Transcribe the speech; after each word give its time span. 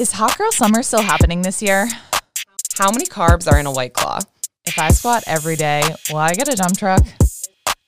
Is 0.00 0.12
Hot 0.12 0.38
Girl 0.38 0.50
Summer 0.50 0.82
still 0.82 1.02
happening 1.02 1.42
this 1.42 1.60
year? 1.60 1.86
How 2.78 2.90
many 2.90 3.04
carbs 3.04 3.46
are 3.46 3.58
in 3.58 3.66
a 3.66 3.70
white 3.70 3.92
claw? 3.92 4.20
If 4.64 4.78
I 4.78 4.92
squat 4.92 5.24
every 5.26 5.56
day, 5.56 5.82
will 6.08 6.16
I 6.16 6.32
get 6.32 6.50
a 6.50 6.56
dump 6.56 6.78
truck? 6.78 7.06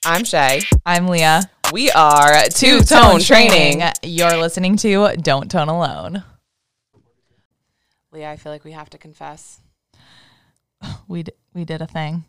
I'm 0.05 0.23
Shay. 0.23 0.61
I'm 0.85 1.07
Leah. 1.07 1.49
We 1.71 1.89
are 1.89 2.43
Two 2.51 2.81
Tone 2.81 3.19
Training. 3.19 3.81
You're 4.03 4.37
listening 4.37 4.77
to 4.77 5.15
Don't 5.23 5.49
Tone 5.49 5.69
Alone. 5.69 6.23
Leah, 8.11 8.29
I 8.29 8.37
feel 8.37 8.51
like 8.51 8.63
we 8.63 8.73
have 8.73 8.91
to 8.91 8.99
confess. 8.99 9.59
We 11.07 11.23
d- 11.23 11.31
we 11.55 11.65
did 11.65 11.81
a 11.81 11.87
thing. 11.87 12.25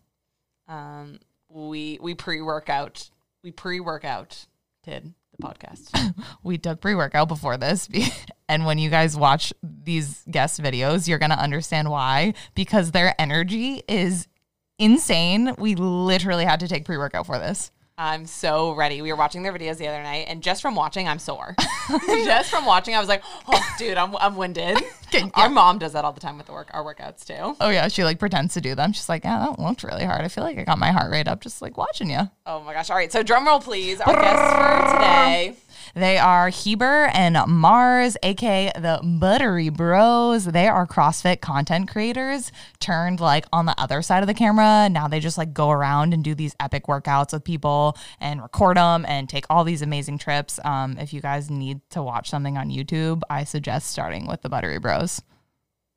Um, 0.67 1.19
we 1.51 1.99
we 2.01 2.15
pre 2.15 2.41
workout. 2.41 3.11
We 3.43 3.51
pre 3.51 3.81
workout 3.81 4.47
did 4.83 5.13
the 5.37 5.47
podcast. 5.47 6.15
We 6.43 6.57
took 6.59 6.81
pre 6.81 6.95
workout 6.95 7.29
before 7.29 7.59
this, 7.59 7.89
and 8.49 8.67
when 8.67 8.79
you 8.79 8.91
guys 8.91 9.17
watch 9.17 9.53
these 9.63 10.25
guest 10.31 10.61
videos, 10.61 11.09
you're 11.09 11.19
gonna 11.19 11.35
understand 11.35 11.91
why 11.91 12.35
because 12.55 12.91
their 12.91 13.15
energy 13.21 13.83
is 13.89 14.29
insane. 14.79 15.55
We 15.59 15.75
literally 15.75 16.45
had 16.45 16.61
to 16.61 16.69
take 16.69 16.85
pre 16.85 16.97
workout 16.97 17.27
for 17.27 17.39
this. 17.39 17.71
I'm 17.97 18.27
so 18.27 18.73
ready. 18.73 19.03
We 19.03 19.13
were 19.13 19.17
watching 19.17 19.45
their 19.45 19.53
videos 19.53 19.77
the 19.77 19.87
other 19.87 20.03
night, 20.03 20.27
and 20.29 20.43
just 20.43 20.61
from 20.61 20.75
watching, 20.75 21.07
I'm 21.07 21.21
sore. 21.21 21.55
just 22.25 22.51
from 22.51 22.67
watching, 22.67 22.95
I 22.95 22.99
was 22.99 23.09
like, 23.09 23.23
"Oh, 23.47 23.75
dude, 23.79 23.97
I'm 23.97 24.17
I'm 24.17 24.35
winded." 24.37 24.79
Our 25.35 25.49
mom 25.49 25.79
does 25.79 25.93
that 25.93 26.05
all 26.05 26.13
the 26.13 26.21
time 26.21 26.37
with 26.39 26.47
the 26.47 26.53
work 26.53 26.71
our 26.73 26.83
workouts 26.83 27.25
too. 27.25 27.57
Oh 27.61 27.71
yeah, 27.71 27.87
she 27.87 28.03
like 28.03 28.19
pretends 28.19 28.55
to 28.55 28.61
do 28.61 28.75
them. 28.75 28.93
She's 28.93 29.09
like, 29.09 29.23
yeah, 29.23 29.39
that 29.39 29.61
looked 29.61 29.85
really 29.85 30.05
hard. 30.05 30.23
I 30.23 30.29
feel 30.29 30.43
like 30.43 30.59
I 30.59 30.65
got 30.65 30.77
my 30.77 30.91
heart 30.91 31.13
rate 31.13 31.29
up 31.29 31.41
just 31.41 31.63
like 31.63 31.77
watching 31.77 32.11
you. 32.11 32.29
Oh 32.47 32.61
my 32.61 32.73
gosh! 32.73 32.91
All 32.91 32.97
right, 32.97 33.13
so 33.13 33.23
drum 33.23 33.47
roll, 33.47 33.61
please. 33.61 34.01
Our 34.01 34.13
guests 34.13 34.53
for 34.55 34.93
today. 34.93 35.55
They 35.95 36.19
are 36.19 36.49
Heber 36.49 37.09
and 37.15 37.39
Mars, 37.47 38.17
aka 38.25 38.73
the 38.75 39.01
Buttery 39.03 39.69
Bros. 39.69 40.45
They 40.45 40.67
are 40.67 40.89
CrossFit 40.89 41.41
content 41.41 41.89
creators 41.89 42.51
turned 42.81 43.21
like 43.21 43.47
on 43.53 43.67
the 43.67 43.81
other 43.81 44.03
side 44.03 44.23
of 44.23 44.27
the 44.27 44.35
camera. 44.35 44.89
Now 44.89 45.07
they 45.07 45.21
just 45.21 45.39
like 45.39 45.55
go 45.55 45.71
around 45.71 46.13
and 46.13 46.25
do 46.25 46.35
these 46.35 46.57
epic 46.59 46.87
workouts 46.87 47.33
with 47.33 47.45
people 47.45 47.97
and 48.21 48.43
record 48.43 48.77
them 48.77 49.05
and 49.07 49.29
take 49.29 49.45
all 49.49 49.63
these 49.63 49.83
amazing 49.83 50.19
trips. 50.19 50.59
Um, 50.65 50.99
if 50.99 51.13
you 51.13 51.21
guys 51.21 51.49
need 51.49 51.81
to 51.91 52.03
watch 52.03 52.29
something 52.29 52.59
on 52.59 52.71
YouTube, 52.71 53.23
I 53.31 53.45
suggest 53.45 53.91
starting 53.91 54.27
with 54.27 54.43
the 54.43 54.49
Buttery 54.49 54.81
Bros. 54.81 55.23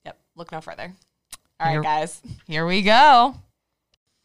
Yep. 0.05 0.19
Look 0.35 0.51
no 0.51 0.61
further. 0.61 0.93
All 1.59 1.71
Here- 1.71 1.81
right, 1.81 2.01
guys. 2.01 2.21
Here 2.45 2.67
we 2.67 2.83
go. 2.83 3.33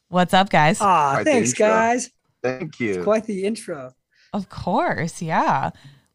What's 0.08 0.34
up, 0.34 0.50
guys? 0.50 0.77
Ah, 0.82 1.22
thanks, 1.25 1.54
guys. 1.54 2.10
Thank 2.42 2.78
you. 2.78 3.02
Quite 3.02 3.25
the 3.25 3.44
intro. 3.44 3.94
Of 4.33 4.48
course, 4.48 5.20
yeah. 5.22 5.70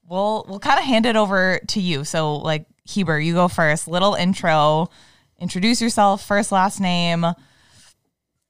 We'll 0.08 0.46
we'll 0.48 0.60
kind 0.60 0.80
of 0.80 0.86
hand 0.86 1.06
it 1.06 1.16
over 1.16 1.60
to 1.68 1.80
you. 1.82 2.04
So 2.04 2.38
like 2.38 2.66
Heber, 2.86 3.20
you 3.20 3.34
go 3.34 3.48
first. 3.48 3.88
Little 3.88 4.14
intro. 4.16 4.90
Introduce 5.40 5.82
yourself, 5.82 6.26
first 6.26 6.52
last 6.52 6.80
name, 6.80 7.26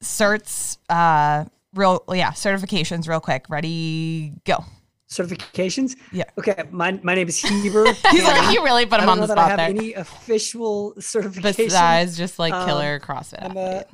certs, 0.03 0.77
uh 0.89 1.45
real 1.73 2.03
yeah, 2.13 2.31
certifications 2.31 3.07
real 3.07 3.19
quick. 3.19 3.45
Ready, 3.49 4.33
go. 4.45 4.63
Certifications? 5.09 5.95
Yeah. 6.11 6.25
Okay, 6.37 6.63
my, 6.69 6.99
my 7.01 7.15
name 7.15 7.29
is 7.29 7.39
Heber. 7.39 7.85
He's 8.11 8.23
like, 8.25 8.53
you 8.53 8.61
really 8.63 8.85
put 8.85 8.99
him 8.99 9.07
on 9.07 9.19
the 9.21 9.27
that 9.27 9.37
I 9.37 9.41
spot 9.47 9.59
have 9.59 9.73
there. 9.75 9.83
any 9.83 9.93
official 9.93 10.93
certification. 10.99 11.65
Besides 11.65 12.17
just 12.17 12.37
like 12.39 12.53
Um, 12.53 12.67
killer 12.67 12.99
CrossFit. 12.99 13.41
I'm 13.41 13.55
a. 13.55 13.85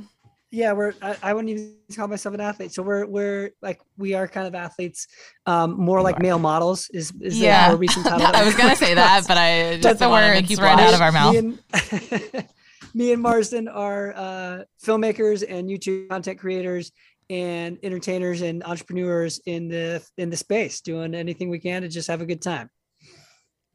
yeah, 0.53 0.71
we're 0.71 0.93
I, 1.01 1.17
I 1.23 1.33
wouldn't 1.33 1.49
even 1.49 1.73
call 1.95 2.07
myself 2.07 2.35
an 2.35 2.41
athlete. 2.41 2.71
So 2.73 2.83
we're 2.83 3.07
we're 3.07 3.49
like 3.61 3.81
we 3.97 4.13
are 4.13 4.27
kind 4.27 4.45
of 4.47 4.53
athletes. 4.53 5.07
Um, 5.47 5.77
more 5.79 5.99
like 6.01 6.19
male 6.21 6.37
models 6.39 6.89
is 6.93 7.11
is 7.19 7.39
Yeah. 7.39 7.65
the 7.69 7.71
more 7.73 7.79
recent 7.79 8.05
title. 8.05 8.27
I 8.27 8.45
was 8.45 8.55
gonna 8.55 8.75
say 8.75 8.93
that, 8.93 9.23
but 9.27 9.35
I 9.37 9.71
just 9.73 9.81
That's 9.83 9.99
don't 9.99 10.09
the 10.09 10.11
want 10.11 10.25
to 10.25 10.31
make 10.31 10.41
words 10.43 10.51
you 10.51 10.57
right 10.57 10.75
right 10.75 10.79
out 10.79 10.87
out 10.89 10.93
of 10.93 11.01
our 11.01 11.11
mouth. 11.11 11.33
Me 11.33 11.37
and, 11.39 12.47
me 12.93 13.13
and 13.13 13.21
Marston 13.23 13.67
are 13.67 14.13
uh, 14.15 14.63
filmmakers 14.85 15.43
and 15.47 15.67
YouTube 15.69 16.07
content 16.09 16.37
creators 16.39 16.91
and 17.31 17.79
entertainers 17.81 18.41
and 18.41 18.63
entrepreneurs 18.63 19.39
in 19.47 19.67
the 19.69 20.05
in 20.17 20.29
the 20.29 20.37
space, 20.37 20.81
doing 20.81 21.15
anything 21.15 21.49
we 21.49 21.57
can 21.59 21.81
to 21.81 21.87
just 21.89 22.07
have 22.07 22.21
a 22.21 22.25
good 22.27 22.41
time. 22.43 22.69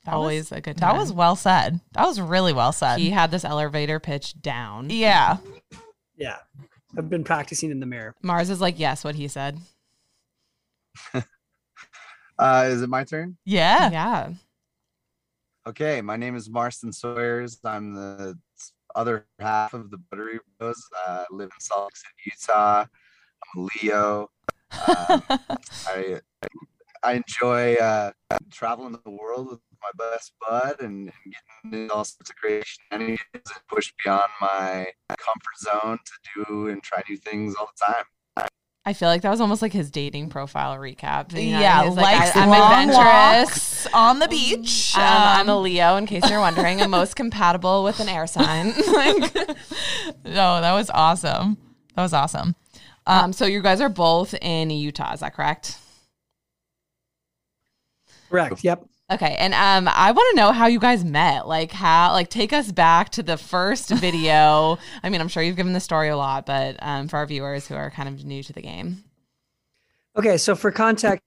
That 0.05 0.13
was- 0.15 0.21
Always 0.23 0.53
a 0.53 0.61
good 0.61 0.77
time. 0.79 0.95
That 0.95 1.01
was 1.01 1.13
well 1.13 1.35
said. 1.35 1.81
That 1.93 2.07
was 2.07 2.21
really 2.21 2.53
well 2.53 2.71
said. 2.73 2.99
He 2.99 3.11
had 3.11 3.31
this 3.33 3.45
elevator 3.45 3.99
pitch 3.99 4.41
down. 4.41 4.91
yeah. 4.91 5.39
Yeah, 6.19 6.37
I've 6.97 7.09
been 7.09 7.25
practicing 7.25 7.71
in 7.71 7.81
the 7.81 7.87
mirror. 7.87 8.15
Mars 8.23 8.51
is 8.51 8.61
like, 8.61 8.79
yes, 8.79 9.05
what 9.05 9.15
he 9.15 9.29
said. 9.29 9.59
Uh, 12.39 12.67
is 12.69 12.83
it 12.83 12.89
my 12.89 13.03
turn? 13.03 13.37
Yeah. 13.45 13.91
Yeah. 13.91 14.33
Okay, 15.67 16.01
my 16.01 16.17
name 16.17 16.37
is 16.37 16.49
Marston 16.49 16.93
Sawyers. 16.93 17.59
I'm 17.65 17.95
the 17.95 18.39
other 18.95 19.27
half 19.41 19.75
of 19.75 19.91
the 19.91 19.99
Buttery 19.99 20.39
Bros. 20.59 20.81
Uh, 21.07 21.25
I 21.29 21.35
live 21.35 21.51
in 21.53 21.61
Salt 21.61 21.87
Lake 21.87 21.97
City, 21.97 22.15
Utah. 22.27 22.85
I'm 23.57 23.63
a 23.63 23.69
Leo. 23.83 24.31
Um, 24.87 25.23
I 25.87 26.21
I 27.03 27.13
enjoy 27.15 27.75
uh, 27.77 28.11
traveling 28.53 28.99
the 29.03 29.11
world 29.11 29.49
with 29.51 29.61
my 29.83 29.91
best 30.11 30.33
bud 30.41 30.77
and, 30.81 31.11
and 31.25 31.35
getting 31.63 31.81
into 31.83 31.95
all 31.95 32.05
sorts 32.05 32.31
of 32.31 32.37
creation 32.37 32.83
and 32.91 33.19
push 33.69 33.93
beyond 34.05 34.29
my 34.41 34.87
comfort 35.09 35.59
zone 35.59 35.99
to 36.05 36.45
do 36.45 36.69
and 36.69 36.83
try 36.83 37.03
new 37.09 37.17
things 37.17 37.55
all 37.55 37.69
the 37.79 37.87
time. 37.95 38.05
I 38.85 38.95
feel 38.95 39.11
like 39.11 39.21
that 39.21 39.31
was 39.31 39.43
almost 39.43 39.61
like 39.61 39.75
his 39.75 39.91
dating 39.91 40.31
profile 40.31 40.79
recap. 40.79 41.33
you 41.33 41.53
know? 41.53 41.61
yeah, 41.61 41.83
like, 41.83 42.35
I, 42.35 42.41
am 42.43 42.89
adventurous. 42.89 43.87
on 43.93 44.19
the 44.19 44.29
beach. 44.29 44.95
Um, 44.97 45.03
I'm 45.05 45.49
a 45.51 45.57
Um, 45.57 45.63
Leo, 45.63 45.97
in 45.97 46.07
case 46.07 46.29
you're 46.31 46.41
wondering. 46.41 46.81
I'm 46.81 46.91
most 46.91 47.15
compatible 47.15 47.85
with 47.85 48.01
an 48.01 48.09
air 48.09 48.27
sign. 48.27 48.69
like, 48.95 49.35
no, 50.25 50.61
that 50.63 50.73
was 50.73 50.91
awesome. 50.95 51.59
That 51.95 52.03
was 52.03 52.15
awesome. 52.15 52.57
um, 53.07 53.35
so 53.35 53.45
you 53.45 53.61
guys 53.61 53.83
are 53.83 53.91
both 53.91 54.35
in 54.41 54.71
Utah, 54.71 55.13
is 55.13 55.21
that 55.21 55.35
correct? 55.35 55.77
Correct. 58.31 58.65
Yep. 58.65 58.87
Okay, 59.11 59.37
and 59.39 59.55
um, 59.55 59.91
I 59.95 60.13
want 60.13 60.31
to 60.31 60.37
know 60.37 60.53
how 60.53 60.67
you 60.67 60.79
guys 60.79 61.03
met. 61.03 61.49
Like, 61.49 61.73
how? 61.73 62.13
Like, 62.13 62.29
take 62.29 62.53
us 62.53 62.71
back 62.71 63.09
to 63.11 63.23
the 63.23 63.39
first 63.39 63.89
video. 63.95 64.79
I 65.03 65.09
mean, 65.09 65.21
I'm 65.21 65.29
sure 65.29 65.43
you've 65.43 65.57
given 65.57 65.73
the 65.73 65.81
story 65.81 66.09
a 66.09 66.17
lot, 66.17 66.45
but 66.45 66.77
um, 66.81 67.09
for 67.09 67.17
our 67.17 67.27
viewers 67.27 67.67
who 67.67 67.75
are 67.75 67.91
kind 67.91 68.09
of 68.09 68.25
new 68.25 68.43
to 68.43 68.53
the 68.53 68.61
game, 68.61 69.05
Okay, 70.19 70.37
so 70.37 70.57
for 70.57 70.73
context, 70.73 71.23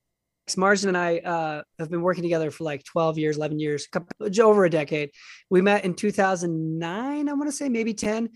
Marston 0.58 0.90
and 0.90 0.98
I 0.98 1.20
uh, 1.20 1.62
have 1.80 1.90
been 1.90 2.02
working 2.02 2.24
together 2.24 2.52
for 2.52 2.66
like 2.66 2.84
12 2.84 3.18
years, 3.18 3.38
11 3.38 3.58
years, 3.58 3.88
couple, 3.88 4.10
over 4.42 4.66
a 4.66 4.70
decade. 4.70 5.12
We 5.50 5.62
met 5.62 5.86
in 5.86 5.94
2009, 5.94 7.30
I 7.30 7.34
want 7.34 7.48
to 7.48 7.54
say 7.54 7.70
maybe 7.70 7.94
10. 7.94 8.30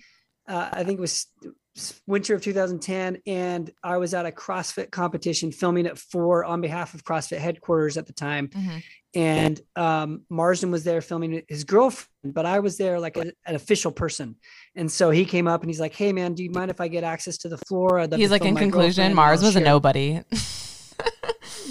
Uh, 0.48 0.70
I 0.72 0.86
think 0.86 1.00
it 1.00 1.02
was 1.02 1.28
winter 2.08 2.36
of 2.36 2.42
2010, 2.42 3.22
and 3.28 3.70
I 3.84 3.98
was 3.98 4.14
at 4.14 4.26
a 4.26 4.32
CrossFit 4.32 4.92
competition 4.92 5.52
filming 5.52 5.86
it 5.86 5.98
for 5.98 6.46
on 6.46 6.62
behalf 6.62 6.94
of 6.94 7.04
CrossFit 7.04 7.38
headquarters 7.40 7.98
at 7.98 8.08
the 8.08 8.14
time. 8.14 8.48
Mhm. 8.50 8.84
And 9.16 9.62
um, 9.78 10.24
Marston 10.30 10.72
was 10.72 10.84
there 10.84 11.00
filming 11.02 11.42
his 11.48 11.64
girlfriend, 11.64 12.34
but 12.34 12.46
I 12.46 12.60
was 12.60 12.78
there 12.78 13.00
like 13.00 13.16
a- 13.16 13.32
an 13.46 13.56
official 13.56 13.92
person. 13.92 14.36
And 14.76 14.92
so 14.92 15.10
he 15.10 15.24
came 15.24 15.48
up 15.48 15.62
and 15.62 15.70
he's 15.70 15.80
like, 15.80 15.94
"Hey 15.96 16.12
man, 16.12 16.34
do 16.34 16.44
you 16.44 16.52
mind 16.52 16.70
if 16.70 16.82
I 16.82 16.88
get 16.90 17.04
access 17.06 17.38
to 17.40 17.50
the 17.50 17.58
floor?" 17.60 18.06
He's 18.14 18.30
like, 18.32 18.44
in 18.44 18.56
conclusion, 18.58 19.14
Mars 19.14 19.42
was 19.42 19.56
a 19.56 19.62
nobody. 19.62 20.22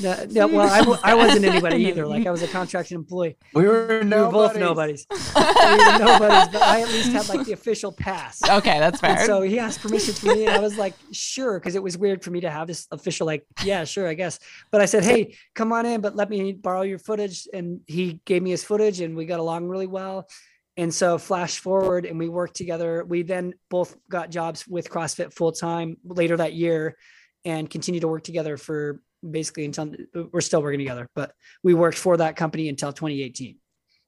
No, 0.03 0.27
no, 0.31 0.47
well, 0.49 0.69
I, 0.71 0.79
w- 0.81 0.99
I 1.03 1.15
wasn't 1.23 1.45
anybody 1.45 1.85
either. 1.87 2.07
Like 2.07 2.27
I 2.27 2.31
was 2.31 2.43
a 2.43 2.49
contracted 2.59 2.95
employee. 2.97 3.37
We 3.55 3.65
were 3.65 4.01
We 4.03 4.11
were 4.11 4.29
both 4.31 4.57
nobodies. 4.57 5.07
nobodies. 5.11 5.35
we 5.37 5.43
were 5.43 5.99
nobodies, 5.99 6.49
but 6.53 6.63
I 6.63 6.81
at 6.83 6.89
least 6.89 7.13
had 7.13 7.29
like 7.29 7.47
the 7.47 7.53
official 7.53 7.93
pass. 7.93 8.43
okay, 8.49 8.79
that's 8.79 9.03
And 9.03 9.19
fair. 9.19 9.27
so 9.27 9.43
he 9.43 9.59
asked 9.59 9.81
permission 9.81 10.15
from 10.15 10.31
me, 10.31 10.47
and 10.47 10.55
I 10.57 10.59
was 10.61 10.77
like, 10.77 10.95
sure, 11.13 11.59
because 11.61 11.75
it 11.77 11.83
was 11.83 11.97
weird 11.97 12.25
for 12.25 12.31
me 12.31 12.41
to 12.41 12.51
have 12.51 12.67
this 12.67 12.87
official, 12.91 13.27
like, 13.27 13.47
yeah, 13.65 13.85
sure, 13.85 14.09
I 14.09 14.15
guess. 14.15 14.39
But 14.73 14.81
I 14.81 14.87
said, 14.87 15.05
hey, 15.05 15.37
come 15.55 15.73
on 15.73 15.87
in, 15.87 16.01
but 16.01 16.17
let 16.17 16.29
me 16.31 16.53
borrow 16.53 16.83
your 16.83 16.99
footage. 16.99 17.47
And 17.53 17.81
he 17.87 18.21
gave 18.25 18.43
me 18.43 18.51
his 18.51 18.65
footage, 18.65 19.01
and 19.01 19.17
we 19.17 19.27
got 19.27 19.41
along 19.41 19.67
really 19.69 19.87
well. 19.87 20.29
And 20.77 20.93
so, 20.93 21.19
flash 21.19 21.59
forward, 21.61 22.05
and 22.05 22.19
we 22.19 22.29
worked 22.29 22.57
together. 22.57 23.05
We 23.05 23.23
then 23.23 23.55
both 23.71 23.97
got 24.11 24.31
jobs 24.31 24.67
with 24.67 24.91
CrossFit 24.91 25.33
full 25.33 25.53
time 25.53 25.99
later 26.05 26.37
that 26.39 26.53
year, 26.55 26.97
and 27.45 27.71
continued 27.71 28.01
to 28.01 28.09
work 28.09 28.25
together 28.25 28.57
for 28.57 29.01
basically 29.31 29.65
until 29.65 29.95
we're 30.33 30.41
still 30.41 30.63
working 30.63 30.79
together. 30.79 31.09
But 31.15 31.33
we 31.63 31.75
worked 31.75 31.99
for 31.99 32.17
that 32.17 32.37
company 32.37 32.69
until 32.69 32.93
2018. 32.93 33.57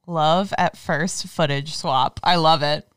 Love 0.07 0.55
at 0.57 0.77
first 0.77 1.27
footage 1.27 1.75
swap. 1.75 2.21
I 2.23 2.37
love 2.37 2.63
it. 2.63 2.89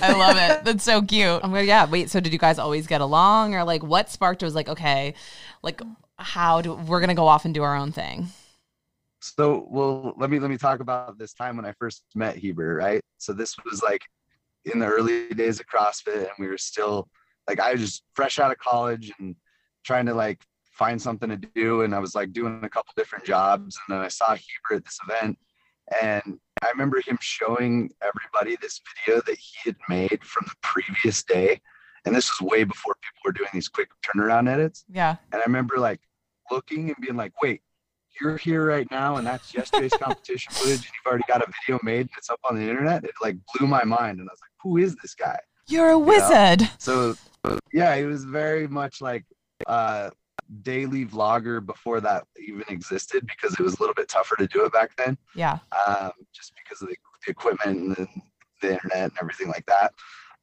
I 0.00 0.12
love 0.12 0.36
it. 0.36 0.64
That's 0.64 0.84
so 0.84 1.02
cute. 1.02 1.40
I'm 1.42 1.52
like, 1.52 1.66
yeah. 1.66 1.86
Wait, 1.86 2.10
so 2.10 2.20
did 2.20 2.32
you 2.32 2.38
guys 2.38 2.58
always 2.58 2.86
get 2.86 3.00
along, 3.00 3.54
or 3.54 3.64
like 3.64 3.82
what 3.82 4.10
sparked? 4.10 4.42
it 4.42 4.46
Was 4.46 4.54
like, 4.54 4.68
okay, 4.68 5.14
like 5.62 5.80
how 6.18 6.60
do 6.60 6.74
we're 6.74 7.00
gonna 7.00 7.14
go 7.14 7.26
off 7.26 7.44
and 7.44 7.54
do 7.54 7.62
our 7.62 7.76
own 7.76 7.92
thing? 7.92 8.28
So, 9.20 9.66
well, 9.70 10.14
let 10.18 10.30
me 10.30 10.38
let 10.38 10.50
me 10.50 10.58
talk 10.58 10.80
about 10.80 11.18
this 11.18 11.32
time 11.32 11.56
when 11.56 11.64
I 11.64 11.72
first 11.78 12.04
met 12.14 12.36
Heber, 12.36 12.74
right? 12.74 13.00
So 13.18 13.32
this 13.32 13.56
was 13.64 13.82
like 13.82 14.02
in 14.64 14.78
the 14.78 14.86
early 14.86 15.28
days 15.28 15.60
of 15.60 15.66
CrossFit, 15.66 16.24
and 16.24 16.30
we 16.38 16.46
were 16.46 16.58
still 16.58 17.08
like 17.48 17.60
I 17.60 17.72
was 17.72 17.80
just 17.80 18.02
fresh 18.14 18.38
out 18.38 18.50
of 18.50 18.58
college 18.58 19.12
and 19.18 19.36
trying 19.84 20.06
to 20.06 20.14
like 20.14 20.42
find 20.74 21.00
something 21.00 21.30
to 21.30 21.36
do, 21.36 21.82
and 21.82 21.94
I 21.94 21.98
was 21.98 22.14
like 22.14 22.32
doing 22.32 22.60
a 22.62 22.68
couple 22.68 22.92
different 22.96 23.24
jobs, 23.24 23.78
and 23.86 23.96
then 23.96 24.04
I 24.04 24.08
saw 24.08 24.34
Heber 24.34 24.76
at 24.76 24.84
this 24.84 24.98
event, 25.08 25.38
And 26.02 26.38
I 26.62 26.70
remember 26.70 27.00
him 27.00 27.18
showing 27.20 27.90
everybody 28.02 28.56
this 28.60 28.80
video 29.06 29.22
that 29.26 29.38
he 29.38 29.70
had 29.70 29.76
made 29.88 30.24
from 30.24 30.46
the 30.48 30.54
previous 30.62 31.22
day. 31.22 31.60
And 32.04 32.14
this 32.14 32.28
was 32.28 32.48
way 32.48 32.64
before 32.64 32.94
people 32.94 33.20
were 33.24 33.32
doing 33.32 33.50
these 33.52 33.68
quick 33.68 33.88
turnaround 34.04 34.48
edits. 34.48 34.84
Yeah. 34.88 35.16
And 35.32 35.40
I 35.40 35.44
remember 35.44 35.78
like 35.78 36.00
looking 36.50 36.88
and 36.88 36.96
being 37.00 37.16
like, 37.16 37.32
wait, 37.42 37.62
you're 38.20 38.36
here 38.36 38.66
right 38.66 38.88
now 38.90 39.16
and 39.16 39.26
that's 39.26 39.54
yesterday's 39.54 39.92
competition 39.92 40.52
footage 40.54 40.76
and 40.76 40.84
you've 40.84 41.06
already 41.06 41.24
got 41.26 41.42
a 41.42 41.50
video 41.62 41.80
made 41.82 42.02
and 42.02 42.10
it's 42.18 42.30
up 42.30 42.40
on 42.48 42.56
the 42.56 42.62
internet. 42.62 43.04
It 43.04 43.12
like 43.22 43.36
blew 43.54 43.66
my 43.66 43.84
mind. 43.84 44.20
And 44.20 44.28
I 44.28 44.32
was 44.32 44.40
like, 44.40 44.50
who 44.62 44.76
is 44.76 44.96
this 44.96 45.14
guy? 45.14 45.38
You're 45.66 45.90
a 45.90 45.98
wizard. 45.98 46.68
So 46.78 47.14
yeah, 47.72 47.96
he 47.96 48.04
was 48.04 48.24
very 48.24 48.68
much 48.68 49.00
like 49.00 49.24
uh 49.66 50.10
daily 50.62 51.04
vlogger 51.04 51.64
before 51.64 52.00
that 52.00 52.24
even 52.38 52.64
existed 52.68 53.26
because 53.26 53.52
it 53.58 53.62
was 53.62 53.74
a 53.74 53.80
little 53.80 53.94
bit 53.94 54.08
tougher 54.08 54.36
to 54.36 54.46
do 54.46 54.64
it 54.64 54.72
back 54.72 54.94
then 54.96 55.16
Yeah. 55.34 55.58
um, 55.86 56.12
just 56.32 56.52
because 56.56 56.82
of 56.82 56.88
the, 56.88 56.96
the 57.26 57.30
equipment 57.30 57.78
and 57.78 57.90
the, 57.96 58.06
the 58.62 58.72
internet 58.74 59.02
and 59.10 59.12
everything 59.20 59.48
like 59.48 59.66
that. 59.66 59.92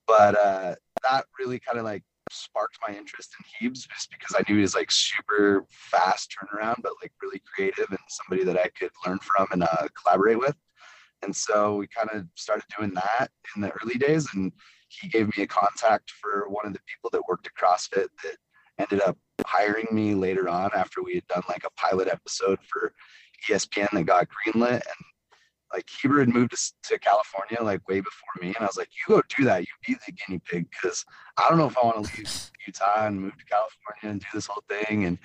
But 0.08 0.36
uh, 0.38 0.76
that 1.10 1.26
really 1.40 1.60
kind 1.60 1.78
of 1.78 1.86
like 1.86 2.04
sparked 2.30 2.78
my 2.88 2.94
interest 2.96 3.34
in 3.40 3.70
Hebes 3.70 3.88
just 3.88 4.10
because 4.12 4.36
I 4.38 4.44
knew 4.48 4.56
he 4.58 4.62
was 4.62 4.76
like 4.76 4.92
super 4.92 5.66
fast 5.70 6.34
turnaround, 6.34 6.78
but 6.82 6.94
like 7.02 7.12
really 7.22 7.42
creative 7.54 7.88
and 7.90 8.00
somebody 8.10 8.44
that 8.46 8.58
I 8.58 8.70
could 8.78 8.92
learn 9.06 9.20
from 9.20 9.48
and 9.52 9.64
uh, 9.64 9.88
collaborate 10.02 10.40
with. 10.40 10.56
And 11.24 11.36
so 11.36 11.76
we 11.76 11.88
kind 11.88 12.10
of 12.14 12.26
started 12.36 12.66
doing 12.78 12.94
that 12.96 13.30
in 13.56 13.62
the 13.62 13.72
early 13.84 13.96
days. 13.96 14.28
And 14.34 14.52
he 14.88 15.08
gave 15.08 15.28
me 15.38 15.44
a 15.44 15.48
contact 15.48 16.12
for 16.12 16.48
one 16.50 16.66
of 16.66 16.74
the 16.74 16.80
people 16.92 17.10
that 17.12 17.22
worked 17.30 17.48
at 17.48 17.54
CrossFit 17.54 18.08
that 18.24 18.38
ended 18.82 19.02
up 19.02 19.18
hiring 19.46 19.88
me 19.92 20.14
later 20.14 20.50
on 20.50 20.72
after 20.76 21.04
we 21.04 21.16
had 21.16 21.28
done 21.28 21.44
like 21.48 21.64
a 21.64 21.72
pilot 21.72 22.08
episode 22.08 22.60
for 22.68 22.94
ESPN 23.48 23.90
that 23.92 24.04
got 24.04 24.28
greenlit. 24.28 24.72
And 24.72 25.06
like 25.74 25.90
Heber 26.02 26.20
had 26.20 26.30
moved 26.30 26.52
to, 26.52 26.90
to 26.90 27.00
California 27.00 27.58
like 27.62 27.88
way 27.88 28.02
before 28.02 28.42
me, 28.42 28.48
and 28.48 28.58
I 28.60 28.66
was 28.66 28.78
like, 28.78 28.90
"You 28.90 29.16
go 29.16 29.22
do 29.38 29.46
that. 29.46 29.62
You 29.62 29.68
be 29.88 29.96
the 30.06 30.12
guinea 30.12 30.42
pig, 30.50 30.68
because 30.70 31.06
I 31.38 31.48
don't 31.48 31.58
know 31.58 31.68
if 31.68 31.78
I 31.78 31.86
want 31.86 32.06
to 32.06 32.18
leave 32.18 32.52
Utah 32.68 33.08
and 33.08 33.22
move 33.22 33.38
to 33.38 33.46
California 33.46 34.12
and 34.12 34.20
do 34.20 34.28
this 34.34 34.48
whole 34.48 34.64
thing." 34.68 35.06
And 35.06 35.18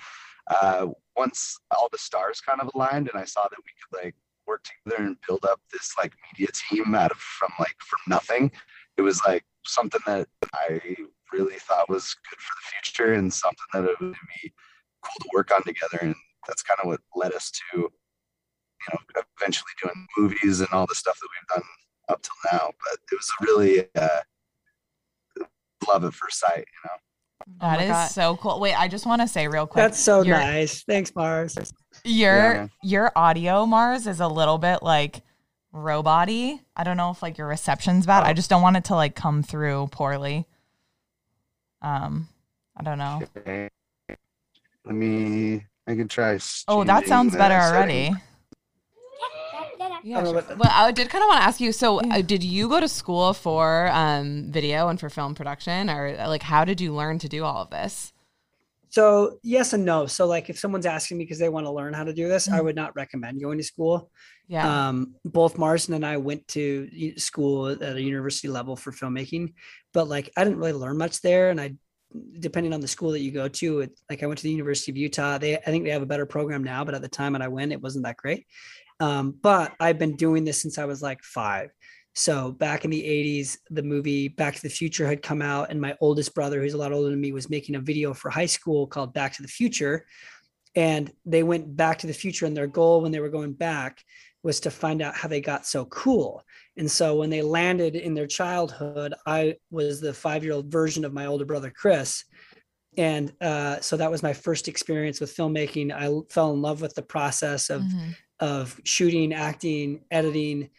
uh, 0.49 0.87
once 1.15 1.57
all 1.71 1.89
the 1.91 1.97
stars 1.97 2.39
kind 2.39 2.61
of 2.61 2.69
aligned, 2.73 3.09
and 3.09 3.19
I 3.21 3.25
saw 3.25 3.43
that 3.43 3.57
we 3.57 3.71
could 3.81 4.05
like 4.05 4.15
work 4.45 4.63
together 4.63 5.03
and 5.03 5.17
build 5.27 5.43
up 5.43 5.59
this 5.73 5.93
like 6.01 6.13
media 6.31 6.51
team 6.53 6.95
out 6.95 7.11
of 7.11 7.17
from 7.17 7.51
like 7.59 7.75
from 7.79 7.99
nothing, 8.07 8.51
it 8.95 9.01
was 9.01 9.21
like 9.25 9.43
something 9.65 10.01
that 10.05 10.27
I 10.53 10.79
really 11.33 11.55
thought 11.55 11.89
was 11.89 12.15
good 12.29 12.39
for 12.39 12.53
the 12.55 12.67
future 12.81 13.13
and 13.13 13.33
something 13.33 13.57
that 13.73 13.83
it 13.83 13.99
would 13.99 14.13
be 14.43 14.53
cool 15.03 15.19
to 15.21 15.29
work 15.33 15.51
on 15.51 15.63
together. 15.63 15.99
And 16.01 16.15
that's 16.47 16.63
kind 16.63 16.79
of 16.81 16.87
what 16.87 16.99
led 17.15 17.33
us 17.33 17.51
to 17.51 17.89
you 18.87 18.93
know, 18.93 19.21
eventually 19.39 19.71
doing 19.83 20.07
movies 20.17 20.59
and 20.59 20.69
all 20.71 20.85
the 20.87 20.95
stuff 20.95 21.19
that 21.19 21.27
we've 21.27 21.47
done 21.61 21.67
up 22.09 22.21
till 22.21 22.51
now. 22.51 22.67
But 22.67 22.99
it 23.11 23.15
was 23.15 23.31
a 23.41 23.45
really 23.45 23.87
uh, 23.95 24.19
love 25.87 26.03
at 26.03 26.13
first 26.13 26.39
sight, 26.39 26.59
you 26.59 26.81
know. 26.85 26.91
Oh 27.49 27.53
That 27.61 27.77
my 27.79 27.83
is 27.83 27.91
God. 27.91 28.07
so 28.07 28.35
cool. 28.37 28.59
Wait, 28.59 28.73
I 28.79 28.87
just 28.87 29.05
want 29.05 29.21
to 29.21 29.27
say 29.27 29.47
real 29.47 29.67
quick. 29.67 29.83
That's 29.83 29.99
so 29.99 30.21
your, 30.21 30.37
nice. 30.37 30.83
Thanks, 30.83 31.15
Mars. 31.15 31.57
Your 32.03 32.53
man. 32.53 32.71
your 32.83 33.11
audio, 33.15 33.65
Mars, 33.65 34.07
is 34.07 34.19
a 34.19 34.27
little 34.27 34.57
bit 34.57 34.83
like 34.83 35.21
robot-y. 35.71 36.59
I 36.75 36.83
don't 36.83 36.97
know 36.97 37.11
if 37.11 37.21
like 37.21 37.37
your 37.37 37.47
reception's 37.47 38.05
bad. 38.05 38.23
I 38.23 38.33
just 38.33 38.49
don't 38.49 38.61
want 38.61 38.77
it 38.77 38.85
to 38.85 38.95
like 38.95 39.15
come 39.15 39.43
through 39.43 39.87
poorly. 39.91 40.45
Um, 41.81 42.27
I 42.75 42.83
don't 42.83 42.97
know. 42.97 43.21
Okay. 43.37 43.69
Let 44.85 44.95
me. 44.95 45.65
I 45.87 45.95
can 45.95 46.07
try. 46.07 46.39
Oh, 46.67 46.83
that 46.83 47.07
sounds 47.07 47.33
the 47.33 47.37
better 47.37 47.59
setting. 47.59 48.13
already. 48.13 48.23
Yeah, 50.03 50.19
I 50.19 50.23
don't 50.23 50.35
know 50.35 50.41
sure. 50.41 50.55
well, 50.55 50.71
I 50.71 50.91
did 50.91 51.09
kind 51.09 51.23
of 51.23 51.27
want 51.27 51.39
to 51.41 51.43
ask 51.43 51.59
you. 51.59 51.71
So, 51.71 51.99
uh, 51.99 52.21
did 52.21 52.43
you 52.43 52.69
go 52.69 52.79
to 52.79 52.87
school 52.87 53.33
for 53.33 53.89
um, 53.91 54.51
video 54.51 54.87
and 54.87 54.99
for 54.99 55.09
film 55.09 55.35
production, 55.35 55.89
or 55.89 56.15
uh, 56.17 56.27
like 56.29 56.43
how 56.43 56.63
did 56.63 56.79
you 56.79 56.93
learn 56.93 57.19
to 57.19 57.27
do 57.27 57.43
all 57.43 57.61
of 57.61 57.69
this? 57.71 58.13
So 58.97 59.37
yes 59.43 59.73
and 59.73 59.85
no. 59.85 60.07
So 60.07 60.25
like 60.25 60.49
if 60.49 60.57
someone's 60.57 60.87
asking 60.87 61.19
me 61.19 61.23
because 61.25 61.37
they 61.37 61.49
want 61.49 61.67
to 61.67 61.71
learn 61.71 61.93
how 61.93 62.03
to 62.03 62.13
do 62.13 62.27
this, 62.27 62.47
I 62.49 62.59
Mhm. 62.59 62.63
would 62.63 62.75
not 62.75 62.95
recommend 62.95 63.39
going 63.39 63.59
to 63.59 63.63
school. 63.63 64.09
Yeah, 64.47 64.87
Um, 64.87 65.13
both 65.23 65.55
Marston 65.59 65.93
and 65.93 66.03
I 66.05 66.17
went 66.17 66.47
to 66.49 66.65
school 67.17 67.67
at 67.67 67.95
a 67.95 68.01
university 68.01 68.47
level 68.47 68.75
for 68.75 68.91
filmmaking, 68.91 69.53
but 69.93 70.07
like 70.07 70.31
I 70.35 70.43
didn't 70.43 70.57
really 70.57 70.73
learn 70.73 70.97
much 70.97 71.21
there. 71.21 71.51
And 71.51 71.61
I, 71.61 71.75
depending 72.39 72.73
on 72.73 72.81
the 72.81 72.87
school 72.87 73.11
that 73.11 73.19
you 73.19 73.29
go 73.29 73.47
to, 73.47 73.81
it, 73.81 73.91
like 74.09 74.23
I 74.23 74.25
went 74.25 74.39
to 74.39 74.43
the 74.43 74.57
University 74.59 74.91
of 74.91 74.97
Utah. 74.97 75.37
They, 75.37 75.57
I 75.57 75.69
think 75.71 75.83
they 75.83 75.91
have 75.91 76.01
a 76.01 76.13
better 76.13 76.25
program 76.25 76.63
now, 76.63 76.83
but 76.83 76.95
at 76.95 77.03
the 77.03 77.07
time 77.19 77.33
when 77.33 77.43
I 77.43 77.49
went, 77.49 77.73
it 77.73 77.81
wasn't 77.81 78.05
that 78.05 78.17
great. 78.17 78.47
Um, 78.99 79.37
but 79.43 79.73
I've 79.79 79.99
been 79.99 80.15
doing 80.15 80.43
this 80.43 80.59
since 80.59 80.79
I 80.79 80.85
was 80.85 81.03
like 81.03 81.21
five. 81.21 81.69
So 82.17 82.51
back 82.51 82.83
in 82.83 82.89
the 82.89 83.03
80s, 83.03 83.59
the 83.69 83.83
movie 83.83 84.27
Back 84.27 84.55
to 84.55 84.61
the 84.63 84.69
Future 84.69 85.05
had 85.05 85.21
come 85.21 85.39
out, 85.39 85.69
and 85.69 85.79
my 85.79 85.95
oldest 86.01 86.33
brother, 86.33 86.59
who's 86.59 86.73
a 86.73 86.77
lot 86.77 86.91
older 86.91 87.11
than 87.11 87.21
me, 87.21 87.31
was 87.31 87.47
making 87.47 87.75
a 87.75 87.79
video 87.79 88.11
for 88.11 88.31
high 88.31 88.47
school 88.47 88.87
called 88.87 89.13
Back 89.13 89.33
to 89.33 89.43
the 89.43 89.47
Future. 89.47 90.03
And 90.75 91.11
they 91.27 91.43
went 91.43 91.75
back 91.75 91.99
to 91.99 92.07
the 92.07 92.13
future, 92.13 92.47
and 92.47 92.57
their 92.57 92.65
goal 92.65 93.01
when 93.01 93.11
they 93.11 93.19
were 93.19 93.29
going 93.29 93.53
back 93.53 94.03
was 94.41 94.59
to 94.61 94.71
find 94.71 95.03
out 95.03 95.13
how 95.13 95.27
they 95.27 95.41
got 95.41 95.67
so 95.67 95.85
cool. 95.85 96.43
And 96.75 96.89
so 96.89 97.15
when 97.17 97.29
they 97.29 97.43
landed 97.43 97.95
in 97.95 98.15
their 98.15 98.25
childhood, 98.25 99.13
I 99.27 99.57
was 99.69 100.01
the 100.01 100.13
five 100.13 100.43
year 100.43 100.53
old 100.53 100.71
version 100.71 101.05
of 101.05 101.13
my 101.13 101.27
older 101.27 101.45
brother, 101.45 101.71
Chris. 101.75 102.23
And 102.97 103.31
uh, 103.41 103.79
so 103.81 103.95
that 103.95 104.09
was 104.09 104.23
my 104.23 104.33
first 104.33 104.67
experience 104.67 105.19
with 105.19 105.35
filmmaking. 105.35 105.91
I 105.91 106.09
fell 106.33 106.51
in 106.51 106.63
love 106.63 106.81
with 106.81 106.95
the 106.95 107.03
process 107.03 107.69
of 107.69 107.83
Mhm. 107.83 108.15
of 108.39 108.79
shooting, 108.83 109.33
acting, 109.33 110.01
editing. 110.11 110.69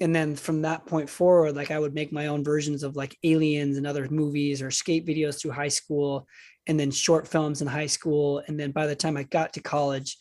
And 0.00 0.14
then 0.14 0.34
from 0.34 0.62
that 0.62 0.84
point 0.86 1.08
forward, 1.08 1.54
like 1.54 1.70
I 1.70 1.78
would 1.78 1.94
make 1.94 2.12
my 2.12 2.26
own 2.26 2.42
versions 2.42 2.82
of 2.82 2.96
like 2.96 3.16
aliens 3.22 3.76
and 3.76 3.86
other 3.86 4.08
movies 4.08 4.60
or 4.60 4.70
skate 4.70 5.06
videos 5.06 5.40
through 5.40 5.52
high 5.52 5.68
school 5.68 6.26
and 6.66 6.78
then 6.78 6.90
short 6.90 7.28
films 7.28 7.62
in 7.62 7.68
high 7.68 7.86
school. 7.86 8.42
And 8.46 8.58
then 8.58 8.72
by 8.72 8.86
the 8.86 8.96
time 8.96 9.16
I 9.16 9.22
got 9.24 9.52
to 9.54 9.60
college, 9.60 10.18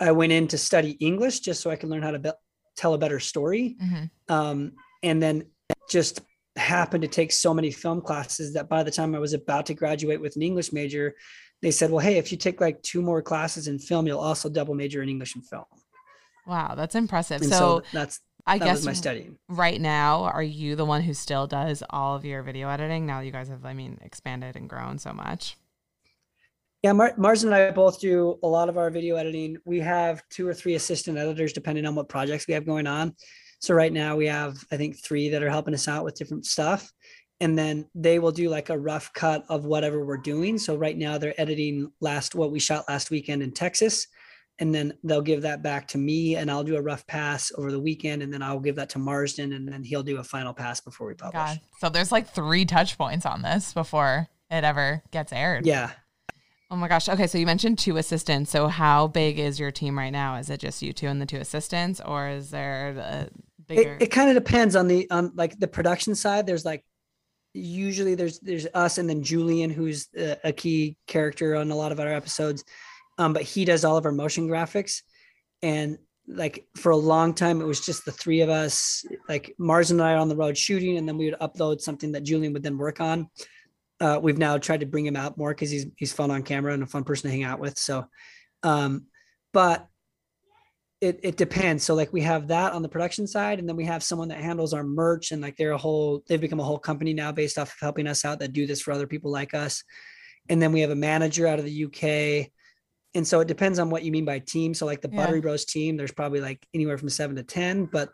I 0.00 0.12
went 0.12 0.32
in 0.32 0.46
to 0.48 0.58
study 0.58 0.92
English 1.00 1.40
just 1.40 1.60
so 1.60 1.70
I 1.70 1.76
could 1.76 1.88
learn 1.88 2.02
how 2.02 2.12
to 2.12 2.18
be- 2.20 2.30
tell 2.76 2.94
a 2.94 2.98
better 2.98 3.18
story. 3.18 3.76
Mhm. 3.82 4.10
Um, 4.28 4.72
and 5.02 5.20
then 5.20 5.46
just 5.88 6.20
happened 6.54 7.02
to 7.02 7.08
take 7.08 7.32
so 7.32 7.52
many 7.54 7.70
film 7.70 8.00
classes 8.00 8.52
that 8.54 8.68
by 8.68 8.82
the 8.82 8.90
time 8.90 9.14
I 9.14 9.18
was 9.18 9.32
about 9.32 9.66
to 9.66 9.74
graduate 9.74 10.20
with 10.20 10.36
an 10.36 10.42
English 10.42 10.72
major, 10.72 11.14
they 11.62 11.72
said, 11.72 11.90
well, 11.90 12.04
hey, 12.04 12.18
if 12.18 12.30
you 12.30 12.38
take 12.38 12.60
like 12.60 12.80
two 12.82 13.02
more 13.02 13.20
classes 13.22 13.66
in 13.66 13.78
film, 13.80 14.06
you'll 14.06 14.20
also 14.20 14.48
double 14.48 14.74
major 14.74 15.02
in 15.02 15.08
English 15.08 15.34
and 15.34 15.44
film. 15.46 15.64
wow, 16.46 16.74
that's 16.74 16.94
impressive. 16.94 17.42
So, 17.44 17.50
so, 17.50 17.82
that's 17.92 18.20
I 18.48 18.58
that 18.58 18.64
guess 18.64 18.84
my 18.84 18.92
studying. 18.92 19.38
right 19.48 19.80
now, 19.80 20.24
are 20.24 20.42
you 20.42 20.74
the 20.74 20.84
one 20.84 21.02
who 21.02 21.14
still 21.14 21.46
does 21.46 21.82
all 21.90 22.16
of 22.16 22.24
your 22.24 22.42
video 22.42 22.68
editing? 22.68 23.06
Now 23.06 23.20
that 23.20 23.26
you 23.26 23.32
guys 23.32 23.48
have, 23.48 23.64
I 23.64 23.74
mean, 23.74 23.98
expanded 24.02 24.56
and 24.56 24.68
grown 24.68 24.98
so 24.98 25.12
much. 25.12 25.56
Yeah, 26.82 26.92
Mar- 26.92 27.14
Mars 27.16 27.44
and 27.44 27.54
I 27.54 27.70
both 27.72 28.00
do 28.00 28.38
a 28.42 28.46
lot 28.46 28.68
of 28.68 28.78
our 28.78 28.88
video 28.88 29.16
editing. 29.16 29.58
We 29.64 29.80
have 29.80 30.22
two 30.30 30.46
or 30.46 30.54
three 30.54 30.74
assistant 30.74 31.18
editors 31.18 31.52
depending 31.52 31.84
on 31.86 31.94
what 31.94 32.08
projects 32.08 32.46
we 32.46 32.54
have 32.54 32.64
going 32.64 32.86
on. 32.86 33.14
So 33.60 33.74
right 33.74 33.92
now 33.92 34.16
we 34.16 34.26
have, 34.26 34.56
I 34.70 34.76
think, 34.76 35.02
three 35.02 35.28
that 35.30 35.42
are 35.42 35.50
helping 35.50 35.74
us 35.74 35.88
out 35.88 36.04
with 36.04 36.14
different 36.14 36.46
stuff. 36.46 36.92
And 37.40 37.58
then 37.58 37.86
they 37.94 38.18
will 38.18 38.32
do 38.32 38.48
like 38.48 38.70
a 38.70 38.78
rough 38.78 39.12
cut 39.12 39.44
of 39.48 39.64
whatever 39.64 40.04
we're 40.04 40.16
doing. 40.16 40.56
So 40.58 40.76
right 40.76 40.96
now 40.96 41.18
they're 41.18 41.40
editing 41.40 41.92
last 42.00 42.34
what 42.34 42.52
we 42.52 42.60
shot 42.60 42.84
last 42.88 43.10
weekend 43.10 43.42
in 43.42 43.52
Texas. 43.52 44.06
And 44.60 44.74
then 44.74 44.94
they'll 45.04 45.22
give 45.22 45.42
that 45.42 45.62
back 45.62 45.86
to 45.88 45.98
me 45.98 46.36
and 46.36 46.50
I'll 46.50 46.64
do 46.64 46.76
a 46.76 46.82
rough 46.82 47.06
pass 47.06 47.52
over 47.56 47.70
the 47.70 47.78
weekend. 47.78 48.22
And 48.22 48.32
then 48.32 48.42
I'll 48.42 48.58
give 48.58 48.76
that 48.76 48.90
to 48.90 48.98
Marston 48.98 49.52
and 49.52 49.68
then 49.68 49.84
he'll 49.84 50.02
do 50.02 50.18
a 50.18 50.24
final 50.24 50.52
pass 50.52 50.80
before 50.80 51.06
we 51.06 51.14
publish. 51.14 51.34
God. 51.34 51.60
So 51.78 51.88
there's 51.88 52.10
like 52.10 52.28
three 52.28 52.64
touch 52.64 52.98
points 52.98 53.24
on 53.24 53.42
this 53.42 53.72
before 53.72 54.28
it 54.50 54.64
ever 54.64 55.02
gets 55.12 55.32
aired. 55.32 55.64
Yeah. 55.64 55.92
Oh 56.70 56.76
my 56.76 56.88
gosh. 56.88 57.08
Okay, 57.08 57.26
so 57.26 57.38
you 57.38 57.46
mentioned 57.46 57.78
two 57.78 57.96
assistants. 57.96 58.50
So 58.50 58.68
how 58.68 59.06
big 59.06 59.38
is 59.38 59.58
your 59.60 59.70
team 59.70 59.96
right 59.96 60.10
now? 60.10 60.36
Is 60.36 60.50
it 60.50 60.60
just 60.60 60.82
you 60.82 60.92
two 60.92 61.06
and 61.06 61.20
the 61.22 61.26
two 61.26 61.38
assistants, 61.38 62.00
or 62.04 62.28
is 62.28 62.50
there 62.50 62.90
a 62.98 63.28
bigger? 63.68 63.94
it, 63.94 64.02
it 64.02 64.06
kind 64.08 64.28
of 64.28 64.34
depends 64.34 64.74
on 64.74 64.88
the 64.88 65.08
on 65.10 65.32
like 65.34 65.58
the 65.60 65.68
production 65.68 66.14
side 66.14 66.46
there's 66.46 66.64
like 66.64 66.84
usually 67.54 68.14
there's 68.14 68.40
there's 68.40 68.66
us 68.74 68.98
and 68.98 69.08
then 69.08 69.22
julian 69.22 69.70
who's 69.70 70.08
a, 70.16 70.36
a 70.44 70.52
key 70.52 70.96
character 71.06 71.56
on 71.56 71.70
a 71.70 71.74
lot 71.74 71.92
of 71.92 72.00
our 72.00 72.12
episodes 72.12 72.64
um 73.18 73.32
but 73.32 73.42
he 73.42 73.64
does 73.64 73.84
all 73.84 73.96
of 73.96 74.06
our 74.06 74.12
motion 74.12 74.48
graphics 74.48 75.02
and 75.62 75.98
like 76.26 76.66
for 76.76 76.90
a 76.90 76.96
long 76.96 77.32
time 77.32 77.60
it 77.60 77.66
was 77.66 77.80
just 77.80 78.04
the 78.04 78.12
three 78.12 78.40
of 78.40 78.48
us 78.48 79.04
like 79.28 79.54
mars 79.58 79.90
and 79.90 80.02
i 80.02 80.14
on 80.14 80.28
the 80.28 80.36
road 80.36 80.56
shooting 80.56 80.98
and 80.98 81.08
then 81.08 81.16
we 81.16 81.26
would 81.26 81.40
upload 81.40 81.80
something 81.80 82.12
that 82.12 82.22
julian 82.22 82.52
would 82.52 82.62
then 82.62 82.78
work 82.78 83.00
on 83.00 83.28
uh, 84.00 84.20
we've 84.22 84.38
now 84.38 84.56
tried 84.56 84.78
to 84.78 84.86
bring 84.86 85.04
him 85.04 85.16
out 85.16 85.36
more 85.36 85.50
because 85.50 85.70
he's 85.70 85.86
he's 85.96 86.12
fun 86.12 86.30
on 86.30 86.42
camera 86.42 86.72
and 86.72 86.82
a 86.82 86.86
fun 86.86 87.02
person 87.02 87.28
to 87.28 87.36
hang 87.36 87.44
out 87.44 87.58
with 87.58 87.76
so 87.78 88.04
um 88.62 89.06
but 89.52 89.88
it 91.00 91.20
it 91.22 91.36
depends. 91.36 91.84
So 91.84 91.94
like 91.94 92.12
we 92.12 92.22
have 92.22 92.48
that 92.48 92.72
on 92.72 92.82
the 92.82 92.88
production 92.88 93.26
side, 93.26 93.58
and 93.58 93.68
then 93.68 93.76
we 93.76 93.84
have 93.84 94.02
someone 94.02 94.28
that 94.28 94.40
handles 94.40 94.72
our 94.72 94.82
merch, 94.82 95.30
and 95.30 95.40
like 95.40 95.56
they're 95.56 95.72
a 95.72 95.78
whole 95.78 96.22
they've 96.26 96.40
become 96.40 96.60
a 96.60 96.64
whole 96.64 96.78
company 96.78 97.14
now 97.14 97.30
based 97.30 97.58
off 97.58 97.68
of 97.68 97.78
helping 97.80 98.06
us 98.06 98.24
out 98.24 98.40
that 98.40 98.52
do 98.52 98.66
this 98.66 98.80
for 98.80 98.92
other 98.92 99.06
people 99.06 99.30
like 99.30 99.54
us. 99.54 99.84
And 100.48 100.60
then 100.60 100.72
we 100.72 100.80
have 100.80 100.90
a 100.90 100.96
manager 100.96 101.46
out 101.46 101.58
of 101.58 101.64
the 101.64 101.84
UK, 101.84 102.50
and 103.14 103.26
so 103.26 103.40
it 103.40 103.48
depends 103.48 103.78
on 103.78 103.90
what 103.90 104.02
you 104.02 104.12
mean 104.12 104.24
by 104.24 104.38
team. 104.38 104.74
So 104.74 104.86
like 104.86 105.00
the 105.00 105.08
Yeah. 105.10 105.24
Buttery 105.24 105.40
Bros 105.40 105.64
team, 105.64 105.96
there's 105.96 106.12
probably 106.12 106.40
like 106.40 106.66
anywhere 106.74 106.98
from 106.98 107.08
seven 107.08 107.36
to 107.36 107.42
ten, 107.42 107.86
but 107.86 108.10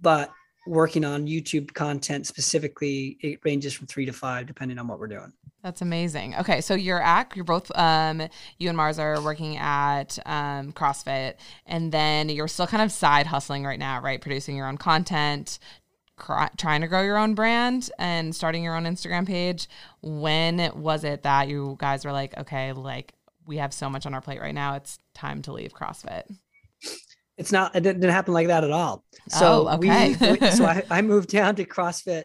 but 0.00 0.30
working 0.66 1.04
on 1.04 1.26
YouTube 1.26 1.74
content 1.74 2.26
specifically, 2.26 3.18
it 3.20 3.38
ranges 3.44 3.74
from 3.74 3.86
three 3.86 4.06
to 4.06 4.12
five 4.12 4.46
depending 4.46 4.78
on 4.78 4.88
what 4.88 4.98
we're 4.98 5.08
doing. 5.08 5.32
That's 5.62 5.82
amazing. 5.82 6.34
Okay, 6.36 6.60
so 6.60 6.74
you're 6.74 7.02
at 7.02 7.34
you're 7.36 7.44
both 7.44 7.70
um 7.76 8.22
you 8.58 8.68
and 8.68 8.76
Mars 8.76 8.98
are 8.98 9.20
working 9.20 9.56
at 9.58 10.18
um 10.26 10.72
CrossFit 10.72 11.34
and 11.66 11.92
then 11.92 12.28
you're 12.28 12.48
still 12.48 12.66
kind 12.66 12.82
of 12.82 12.90
side 12.92 13.26
hustling 13.26 13.64
right 13.64 13.78
now, 13.78 14.00
right? 14.00 14.20
Producing 14.20 14.56
your 14.56 14.66
own 14.68 14.78
content, 14.78 15.58
cr- 16.16 16.48
trying 16.56 16.80
to 16.80 16.86
grow 16.88 17.02
your 17.02 17.18
own 17.18 17.34
brand 17.34 17.90
and 17.98 18.34
starting 18.34 18.62
your 18.62 18.74
own 18.74 18.84
Instagram 18.84 19.26
page. 19.26 19.68
When 20.02 20.70
was 20.74 21.04
it 21.04 21.22
that 21.22 21.48
you 21.48 21.76
guys 21.78 22.04
were 22.04 22.12
like, 22.12 22.36
okay, 22.38 22.72
like 22.72 23.12
we 23.46 23.58
have 23.58 23.72
so 23.72 23.88
much 23.90 24.06
on 24.06 24.14
our 24.14 24.20
plate 24.20 24.40
right 24.40 24.54
now, 24.54 24.74
it's 24.74 24.98
time 25.14 25.42
to 25.42 25.52
leave 25.52 25.72
CrossFit? 25.72 26.22
It's 27.36 27.50
not. 27.52 27.74
It 27.74 27.82
didn't, 27.82 28.02
happen 28.08 28.32
like 28.32 28.46
that 28.46 28.64
at 28.64 28.70
all. 28.70 29.04
So 29.28 29.68
Oh, 29.68 29.74
okay. 29.76 30.14
we, 30.20 30.38
we- 30.40 30.50
so 30.50 30.64
I, 30.64 30.82
I 30.90 31.02
moved 31.02 31.30
down 31.30 31.56
to 31.56 31.64
CrossFit, 31.64 32.24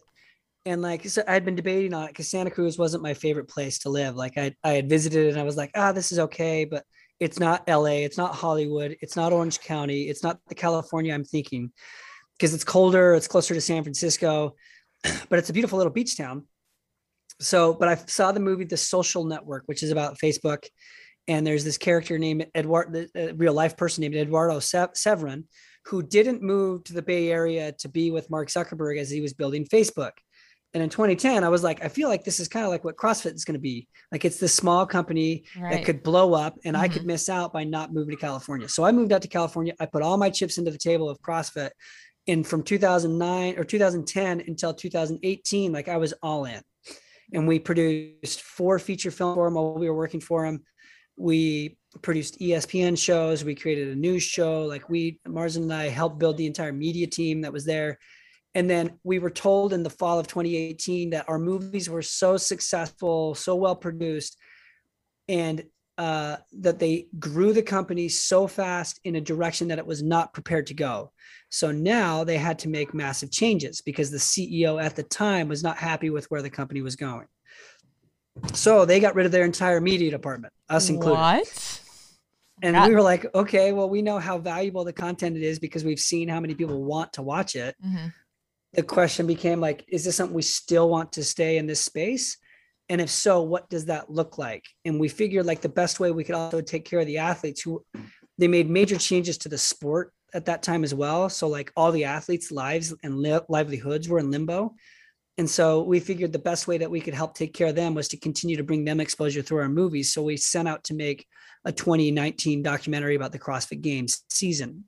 and 0.66 0.82
like 0.82 1.08
so 1.10 1.24
I'd 1.28 1.46
been 1.46 1.56
debating 1.56 1.94
on 1.94 2.04
it 2.06 2.08
because 2.10 2.28
Santa 2.30 2.52
Cruz 2.52 2.78
wasn't 2.78 3.02
my 3.02 3.14
favorite 3.14 3.48
place 3.48 3.80
to 3.80 3.90
live. 3.90 4.16
Like 4.16 4.38
I 4.38 4.54
I 4.64 4.72
had 4.74 4.90
visited 4.90 5.30
and 5.30 5.40
I 5.40 5.44
was 5.44 5.58
like, 5.58 5.72
ah, 5.76 5.92
this 5.92 6.12
is 6.12 6.20
okay, 6.20 6.66
but 6.66 6.84
it's 7.20 7.40
not 7.40 7.64
L.A. 7.68 8.04
It's 8.04 8.18
not 8.18 8.36
Hollywood. 8.36 8.96
It's 9.02 9.16
not 9.16 9.34
Orange 9.34 9.60
County. 9.62 10.04
It's 10.04 10.24
not 10.24 10.40
the 10.48 10.56
California 10.56 11.14
I'm 11.14 11.24
thinking 11.26 11.72
because 12.38 12.54
it's 12.54 12.64
colder. 12.64 13.14
It's 13.16 13.28
closer 13.28 13.54
to 13.54 13.62
San 13.62 13.84
Francisco, 13.84 14.56
but 15.30 15.40
it's 15.40 15.50
a 15.50 15.54
beautiful 15.54 15.78
little 15.78 15.92
beach 15.94 16.18
town. 16.18 16.46
So, 17.42 17.74
but 17.74 17.88
I 17.88 17.96
saw 17.96 18.32
the 18.32 18.40
movie 18.40 18.66
The 18.66 18.78
Social 18.78 19.24
Network, 19.24 19.64
which 19.66 19.82
is 19.82 19.92
about 19.92 20.18
Facebook 20.20 20.66
and 21.30 21.46
there's 21.46 21.64
this 21.64 21.78
character 21.78 22.18
named 22.18 22.48
Edward, 22.56 23.10
a 23.16 23.34
real 23.34 23.54
life 23.54 23.78
person 23.78 24.02
named 24.02 24.16
Eduardo 24.16 24.58
Saverin, 24.58 25.44
who 25.86 26.02
didn't 26.02 26.42
move 26.42 26.84
to 26.86 26.94
the 26.94 27.04
Bay 27.04 27.32
Area 27.32 27.72
to 27.74 27.88
be 27.88 28.10
with 28.10 28.32
Mark 28.32 28.50
Zuckerberg 28.50 29.00
as 29.00 29.12
he 29.12 29.22
was 29.22 29.34
building 29.34 29.64
Facebook. 29.66 30.12
And 30.74 30.82
in 30.82 30.90
2010, 30.90 31.44
I 31.44 31.50
was 31.50 31.64
like, 31.64 31.86
I 31.86 31.88
feel 31.88 32.10
like 32.10 32.24
this 32.24 32.40
is 32.40 32.48
kind 32.48 32.66
of 32.66 32.72
like 32.72 32.84
what 32.84 32.98
CrossFit 32.98 33.36
is 33.36 33.46
going 33.46 33.54
to 33.54 33.62
be. 33.62 33.88
Like 34.12 34.26
it's 34.26 34.40
this 34.40 34.56
small 34.56 34.88
company 34.88 35.44
Right. 35.56 35.74
that 35.74 35.86
could 35.86 36.02
blow 36.02 36.34
up, 36.34 36.58
and 36.66 36.76
I 36.76 36.88
could 36.88 37.02
mm-hmm. 37.02 37.08
miss 37.08 37.30
out 37.30 37.54
by 37.54 37.64
not 37.64 37.94
moving 37.94 38.16
to 38.16 38.22
California. 38.22 38.68
So 38.68 38.84
I 38.84 38.92
moved 38.92 39.14
out 39.14 39.22
to 39.22 39.28
California. 39.28 39.74
I 39.80 39.86
put 39.86 40.02
all 40.02 40.18
my 40.18 40.32
chips 40.32 40.58
into 40.58 40.72
the 40.72 40.78
table 40.80 41.10
of 41.10 41.22
CrossFit. 41.22 41.70
And 42.28 42.46
from 42.46 42.64
2009 42.64 43.58
or 43.58 43.64
2010 43.64 44.44
until 44.48 44.74
2018, 44.74 45.72
like 45.72 45.88
I 45.88 45.98
was 45.98 46.14
all 46.24 46.46
in. 46.46 46.62
And 47.34 47.48
we 47.48 47.60
produced 47.60 48.42
four 48.42 48.80
feature 48.80 49.12
film 49.12 49.36
for 49.36 49.48
him 49.48 49.54
while 49.54 49.76
we 49.76 49.88
were 49.88 49.96
working 49.96 50.22
for 50.22 50.46
him 50.46 50.64
we 51.20 51.78
produced 52.02 52.40
ESPN 52.40 52.98
shows. 52.98 53.44
We 53.44 53.54
created 53.54 53.90
a 53.90 53.96
news 53.96 54.24
show. 54.24 54.64
Like 54.64 54.90
we, 54.90 55.20
Marston 55.28 55.64
and 55.64 55.74
I 55.74 55.90
helped 55.90 56.18
build 56.18 56.38
the 56.38 56.46
entire 56.46 56.72
media 56.72 57.08
team 57.08 57.42
that 57.42 57.54
was 57.54 57.66
there. 57.66 58.00
And 58.56 58.70
then 58.70 59.00
we 59.04 59.20
were 59.20 59.30
told 59.30 59.74
in 59.74 59.84
the 59.84 59.90
fall 59.90 60.18
of 60.18 60.28
2018 60.28 61.12
that 61.12 61.28
our 61.28 61.38
movies 61.38 61.90
were 61.90 62.02
so 62.02 62.38
successful, 62.38 63.36
so 63.36 63.56
well 63.56 63.76
produced, 63.76 64.38
and 65.28 65.64
uh, 65.98 66.38
that 66.54 66.80
they 66.80 67.08
grew 67.20 67.52
the 67.52 67.62
company 67.62 68.08
so 68.08 68.48
fast 68.48 69.00
in 69.04 69.18
a 69.18 69.22
direction 69.22 69.68
that 69.68 69.78
it 69.78 69.86
was 69.86 70.02
not 70.02 70.34
prepared 70.34 70.66
to 70.66 70.74
go. 70.74 71.12
So 71.50 71.72
now 71.72 72.24
they 72.24 72.38
had 72.38 72.58
to 72.60 72.70
make 72.70 72.94
massive 72.94 73.32
changes 73.32 73.82
because 73.82 74.10
the 74.10 74.18
CEO 74.18 74.82
at 74.82 74.96
the 74.96 75.04
time 75.04 75.50
was 75.50 75.62
not 75.62 75.78
happy 75.78 76.10
with 76.10 76.26
where 76.32 76.42
the 76.42 76.50
company 76.50 76.82
was 76.82 76.96
going. 76.96 77.28
So 78.54 78.86
they 78.86 79.00
got 79.00 79.16
rid 79.16 79.26
of 79.26 79.32
their 79.32 79.46
entire 79.46 79.82
media 79.82 80.12
department, 80.12 80.54
us 80.70 80.90
included. 80.90 81.20
What? 81.20 81.82
And 82.62 82.76
That- 82.76 82.90
we 82.90 82.96
were 82.96 83.02
like, 83.02 83.26
okay, 83.34 83.72
well, 83.72 83.90
we 83.90 84.02
know 84.02 84.20
how 84.20 84.38
valuable 84.38 84.84
the 84.84 84.94
content 84.94 85.38
it 85.38 85.44
is 85.44 85.60
because 85.60 85.84
we've 85.86 86.00
seen 86.00 86.28
how 86.28 86.40
many 86.40 86.56
people 86.56 86.84
want 86.84 87.14
to 87.14 87.22
watch 87.22 87.56
it. 87.56 87.76
Mhm. 87.86 88.14
The 88.74 88.84
question 88.84 89.26
became 89.28 89.60
like, 89.62 89.86
is 89.88 90.04
this 90.04 90.16
something 90.18 90.36
we 90.36 90.42
still 90.42 90.90
want 90.90 91.14
to 91.14 91.24
stay 91.24 91.58
in 91.58 91.68
this 91.68 91.80
space? 91.82 92.38
And 92.90 93.00
if 93.00 93.10
so, 93.10 93.42
what 93.44 93.70
does 93.70 93.86
that 93.86 94.10
look 94.12 94.38
like? 94.38 94.66
And 94.84 95.00
we 95.00 95.08
figured 95.08 95.46
like 95.46 95.62
the 95.62 95.70
best 95.70 96.00
way 96.00 96.12
we 96.12 96.24
could 96.24 96.36
also 96.36 96.60
take 96.62 96.86
care 96.86 97.00
of 97.00 97.06
the 97.08 97.20
athletes 97.20 97.62
who 97.62 97.84
they 98.38 98.48
made 98.48 98.70
major 98.70 98.98
changes 98.98 99.38
to 99.40 99.50
the 99.50 99.58
sport 99.58 100.12
at 100.34 100.46
that 100.46 100.62
time 100.64 100.84
as 100.84 100.94
well. 100.94 101.30
So 101.30 101.48
like 101.48 101.72
all 101.78 101.92
the 101.92 102.06
athletes' 102.06 102.52
lives 102.52 102.94
and 103.04 103.20
li- 103.20 103.40
livelihoods 103.48 104.10
were 104.10 104.20
in 104.20 104.32
limbo. 104.32 104.76
And 105.40 105.50
so 105.50 105.82
we 105.82 106.02
figured 106.02 106.34
the 106.34 106.38
best 106.40 106.68
way 106.68 106.78
that 106.80 106.92
we 106.92 107.00
could 107.00 107.14
help 107.14 107.34
take 107.34 107.54
care 107.54 107.68
of 107.68 107.76
them 107.76 107.96
was 107.96 108.10
to 108.10 108.18
continue 108.18 108.58
to 108.58 108.64
bring 108.64 108.84
them 108.84 109.00
exposure 109.00 109.42
through 109.42 109.60
our 109.60 109.70
movies. 109.70 110.12
So 110.12 110.22
we 110.22 110.36
sent 110.36 110.68
out 110.68 110.84
to 110.84 110.94
make 110.94 111.26
a 111.64 111.72
2019 111.72 112.62
documentary 112.62 113.16
about 113.16 113.32
the 113.32 113.40
CrossFit 113.40 113.80
Games 113.80 114.26
season. 114.30 114.84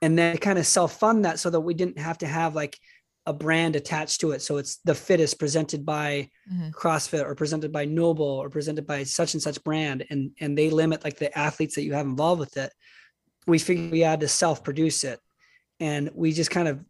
And 0.00 0.18
then 0.18 0.38
kind 0.38 0.58
of 0.58 0.66
self 0.66 0.98
fund 0.98 1.24
that 1.24 1.38
so 1.38 1.50
that 1.50 1.60
we 1.60 1.72
didn't 1.72 2.00
have 2.00 2.18
to 2.18 2.26
have 2.26 2.56
like 2.56 2.76
a 3.24 3.32
brand 3.32 3.76
attached 3.76 4.22
to 4.22 4.32
it. 4.32 4.42
So 4.42 4.56
it's 4.56 4.78
the 4.84 4.94
fittest 4.96 5.38
presented 5.38 5.86
by 5.86 6.28
Mhm. 6.52 6.72
CrossFit 6.72 7.24
or 7.24 7.36
presented 7.36 7.70
by 7.70 7.84
Noble 7.84 8.26
or 8.26 8.50
presented 8.50 8.88
by 8.88 9.04
such 9.04 9.34
and 9.34 9.42
such 9.42 9.62
brand. 9.62 10.04
And, 10.10 10.32
and 10.40 10.58
they 10.58 10.68
limit 10.68 11.04
like 11.04 11.18
the 11.18 11.38
athletes 11.38 11.76
that 11.76 11.84
you 11.84 11.92
have 11.92 12.06
involved 12.06 12.40
with 12.40 12.56
it. 12.56 12.72
We 13.46 13.60
figured 13.60 13.92
we 13.92 14.00
had 14.00 14.18
to 14.18 14.26
self 14.28 14.64
produce 14.64 15.04
it. 15.04 15.20
And 15.78 16.10
we 16.12 16.32
just 16.32 16.50
kind 16.50 16.66
of 16.66 16.84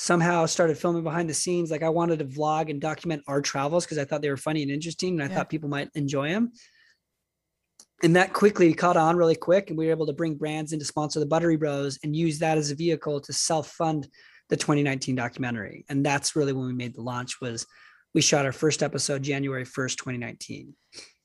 somehow 0.00 0.46
started 0.46 0.78
filming 0.78 1.04
behind 1.04 1.28
the 1.28 1.34
scenes. 1.34 1.70
Like 1.70 1.82
I 1.82 1.90
wanted 1.90 2.20
to 2.20 2.24
vlog 2.24 2.70
and 2.70 2.80
document 2.80 3.22
our 3.28 3.42
travels 3.42 3.84
because 3.84 3.98
I 3.98 4.04
thought 4.04 4.22
they 4.22 4.30
were 4.30 4.36
funny 4.36 4.62
and 4.62 4.70
interesting. 4.70 5.14
And 5.14 5.22
I 5.22 5.26
Yeah. 5.26 5.36
thought 5.38 5.50
people 5.50 5.68
might 5.68 5.90
enjoy 5.94 6.30
them 6.30 6.52
and 8.02 8.16
that 8.16 8.32
quickly 8.32 8.72
caught 8.72 8.96
on 8.96 9.16
really 9.16 9.34
quick 9.34 9.68
and 9.68 9.78
we 9.78 9.86
were 9.86 9.90
able 9.90 10.06
to 10.06 10.12
bring 10.12 10.34
brands 10.34 10.72
in 10.72 10.78
to 10.78 10.84
sponsor 10.84 11.20
the 11.20 11.26
buttery 11.26 11.56
bros 11.56 11.98
and 12.02 12.16
use 12.16 12.38
that 12.38 12.58
as 12.58 12.70
a 12.70 12.74
vehicle 12.74 13.20
to 13.20 13.32
self-fund 13.32 14.08
the 14.48 14.56
2019 14.56 15.14
documentary 15.14 15.84
and 15.88 16.04
that's 16.04 16.34
really 16.34 16.52
when 16.52 16.66
we 16.66 16.72
made 16.72 16.94
the 16.94 17.02
launch 17.02 17.40
was 17.40 17.66
we 18.14 18.20
shot 18.20 18.44
our 18.46 18.52
first 18.52 18.82
episode 18.82 19.22
january 19.22 19.64
1st 19.64 19.96
2019 19.96 20.74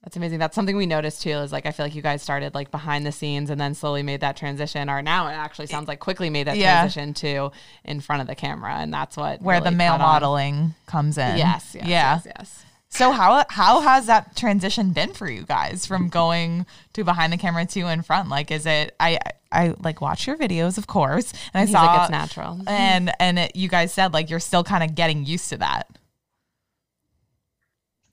That's 0.06 0.18
amazing. 0.18 0.40
That's 0.40 0.56
something 0.56 0.78
we 0.78 0.86
noticed 0.86 1.24
too. 1.24 1.32
Is 1.32 1.52
like 1.52 1.66
I 1.66 1.72
feel 1.72 1.86
like 1.88 1.96
you 1.96 2.04
guys 2.04 2.22
started 2.22 2.54
like 2.54 2.72
behind 2.72 3.08
the 3.08 3.12
scenes 3.12 3.50
and 3.50 3.60
then 3.60 3.74
slowly 3.74 4.04
made 4.04 4.22
that 4.22 4.38
transition, 4.38 4.90
or 4.90 5.02
now 5.02 5.28
it 5.28 5.34
actually 5.34 5.68
sounds 5.68 5.88
like 5.88 6.00
quickly 6.00 6.30
made 6.30 6.48
that 6.48 6.58
Yeah. 6.58 6.82
transition 6.82 7.14
to 7.16 7.52
in 7.84 8.02
front 8.02 8.22
of 8.22 8.28
the 8.28 8.36
camera, 8.36 8.76
and 8.76 8.94
that's 8.94 9.18
what 9.18 9.42
Where 9.42 9.60
the 9.60 9.72
male 9.72 9.98
caught 9.98 10.02
on. 10.02 10.08
modeling 10.08 10.76
comes 10.86 11.18
in. 11.18 11.38
Yes, 11.38 11.74
yes, 11.76 11.88
yeah. 11.88 12.22
yes, 12.24 12.28
yes. 12.38 12.66
So 12.90 13.12
how 13.12 13.46
how 13.50 13.82
has 13.82 14.06
that 14.06 14.36
transition 14.38 14.92
been 14.92 15.14
for 15.14 15.30
you 15.30 15.44
guys 15.44 15.88
from 15.88 16.08
going 16.08 16.68
to 16.94 17.04
behind 17.04 17.34
the 17.34 17.38
camera 17.38 17.66
to 17.66 17.88
in 17.88 18.04
front? 18.04 18.30
Like, 18.30 18.52
is 18.52 18.66
it 18.68 18.96
I 19.00 19.20
I 19.52 19.74
like 19.80 20.02
watch 20.02 20.28
your 20.28 20.38
videos, 20.38 20.78
of 20.78 20.88
course, 20.88 21.32
and 21.54 21.62
I 21.62 21.66
He's 21.66 21.72
saw 21.72 21.84
like 21.84 22.02
it's 22.02 22.10
natural. 22.12 22.62
and 22.68 23.12
and 23.20 23.40
it, 23.40 23.56
you 23.56 23.68
guys 23.70 23.92
said 23.92 24.14
like 24.14 24.30
you're 24.30 24.40
still 24.40 24.64
kind 24.64 24.84
of 24.84 24.96
getting 24.96 25.26
used 25.26 25.50
to 25.50 25.58
that. 25.58 25.88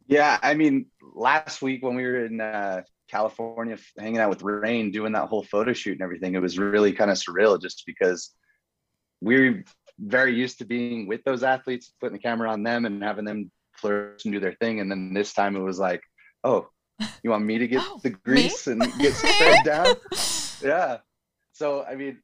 Yeah, 0.07 0.39
I 0.43 0.55
mean, 0.55 0.87
last 1.13 1.63
week 1.63 1.85
when 1.85 1.95
we 1.95 2.05
were 2.05 2.25
in 2.25 2.41
uh, 2.41 2.83
California 3.09 3.77
hanging 3.99 4.19
out 4.19 4.31
with 4.31 4.43
Rain, 4.43 4.91
doing 4.91 5.13
that 5.13 5.29
whole 5.29 5.45
photo 5.45 5.73
shoot 5.73 5.93
and 5.93 6.03
everything, 6.03 6.35
it 6.35 6.43
was 6.43 6.59
really 6.59 6.93
kind 6.93 7.11
of 7.11 7.17
surreal 7.17 7.61
just 7.61 7.85
because 7.87 8.31
we're 9.21 9.65
very 9.99 10.35
used 10.35 10.59
to 10.59 10.65
being 10.65 11.07
with 11.07 11.23
those 11.25 11.43
athletes, 11.43 11.93
putting 12.01 12.15
the 12.17 12.23
camera 12.23 12.51
on 12.51 12.63
them 12.63 12.85
and 12.85 13.03
having 13.03 13.25
them 13.25 13.51
flourish 13.77 14.25
and 14.25 14.33
do 14.33 14.41
their 14.41 14.55
thing. 14.55 14.81
And 14.81 14.91
then 14.91 15.15
this 15.15 15.33
time 15.33 15.57
it 15.57 15.61
was 15.61 15.79
like, 15.79 16.03
oh, 16.45 16.69
you 17.23 17.31
want 17.31 17.45
me 17.45 17.59
to 17.59 17.69
get 17.69 17.83
Oh, 17.85 18.01
the 18.03 18.11
grease 18.11 18.67
and 18.67 18.81
get 18.99 19.15
sprayed 19.15 19.65
down? 19.65 19.95
yeah. 20.63 20.99
So, 21.53 21.85
I 21.85 21.95
mean, 21.95 22.19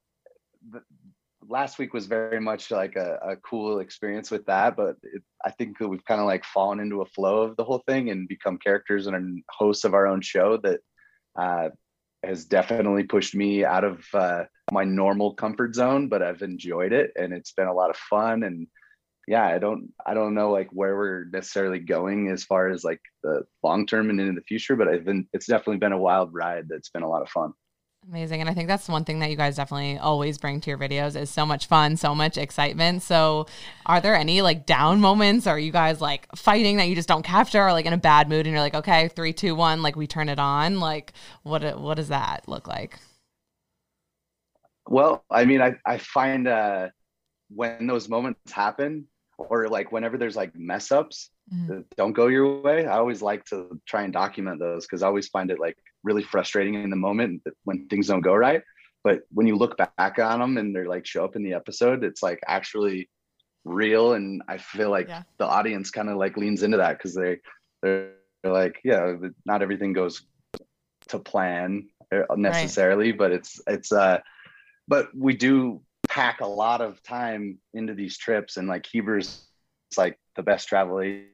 last 1.49 1.79
week 1.79 1.95
was 1.95 2.07
very 2.07 2.41
much 2.41 2.71
like 2.71 2.97
a, 2.97 3.19
a 3.23 3.37
cool 3.37 3.81
experience 3.81 4.31
with 4.31 4.47
that, 4.47 4.77
but 4.77 4.97
it, 5.03 5.23
I 5.45 5.51
think 5.51 5.79
that 5.79 5.89
we've 5.89 6.05
kind 6.05 6.21
of 6.21 6.27
like 6.27 6.45
fallen 6.45 6.81
into 6.81 7.01
a 7.01 7.07
flow 7.07 7.43
of 7.43 7.57
the 7.57 7.65
whole 7.65 7.83
thing 7.87 8.11
and 8.11 8.29
become 8.29 8.59
characters 8.59 9.07
and 9.07 9.43
hosts 9.51 9.85
of 9.85 9.95
our 9.95 10.07
own 10.07 10.21
show 10.21 10.59
that 10.59 10.81
uh, 11.39 11.71
has 12.23 12.45
definitely 12.45 13.05
pushed 13.05 13.35
me 13.35 13.65
out 13.65 13.85
of 13.85 14.05
uh, 14.13 14.45
my 14.71 14.85
normal 14.85 15.35
comfort 15.35 15.75
zone, 15.75 16.09
but 16.09 16.23
I've 16.23 16.43
enjoyed 16.43 16.93
it 16.93 17.13
and 17.17 17.33
it's 17.33 17.53
been 17.53 17.69
a 17.69 17.75
lot 17.75 17.91
of 17.91 17.97
fun. 17.97 18.43
And 18.43 18.67
yeah, 19.27 19.47
I 19.47 19.59
don't, 19.59 19.93
I 20.05 20.15
don't 20.15 20.35
know 20.35 20.51
like 20.51 20.69
where 20.73 20.97
we're 20.97 21.25
necessarily 21.33 21.79
going 21.79 22.31
as 22.31 22.45
far 22.45 22.69
as 22.69 22.85
like 22.85 23.01
the 23.23 23.43
long 23.63 23.87
term 23.87 24.11
and 24.11 24.21
into 24.21 24.35
the 24.35 24.45
future, 24.47 24.77
but 24.77 24.89
I've 24.89 25.05
been, 25.05 25.29
it's 25.33 25.47
definitely 25.47 25.79
been 25.79 25.93
a 25.93 25.99
wild 25.99 26.33
ride 26.33 26.67
that's 26.69 26.91
been 26.91 27.03
a 27.03 27.09
lot 27.09 27.23
of 27.23 27.29
fun. 27.29 27.53
Amazing. 28.09 28.41
And 28.41 28.49
I 28.49 28.55
think 28.55 28.69
that's 28.69 28.89
one 28.89 29.05
thing 29.05 29.19
that 29.19 29.29
you 29.29 29.37
guys 29.37 29.57
definitely 29.57 29.99
always 29.99 30.39
bring 30.39 30.63
to 30.63 30.71
your 30.71 30.79
videos 30.79 31.15
is 31.15 31.29
so 31.29 31.45
much 31.45 31.67
fun, 31.67 31.95
so 31.99 32.15
much 32.15 32.39
excitement. 32.39 33.03
So 33.03 33.47
are 33.85 34.01
there 34.01 34.15
any 34.15 34.41
like 34.41 34.65
down 34.65 34.99
moments? 35.01 35.47
Or 35.47 35.51
are 35.51 35.59
you 35.59 35.73
guys 35.73 36.01
like 36.01 36.27
fighting 36.35 36.79
that 36.79 36.89
you 36.89 36.95
just 36.95 37.09
don't 37.09 37.23
capture 37.23 37.63
or 37.63 37.73
like 37.73 37.85
in 37.85 37.93
a 37.93 37.99
bad 37.99 38.31
mood 38.31 38.47
and 38.47 38.53
you're 38.55 38.63
like, 38.63 38.75
okay, 38.75 39.09
three, 39.09 39.35
two, 39.35 39.55
one, 39.55 39.83
like 39.83 39.95
we 39.95 40.07
turn 40.07 40.31
it 40.31 40.39
on? 40.39 40.81
Like 40.81 41.13
what 41.43 41.79
what 41.79 41.97
does 41.97 42.09
that 42.09 42.49
look 42.49 42.67
like? 42.67 42.99
Well, 44.87 45.25
I 45.31 45.45
mean, 45.45 45.61
I, 45.61 45.75
I 45.85 45.99
find 45.99 46.49
uh, 46.49 46.89
when 47.51 47.87
those 47.87 48.09
moments 48.09 48.53
happen, 48.53 49.07
or 49.39 49.69
like 49.69 49.93
whenever 49.93 50.19
there's 50.19 50.37
like 50.37 50.55
mess 50.57 50.93
ups 50.93 51.31
Mhm. 51.53 51.69
that 51.69 51.97
don't 51.97 52.13
go 52.13 52.27
your 52.29 52.61
way, 52.63 52.87
I 52.87 52.99
always 52.99 53.23
like 53.23 53.45
to 53.47 53.81
try 53.87 54.03
and 54.03 54.13
document 54.13 54.61
those 54.61 54.87
because 54.87 55.03
I 55.03 55.07
always 55.07 55.29
find 55.29 55.51
it 55.51 55.59
like 55.59 55.79
really 56.05 56.23
frustrating 56.23 56.75
in 56.75 56.91
the 56.91 56.97
moment 56.97 57.43
when 57.65 57.87
things 57.89 58.07
don't 58.07 58.21
go 58.21 58.35
right. 58.35 58.63
But 59.05 59.23
when 59.33 59.47
you 59.47 59.57
look 59.57 59.77
back 59.77 60.19
on 60.19 60.41
them 60.41 60.59
and 60.59 60.75
they're 60.75 60.89
like 60.89 61.07
show 61.07 61.25
up 61.25 61.37
in 61.37 61.43
the 61.43 61.55
episode, 61.55 62.05
it's 62.05 62.23
like 62.23 62.41
actually 62.47 63.09
real. 63.65 64.15
And 64.15 64.43
I 64.49 64.59
feel 64.59 64.91
like 64.91 65.09
Yeah. 65.09 65.23
the 65.39 65.47
audience 65.47 65.91
kind 65.91 66.09
of 66.09 66.17
like 66.17 66.37
leans 66.37 66.63
into 66.63 66.79
that 66.79 66.99
because 66.99 67.15
they 67.15 67.39
they're 67.83 68.13
like, 68.45 68.81
yeah, 68.85 69.15
not 69.45 69.63
everything 69.63 69.93
goes 69.93 70.23
to 71.09 71.19
plan 71.19 71.89
uh, 72.13 72.23
necessarily, 72.37 73.13
but 73.13 73.33
it's 73.33 73.61
it's 73.67 73.93
uh, 73.93 74.19
but 74.89 75.09
we 75.17 75.37
do 75.37 75.81
pack 76.09 76.41
a 76.41 76.47
lot 76.47 76.81
of 76.81 77.03
time 77.03 77.59
into 77.75 77.95
these 77.95 78.19
trips, 78.19 78.57
and 78.57 78.69
like 78.69 78.87
Heber's 78.93 79.47
like 79.97 80.19
the 80.37 80.43
best 80.43 80.69
travel 80.69 81.01
agent 81.01 81.29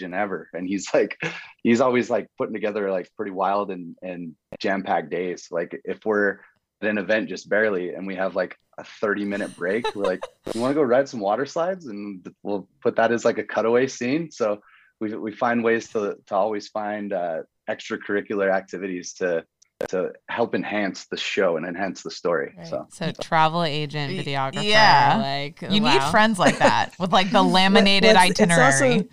ever, 0.00 0.48
and 0.52 0.66
he's 0.66 0.88
like 0.94 1.18
he's 1.62 1.80
always 1.80 2.08
like 2.10 2.28
putting 2.38 2.54
together 2.54 2.90
like 2.90 3.08
pretty 3.16 3.32
wild 3.32 3.70
and 3.70 3.96
and 4.02 4.34
jam 4.60 4.82
packed 4.82 5.10
days. 5.10 5.48
Like 5.50 5.80
if 5.84 5.98
we're 6.04 6.38
at 6.80 6.88
an 6.88 6.98
event 6.98 7.28
just 7.28 7.48
barely 7.48 7.94
and 7.94 8.06
we 8.06 8.16
have 8.16 8.34
like 8.34 8.56
a 8.78 8.84
30 8.84 9.24
minute 9.24 9.54
break, 9.56 9.84
we're 9.94 10.04
like, 10.04 10.20
you 10.54 10.60
want 10.60 10.70
to 10.70 10.74
go 10.74 10.82
ride 10.82 11.08
some 11.08 11.20
water 11.20 11.46
slides? 11.46 11.86
And 11.86 12.26
we'll 12.42 12.66
put 12.80 12.96
that 12.96 13.12
as 13.12 13.24
like 13.24 13.38
a 13.38 13.44
cutaway 13.44 13.86
scene. 13.86 14.30
So 14.30 14.60
we, 15.00 15.14
we 15.14 15.30
find 15.32 15.62
ways 15.62 15.88
to, 15.90 16.16
to 16.26 16.34
always 16.34 16.68
find 16.68 17.12
uh, 17.12 17.42
extracurricular 17.68 18.50
activities 18.52 19.12
to 19.14 19.44
to 19.88 20.12
help 20.28 20.54
enhance 20.54 21.06
the 21.06 21.16
show 21.16 21.56
and 21.56 21.66
enhance 21.66 22.04
the 22.04 22.10
story. 22.10 22.54
Right. 22.56 22.66
So 22.68 22.86
So 22.90 23.10
travel 23.20 23.64
agent, 23.64 24.12
videographer. 24.12 24.62
yeah. 24.64 25.18
Like 25.20 25.60
You 25.72 25.80
need 25.80 26.02
friends 26.04 26.38
like 26.38 26.58
that 26.58 26.92
with 27.00 27.12
like 27.12 27.32
the 27.32 27.42
laminated 27.58 28.14
well, 28.14 28.24
it's- 28.24 28.30
it's 28.30 28.40
also- 28.40 28.84
itinerary. 28.84 29.08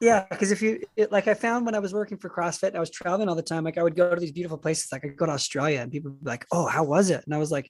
Yeah, 0.00 0.26
because 0.30 0.52
if 0.52 0.62
you 0.62 0.80
it, 0.96 1.10
like, 1.10 1.26
I 1.26 1.34
found 1.34 1.66
when 1.66 1.74
I 1.74 1.80
was 1.80 1.92
working 1.92 2.18
for 2.18 2.30
CrossFit, 2.30 2.68
and 2.68 2.76
I 2.76 2.80
was 2.80 2.90
traveling 2.90 3.28
all 3.28 3.34
the 3.34 3.42
time. 3.42 3.64
Like, 3.64 3.78
I 3.78 3.82
would 3.82 3.96
go 3.96 4.14
to 4.14 4.20
these 4.20 4.32
beautiful 4.32 4.58
places. 4.58 4.92
Like, 4.92 5.04
I 5.04 5.08
go 5.08 5.26
to 5.26 5.32
Australia, 5.32 5.80
and 5.80 5.90
people 5.90 6.12
would 6.12 6.22
be 6.22 6.30
like, 6.30 6.46
"Oh, 6.52 6.66
how 6.66 6.84
was 6.84 7.10
it?" 7.10 7.24
And 7.24 7.34
I 7.34 7.38
was 7.38 7.50
like, 7.50 7.68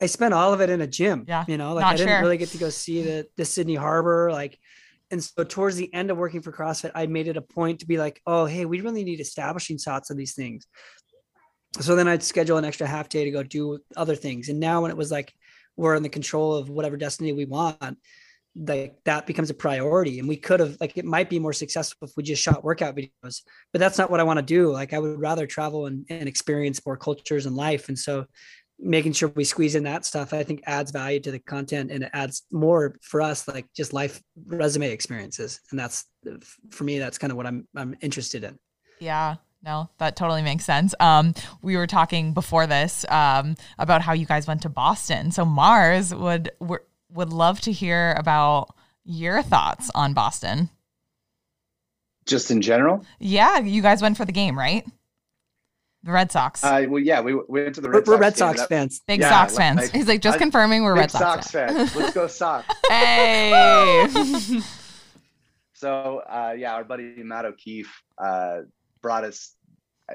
"I 0.00 0.06
spent 0.06 0.32
all 0.32 0.52
of 0.52 0.60
it 0.60 0.70
in 0.70 0.80
a 0.80 0.86
gym." 0.86 1.24
Yeah, 1.26 1.44
you 1.48 1.56
know, 1.56 1.74
like 1.74 1.84
I 1.84 1.96
didn't 1.96 2.08
sure. 2.08 2.20
really 2.20 2.36
get 2.36 2.50
to 2.50 2.58
go 2.58 2.70
see 2.70 3.02
the 3.02 3.26
the 3.36 3.44
Sydney 3.44 3.74
Harbor. 3.74 4.30
Like, 4.30 4.58
and 5.10 5.22
so 5.22 5.42
towards 5.42 5.76
the 5.76 5.92
end 5.92 6.10
of 6.12 6.18
working 6.18 6.40
for 6.40 6.52
CrossFit, 6.52 6.92
I 6.94 7.06
made 7.06 7.26
it 7.26 7.36
a 7.36 7.42
point 7.42 7.80
to 7.80 7.86
be 7.86 7.98
like, 7.98 8.20
"Oh, 8.26 8.44
hey, 8.46 8.64
we 8.64 8.80
really 8.80 9.02
need 9.02 9.20
establishing 9.20 9.78
shots 9.78 10.10
of 10.10 10.16
these 10.16 10.34
things." 10.34 10.66
So 11.80 11.96
then 11.96 12.06
I'd 12.06 12.22
schedule 12.22 12.58
an 12.58 12.64
extra 12.64 12.86
half 12.86 13.08
day 13.08 13.24
to 13.24 13.30
go 13.30 13.42
do 13.42 13.80
other 13.96 14.14
things. 14.14 14.48
And 14.48 14.60
now 14.60 14.82
when 14.82 14.92
it 14.92 14.96
was 14.96 15.10
like 15.10 15.32
we're 15.76 15.94
in 15.94 16.02
the 16.02 16.08
control 16.08 16.54
of 16.54 16.70
whatever 16.70 16.96
destiny 16.96 17.32
we 17.32 17.44
want, 17.44 17.98
like 18.56 18.96
that 19.04 19.26
becomes 19.26 19.50
a 19.50 19.54
priority. 19.54 20.18
And 20.18 20.28
we 20.28 20.36
could 20.36 20.60
have 20.60 20.76
like 20.80 20.96
it 20.96 21.04
might 21.04 21.28
be 21.28 21.38
more 21.38 21.52
successful 21.52 22.08
if 22.08 22.12
we 22.16 22.22
just 22.22 22.42
shot 22.42 22.64
workout 22.64 22.96
videos, 22.96 23.42
but 23.72 23.78
that's 23.78 23.98
not 23.98 24.10
what 24.10 24.20
I 24.20 24.24
want 24.24 24.38
to 24.38 24.44
do. 24.44 24.72
Like 24.72 24.92
I 24.92 24.98
would 24.98 25.20
rather 25.20 25.46
travel 25.46 25.86
and, 25.86 26.06
and 26.08 26.28
experience 26.28 26.84
more 26.86 26.96
cultures 26.96 27.46
and 27.46 27.56
life. 27.56 27.88
And 27.88 27.98
so 27.98 28.26
making 28.78 29.12
sure 29.12 29.30
we 29.30 29.44
squeeze 29.44 29.74
in 29.74 29.84
that 29.84 30.04
stuff, 30.04 30.32
I 30.32 30.42
think 30.42 30.62
adds 30.66 30.90
value 30.90 31.20
to 31.20 31.30
the 31.30 31.38
content 31.38 31.90
and 31.90 32.04
it 32.04 32.10
adds 32.12 32.42
more 32.50 32.96
for 33.02 33.22
us, 33.22 33.46
like 33.48 33.66
just 33.74 33.92
life 33.92 34.22
resume 34.46 34.90
experiences. 34.90 35.60
And 35.70 35.78
that's 35.78 36.04
for 36.70 36.84
me, 36.84 36.98
that's 36.98 37.18
kind 37.18 37.30
of 37.30 37.36
what 37.36 37.46
I'm 37.46 37.68
I'm 37.76 37.96
interested 38.00 38.44
in. 38.44 38.58
Yeah. 38.98 39.36
No, 39.64 39.90
that 39.98 40.14
totally 40.14 40.42
makes 40.42 40.64
sense. 40.64 40.94
Um, 41.00 41.34
we 41.60 41.76
were 41.76 41.88
talking 41.88 42.32
before 42.32 42.68
this 42.68 43.04
um, 43.08 43.56
about 43.78 44.00
how 44.00 44.12
you 44.12 44.24
guys 44.24 44.46
went 44.46 44.62
to 44.62 44.68
Boston. 44.68 45.32
So 45.32 45.44
Mars 45.44 46.14
would 46.14 46.52
would 46.60 46.80
would 47.12 47.32
love 47.32 47.60
to 47.62 47.72
hear 47.72 48.14
about 48.18 48.74
your 49.04 49.42
thoughts 49.42 49.90
on 49.94 50.12
Boston. 50.14 50.68
just 52.26 52.50
in 52.50 52.60
general, 52.60 53.04
Yeah, 53.20 53.58
you 53.60 53.82
guys 53.82 54.02
went 54.02 54.16
for 54.16 54.24
the 54.24 54.32
game, 54.32 54.58
right? 54.58 54.84
The 56.02 56.12
Red 56.12 56.30
Sox. 56.32 56.62
uh, 56.62 56.86
well, 56.88 57.00
yeah, 57.02 57.20
we, 57.20 57.34
we 57.34 57.62
went 57.62 57.74
to 57.76 57.80
the 57.80 57.88
We're, 57.88 57.94
Red 58.00 58.06
we're 58.06 58.14
Sox. 58.16 58.20
Red 58.20 58.32
game. 58.34 58.38
Sox 58.38 58.60
That- 58.60 58.68
fans. 58.68 59.00
Big 59.06 59.20
yeah, 59.20 59.28
Sox 59.30 59.56
fans. 59.56 59.76
like- 59.80 59.92
He's 59.92 60.06
like, 60.08 60.22
just 60.22 60.36
I- 60.36 60.38
confirming 60.38 60.82
we're 60.84 60.94
Red 60.96 61.10
Sox, 61.10 61.22
Sox 61.46 61.50
fans. 61.50 61.72
fans. 61.92 61.96
Let's 61.96 62.14
go 62.14 62.26
Sox. 62.28 62.66
hey. 62.88 64.60
So 65.74 66.22
uh, 66.26 66.54
yeah, 66.56 66.74
our 66.74 66.84
buddy 66.84 67.22
Matt 67.22 67.44
O'Keefe 67.44 67.92
uh, 68.16 68.60
brought 69.02 69.24
us 69.24 69.52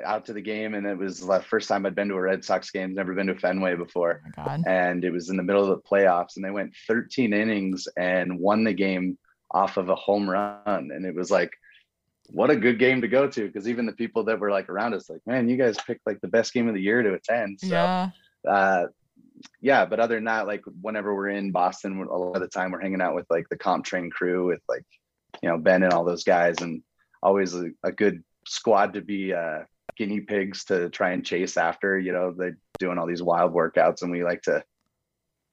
out 0.04 0.26
to 0.26 0.34
the 0.34 0.42
game, 0.42 0.74
and 0.74 0.86
it 0.86 0.98
was 0.98 1.20
the 1.20 1.42
first 1.42 1.68
time 1.68 1.86
I'd 1.86 1.96
been 1.96 2.10
to 2.10 2.16
a 2.16 2.22
Red 2.22 2.44
Sox 2.44 2.72
game. 2.72 2.94
Never 2.94 3.14
been 3.14 3.28
to 3.28 3.36
Fenway 3.36 3.76
before, 3.76 4.22
oh 4.38 4.58
and 4.66 5.04
it 5.04 5.12
was 5.12 5.30
in 5.30 5.38
the 5.38 5.44
middle 5.44 5.64
of 5.64 5.70
the 5.70 5.78
playoffs, 5.90 6.36
and 6.36 6.46
they 6.46 6.52
went 6.52 6.74
13 6.88 7.34
innings 7.34 7.88
and 7.98 8.40
won 8.40 8.64
the 8.64 8.74
game 8.74 9.18
off 9.52 9.78
of 9.78 9.90
a 9.90 9.96
home 9.96 10.30
run, 10.30 10.92
and 10.92 11.06
it 11.06 11.16
was 11.16 11.32
like. 11.32 11.52
What 12.34 12.50
a 12.50 12.56
good 12.56 12.80
game 12.80 13.02
to 13.02 13.10
go 13.10 13.28
to 13.28 13.46
because 13.46 13.68
even 13.68 13.86
the 13.86 13.92
people 13.92 14.24
that 14.26 14.40
were 14.40 14.52
like 14.52 14.70
around 14.70 14.94
us, 14.94 15.10
like, 15.10 15.20
man, 15.26 15.50
you 15.50 15.58
guys 15.58 15.76
picked 15.86 16.08
like 16.08 16.22
the 16.22 16.30
best 16.30 16.54
game 16.54 16.70
of 16.70 16.74
the 16.74 16.82
year 16.82 17.04
to 17.04 17.14
attend. 17.14 17.60
So, 17.60 17.68
yeah. 17.68 18.10
uh 18.48 18.86
yeah 19.60 19.86
but 19.86 20.00
other 20.00 20.16
than 20.16 20.26
that 20.26 20.48
like 20.48 20.64
whenever 20.82 21.14
we're 21.14 21.30
in 21.30 21.52
boston 21.52 22.00
a 22.02 22.16
lot 22.16 22.36
of 22.36 22.42
the 22.42 22.48
time 22.48 22.72
we're 22.72 22.82
hanging 22.82 23.02
out 23.02 23.16
with 23.16 23.26
like 23.30 23.48
the 23.50 23.58
CompTrain 23.58 24.12
crew 24.12 24.48
with 24.48 24.62
like 24.68 24.86
you 25.42 25.50
know 25.50 25.58
ben 25.58 25.84
and 25.84 25.94
all 25.94 26.06
those 26.06 26.24
guys 26.24 26.56
and 26.62 26.84
always 27.22 27.54
a, 27.56 27.70
a 27.84 27.92
good 27.92 28.24
squad 28.46 28.94
to 28.94 29.02
be 29.02 29.34
uh 29.34 29.60
guinea 30.02 30.20
pigs 30.20 30.66
to 30.66 30.90
try 30.90 31.12
and 31.12 31.24
chase 31.24 31.58
after 31.58 32.00
you 32.00 32.12
know 32.12 32.34
they're 32.36 32.58
doing 32.80 32.98
all 32.98 33.06
these 33.06 33.22
wild 33.22 33.54
workouts 33.54 34.02
and 34.02 34.10
we 34.10 34.24
like 34.24 34.42
to 34.42 34.64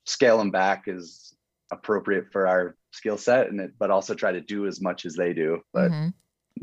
scale 0.07 0.39
them 0.39 0.51
back 0.51 0.89
as 0.89 1.35
appropriate 1.71 2.33
for 2.33 2.47
our 2.47 2.75
skill 2.93 3.19
set 3.19 3.49
and 3.49 3.61
it 3.61 3.73
but 3.79 3.91
also 3.91 4.15
try 4.15 4.33
to 4.33 4.41
do 4.41 4.67
as 4.67 4.81
much 4.81 5.05
as 5.05 5.15
they 5.15 5.35
do 5.35 5.61
but 5.75 5.91
Mhm. 5.91 6.15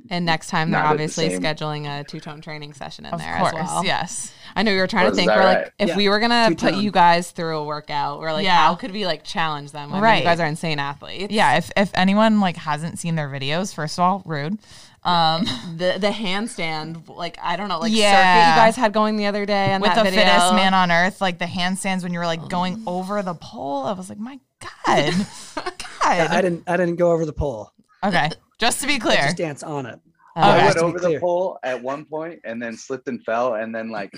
And 0.09 0.25
next 0.25 0.49
time 0.49 0.71
they're 0.71 0.81
Not 0.81 0.91
at 0.93 0.97
the 0.97 1.03
obviously 1.03 1.29
scheduling 1.29 1.87
a 1.87 2.03
two 2.03 2.19
tone 2.19 2.41
training 2.41 2.73
session 2.73 3.05
in 3.05 3.13
Of 3.13 3.19
there 3.19 3.37
course. 3.37 3.53
as 3.55 3.67
well. 3.67 3.83
Yes. 3.85 4.31
I 4.55 4.63
know 4.63 4.71
you 4.71 4.79
were 4.79 4.87
trying 4.87 5.07
Oh, 5.07 5.09
to 5.09 5.15
think. 5.15 5.29
We're 5.29 5.43
like, 5.43 5.73
if 5.79 5.89
Yeah. 5.89 5.97
we 5.97 6.07
were 6.09 6.19
gonna 6.19 6.47
put 6.49 6.59
Two-tone. 6.59 6.81
you 6.83 6.91
guys 6.91 7.31
through 7.31 7.57
a 7.57 7.63
workout, 7.63 8.19
we're 8.19 8.31
like, 8.33 8.45
Yeah. 8.45 8.57
how 8.67 8.75
could 8.75 8.91
we 8.91 9.05
like 9.05 9.23
challenge 9.23 9.71
them? 9.71 9.89
I 9.91 9.93
mean, 9.95 10.03
Right. 10.03 10.17
you 10.19 10.23
guys 10.23 10.39
are 10.39 10.45
insane 10.47 10.79
athletes. 10.79 11.33
Yeah. 11.33 11.57
If 11.57 11.71
if 11.75 11.91
anyone 11.93 12.39
like 12.39 12.57
hasn't 12.57 12.99
seen 12.99 13.15
their 13.15 13.29
videos, 13.29 13.73
first 13.73 13.97
of 13.97 14.03
all, 14.03 14.21
rude. 14.25 14.57
Um, 15.03 15.45
The 15.77 15.97
the 15.99 16.09
handstand, 16.11 17.07
like 17.09 17.37
I 17.41 17.55
don't 17.57 17.67
know, 17.69 17.79
like 17.79 17.91
Yeah. 17.93 18.11
circuit 18.11 18.49
you 18.49 18.55
guys 18.65 18.75
had 18.75 18.93
going 18.93 19.17
the 19.17 19.25
other 19.25 19.45
day 19.45 19.73
on 19.73 19.81
with 19.81 19.93
that 19.93 20.03
the 20.03 20.09
video. 20.11 20.25
fittest 20.25 20.53
man 20.53 20.73
on 20.73 20.91
earth, 20.91 21.19
like 21.21 21.37
the 21.39 21.45
handstands 21.45 22.03
when 22.03 22.13
you 22.13 22.19
were 22.19 22.25
like 22.25 22.47
going 22.47 22.81
over 22.87 23.21
the 23.21 23.35
pole. 23.35 23.85
I 23.85 23.91
was 23.93 24.09
like, 24.09 24.19
my 24.19 24.39
God. 24.59 25.13
God. 25.55 25.73
I 26.03 26.41
didn't 26.41 26.63
I 26.67 26.77
didn't 26.77 26.95
go 26.97 27.11
over 27.11 27.25
the 27.25 27.33
pole. 27.33 27.71
okay. 28.03 28.29
Just 28.59 28.81
to 28.81 28.87
be 28.87 28.95
I 28.95 28.99
clear. 28.99 29.17
just 29.17 29.37
dance 29.37 29.63
on 29.63 29.85
it. 29.85 29.99
Uh, 30.35 30.39
I 30.39 30.65
went 30.65 30.77
over 30.77 30.99
the 30.99 31.19
pole 31.19 31.57
at 31.63 31.81
one 31.81 32.05
point 32.05 32.41
and 32.43 32.61
then 32.61 32.75
slipped 32.75 33.07
and 33.07 33.23
fell 33.23 33.55
and 33.55 33.73
then 33.73 33.89
like 33.89 34.11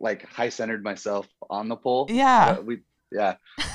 like 0.00 0.26
high 0.26 0.48
centered 0.48 0.82
myself 0.82 1.26
on 1.50 1.68
the 1.68 1.76
pole. 1.76 2.06
Yeah. 2.08 2.58
We 2.60 2.78
yeah. 3.12 3.34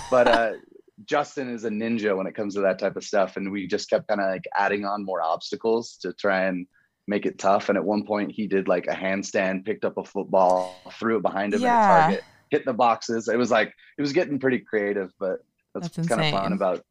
But 0.10 0.28
uh 0.28 0.52
Justin 1.06 1.50
is 1.54 1.66
a 1.66 1.70
ninja 1.70 2.16
when 2.16 2.26
it 2.26 2.34
comes 2.36 2.56
to 2.56 2.62
that 2.62 2.80
type 2.80 2.96
of 2.96 3.04
stuff. 3.04 3.36
And 3.38 3.52
we 3.52 3.68
just 3.68 3.90
kept 3.90 4.08
kind 4.08 4.22
of 4.22 4.28
like 4.28 4.46
adding 4.56 4.86
on 4.86 5.04
more 5.04 5.22
obstacles 5.22 5.98
to 6.02 6.14
try 6.14 6.46
and 6.46 6.66
make 7.08 7.26
it 7.26 7.38
tough. 7.38 7.68
And 7.70 7.78
at 7.78 7.84
one 7.84 8.06
point 8.06 8.32
he 8.32 8.48
did 8.48 8.68
like 8.70 8.88
a 8.88 8.96
handstand, 8.96 9.66
picked 9.66 9.84
up 9.86 9.98
a 9.98 10.06
football, 10.06 10.74
threw 10.94 11.18
it 11.18 11.22
behind 11.22 11.54
him 11.54 11.62
Yeah. 11.62 11.78
at 11.78 11.84
a 11.84 12.02
target, 12.02 12.24
hit 12.50 12.66
the 12.66 12.74
boxes. 12.74 13.28
It 13.28 13.38
was 13.38 13.52
like 13.52 13.74
it 13.98 14.02
was 14.02 14.14
getting 14.14 14.40
pretty 14.40 14.60
creative, 14.60 15.12
but 15.20 15.40
that's, 15.74 15.90
That's 15.90 16.08
kind 16.08 16.22
of 16.22 16.32
fun 16.32 16.54
about 16.54 16.82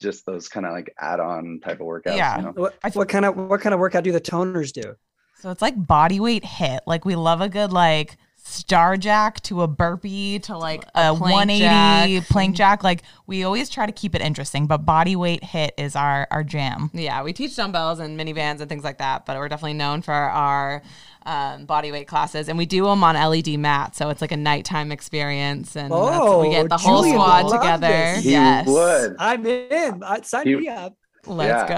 just 0.00 0.26
those 0.26 0.48
kind 0.48 0.66
of 0.66 0.72
like 0.72 0.94
add-on 0.98 1.60
type 1.62 1.80
of 1.80 1.86
workouts. 1.86 2.16
Yeah. 2.16 2.36
You 2.36 2.42
know? 2.42 2.52
What, 2.52 2.74
what 2.94 3.08
kind 3.08 3.24
of 3.24 3.36
what 3.36 3.60
kind 3.60 3.74
of 3.74 3.80
workout 3.80 4.04
do 4.04 4.12
the 4.12 4.20
toners 4.20 4.72
do? 4.72 4.94
So 5.40 5.50
it's 5.50 5.62
like 5.62 5.86
body 5.86 6.20
weight 6.20 6.44
HIIT. 6.44 6.80
Like 6.86 7.04
we 7.04 7.14
love 7.14 7.40
a 7.40 7.48
good 7.48 7.72
like 7.72 8.16
star 8.48 8.96
jack 8.96 9.40
to 9.42 9.62
a 9.62 9.68
burpee 9.68 10.38
to 10.40 10.56
like 10.56 10.84
a, 10.94 11.12
A 11.12 11.14
plank 11.16 11.20
180 11.20 12.18
jack. 12.20 12.28
plank 12.28 12.56
jack. 12.56 12.82
Like 12.84 13.02
we 13.26 13.44
always 13.44 13.68
try 13.68 13.86
to 13.86 13.92
keep 13.92 14.14
it 14.14 14.20
interesting, 14.22 14.66
but 14.66 14.78
body 14.86 15.14
weight 15.16 15.42
HIIT 15.42 15.70
is 15.76 15.94
our 15.94 16.26
our 16.30 16.42
jam. 16.42 16.90
Yeah, 16.94 17.22
we 17.22 17.32
teach 17.32 17.54
dumbbells 17.56 17.98
and 18.00 18.18
minivans 18.18 18.60
and 18.60 18.68
things 18.68 18.84
like 18.84 18.98
that, 18.98 19.26
but 19.26 19.36
we're 19.36 19.48
definitely 19.48 19.74
known 19.74 20.02
for 20.02 20.12
our 20.14 20.82
um, 21.26 21.66
body 21.66 21.92
weight 21.92 22.08
classes, 22.08 22.48
and 22.48 22.56
we 22.56 22.64
do 22.64 22.84
them 22.84 23.04
on 23.04 23.14
LED 23.14 23.58
mats, 23.58 23.98
so 23.98 24.08
it's 24.08 24.22
like 24.22 24.32
a 24.32 24.36
nighttime 24.36 24.90
experience, 24.90 25.76
and 25.76 25.92
that's, 25.92 26.00
Oh, 26.02 26.40
we 26.40 26.50
get 26.50 26.70
the 26.70 26.78
whole 26.78 27.02
Julian 27.02 27.16
squad 27.16 27.48
together. 27.50 27.86
this. 27.86 28.24
He 28.24 28.30
yes, 28.30 28.66
would. 28.66 29.16
I'm 29.18 29.44
in. 29.44 30.02
I, 30.02 30.22
sign 30.22 30.46
You- 30.46 30.60
me 30.60 30.68
up. 30.68 30.94
Let's 31.26 31.68
Yeah, 31.68 31.68
go. 31.68 31.74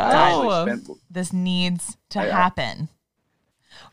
actually 0.76 0.96
this 1.10 1.32
needs 1.32 1.96
to 2.10 2.20
Yeah. 2.24 2.30
happen. 2.30 2.88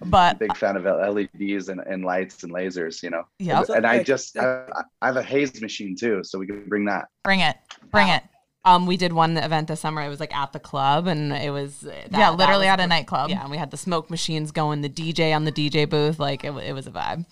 But 0.05 0.39
big 0.39 0.55
fan 0.55 0.75
of 0.77 0.83
LEDs 0.85 1.69
and, 1.69 1.79
and 1.81 2.05
lights 2.05 2.43
and 2.43 2.53
lasers, 2.53 3.01
you 3.01 3.09
know. 3.09 3.23
Yep. 3.39 3.69
And 3.69 3.85
I 3.85 4.03
just 4.03 4.37
I, 4.37 4.65
I 5.01 5.07
have 5.07 5.17
a 5.17 5.23
haze 5.23 5.59
machine 5.61 5.95
too, 5.95 6.23
so 6.23 6.37
we 6.37 6.45
can 6.45 6.63
bring 6.67 6.85
that. 6.85 7.07
bring 7.23 7.39
it. 7.39 7.57
Bring 7.91 8.07
Wow. 8.07 8.15
it. 8.17 8.23
Um, 8.65 8.85
we 8.85 8.97
did 8.97 9.13
one 9.13 9.37
event 9.37 9.69
this 9.69 9.79
summer. 9.79 10.01
It 10.01 10.09
was 10.09 10.19
like 10.19 10.35
at 10.35 10.51
the 10.51 10.59
club, 10.59 11.07
and 11.07 11.31
it 11.31 11.51
was 11.51 11.79
that- 11.81 12.11
yeah, 12.11 12.29
literally 12.31 12.65
was 12.65 12.73
at 12.73 12.79
a 12.81 12.87
nightclub. 12.87 13.29
Yeah, 13.29 13.41
and 13.41 13.49
we 13.49 13.57
had 13.57 13.71
the 13.71 13.77
smoke 13.77 14.09
machines 14.09 14.51
going, 14.51 14.81
the 14.81 14.89
DJ 14.89 15.33
on 15.33 15.45
the 15.45 15.51
DJ 15.53 15.89
booth, 15.89 16.19
like 16.19 16.43
it, 16.43 16.51
it 16.57 16.73
was 16.73 16.85
a 16.85 16.91
vibe. 16.91 17.25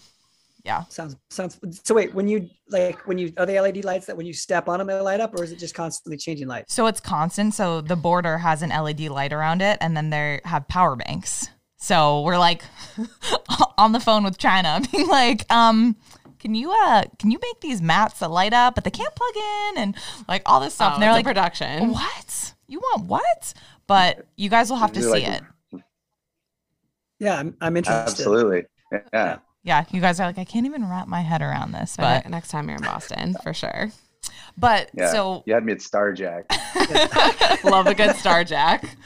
Yeah. 0.64 0.86
Sounds 0.86 1.16
sounds. 1.30 1.60
So 1.84 1.94
wait, 1.94 2.16
when 2.16 2.28
you 2.28 2.50
like 2.70 3.06
when 3.06 3.20
you 3.20 3.32
are 3.38 3.46
the 3.46 3.60
LED 3.60 3.84
lights 3.86 4.08
that 4.08 4.18
when 4.18 4.26
you 4.26 4.34
step 4.34 4.68
on 4.68 4.80
them 4.80 4.88
they 4.88 5.00
light 5.00 5.20
up, 5.20 5.36
or 5.38 5.44
is 5.44 5.52
it 5.52 5.60
just 5.60 5.76
constantly 5.76 6.18
changing 6.18 6.48
light? 6.48 6.66
So 6.72 6.88
it's 6.88 7.00
constant. 7.00 7.54
So 7.54 7.82
the 7.82 7.96
border 7.96 8.40
has 8.40 8.64
an 8.64 8.70
LED 8.70 9.02
light 9.10 9.32
around 9.32 9.62
it, 9.62 9.78
and 9.82 9.96
then 9.96 10.10
they 10.10 10.42
have 10.46 10.68
power 10.68 10.96
banks. 10.96 11.50
So 11.78 12.22
we're 12.22 12.38
like 12.38 12.64
on 13.78 13.92
the 13.92 14.00
phone 14.00 14.24
with 14.24 14.38
China, 14.38 14.82
being 14.92 15.08
like, 15.08 15.52
um, 15.52 15.96
can 16.40 16.56
you 16.56 16.72
uh 16.72 17.04
can 17.20 17.32
you 17.32 17.40
make 17.42 17.60
these 17.62 17.82
mats 17.82 18.20
that 18.20 18.30
light 18.32 18.54
up 18.54 18.76
but 18.76 18.84
they 18.84 18.92
can't 18.92 19.14
plug 19.16 19.36
in 19.36 19.78
and 19.82 19.96
like 20.28 20.42
all 20.46 20.60
this 20.60 20.74
stuff? 20.76 20.92
Oh, 20.92 20.94
and 20.96 21.04
they're 21.04 21.10
it's 21.12 21.16
a 21.16 21.18
like, 21.20 21.26
production. 21.26 21.92
what? 21.92 22.54
You 22.68 22.80
want 22.80 23.06
what? 23.08 23.54
But 23.88 24.26
you 24.36 24.50
guys 24.50 24.70
will 24.70 24.78
have 24.78 24.92
to 24.94 25.00
They're 25.02 25.14
see 25.16 25.26
like- 25.26 25.42
it. 25.42 25.82
Yeah, 27.20 27.36
I'm, 27.40 27.56
I'm 27.62 27.78
interested. 27.78 28.10
Absolutely. 28.10 28.66
Yeah. 29.14 29.38
Yeah, 29.64 29.86
you 29.90 30.02
guys 30.02 30.20
are 30.20 30.28
like, 30.28 30.38
I 30.38 30.44
can't 30.44 30.66
even 30.66 30.88
wrap 30.88 31.08
my 31.08 31.22
head 31.22 31.42
around 31.42 31.72
this. 31.72 31.96
But 31.98 32.24
But 32.24 32.30
next 32.30 32.50
time 32.50 32.68
you're 32.68 32.78
in 32.78 32.84
Boston, 32.84 33.36
for 33.42 33.54
sure. 33.54 33.92
But 34.58 34.90
Yeah. 34.94 35.12
so 35.12 35.44
You 35.46 35.54
had 35.54 35.66
me 35.66 35.74
at 35.74 35.80
Starjack. 35.80 36.46
Love 37.64 37.88
a 37.88 37.96
good 37.96 38.16
Star 38.16 38.44
Jack. 38.44 38.98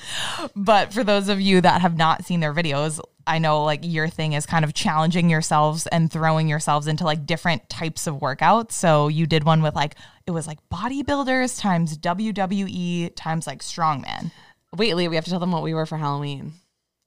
But 0.56 0.94
for 0.94 1.04
those 1.04 1.30
of 1.30 1.40
you 1.42 1.62
that 1.62 1.82
have 1.82 1.98
not 1.98 2.26
seen 2.26 2.40
their 2.40 2.54
videos, 2.54 3.00
I 3.28 3.40
know 3.40 3.64
like 3.64 3.82
your 3.84 4.08
thing 4.08 4.34
is 4.34 4.46
kind 4.46 4.66
of 4.66 4.74
challenging 4.74 5.30
yourselves 5.30 5.86
and 5.88 6.12
throwing 6.12 6.48
yourselves 6.48 6.88
into 6.88 7.04
like 7.04 7.26
different 7.26 7.70
types 7.70 8.08
of 8.08 8.16
workouts. 8.16 8.72
So 8.74 9.08
you 9.08 9.26
did 9.28 9.44
one 9.44 9.62
with 9.62 9.76
like 9.76 9.96
it 10.26 10.32
was 10.32 10.48
like 10.48 10.58
bodybuilders 10.72 11.60
times 11.60 11.98
WWE 11.98 13.14
times 13.16 13.48
like 13.48 13.62
strongman. 13.62 14.32
Wait, 14.76 14.96
Lee, 14.96 15.08
we 15.08 15.16
have 15.16 15.26
to 15.26 15.32
tell 15.32 15.40
them 15.40 15.52
what 15.52 15.64
we 15.64 15.74
were 15.74 15.86
for 15.86 15.98
Halloween. 15.98 16.54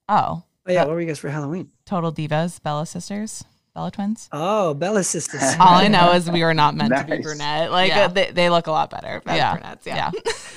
Oh, 0.08 0.42
Oh, 0.64 0.70
yeah, 0.72 0.82
uh, 0.82 0.86
what 0.86 0.94
were 0.94 1.00
you 1.00 1.08
guys 1.08 1.18
for 1.18 1.28
Halloween? 1.28 1.70
total 1.86 2.12
divas, 2.12 2.62
Bella 2.62 2.86
sisters, 2.86 3.42
Bella 3.74 3.90
twins. 3.90 4.28
Oh, 4.32 4.74
Bella 4.74 5.02
sisters. 5.02 5.42
All 5.60 5.68
I 5.76 5.88
know 5.88 6.12
is 6.12 6.30
we 6.30 6.42
were 6.42 6.52
not 6.52 6.74
meant 6.76 6.94
to 6.94 7.04
be 7.04 7.22
brunette. 7.22 7.70
Like 7.72 7.88
Yeah. 7.88 8.04
uh, 8.04 8.08
they, 8.08 8.30
they 8.30 8.50
look 8.50 8.66
a 8.66 8.70
lot 8.70 8.90
better 8.90 9.22
Yeah. 9.26 9.54
brunettes. 9.54 9.86
Yeah. 9.86 10.10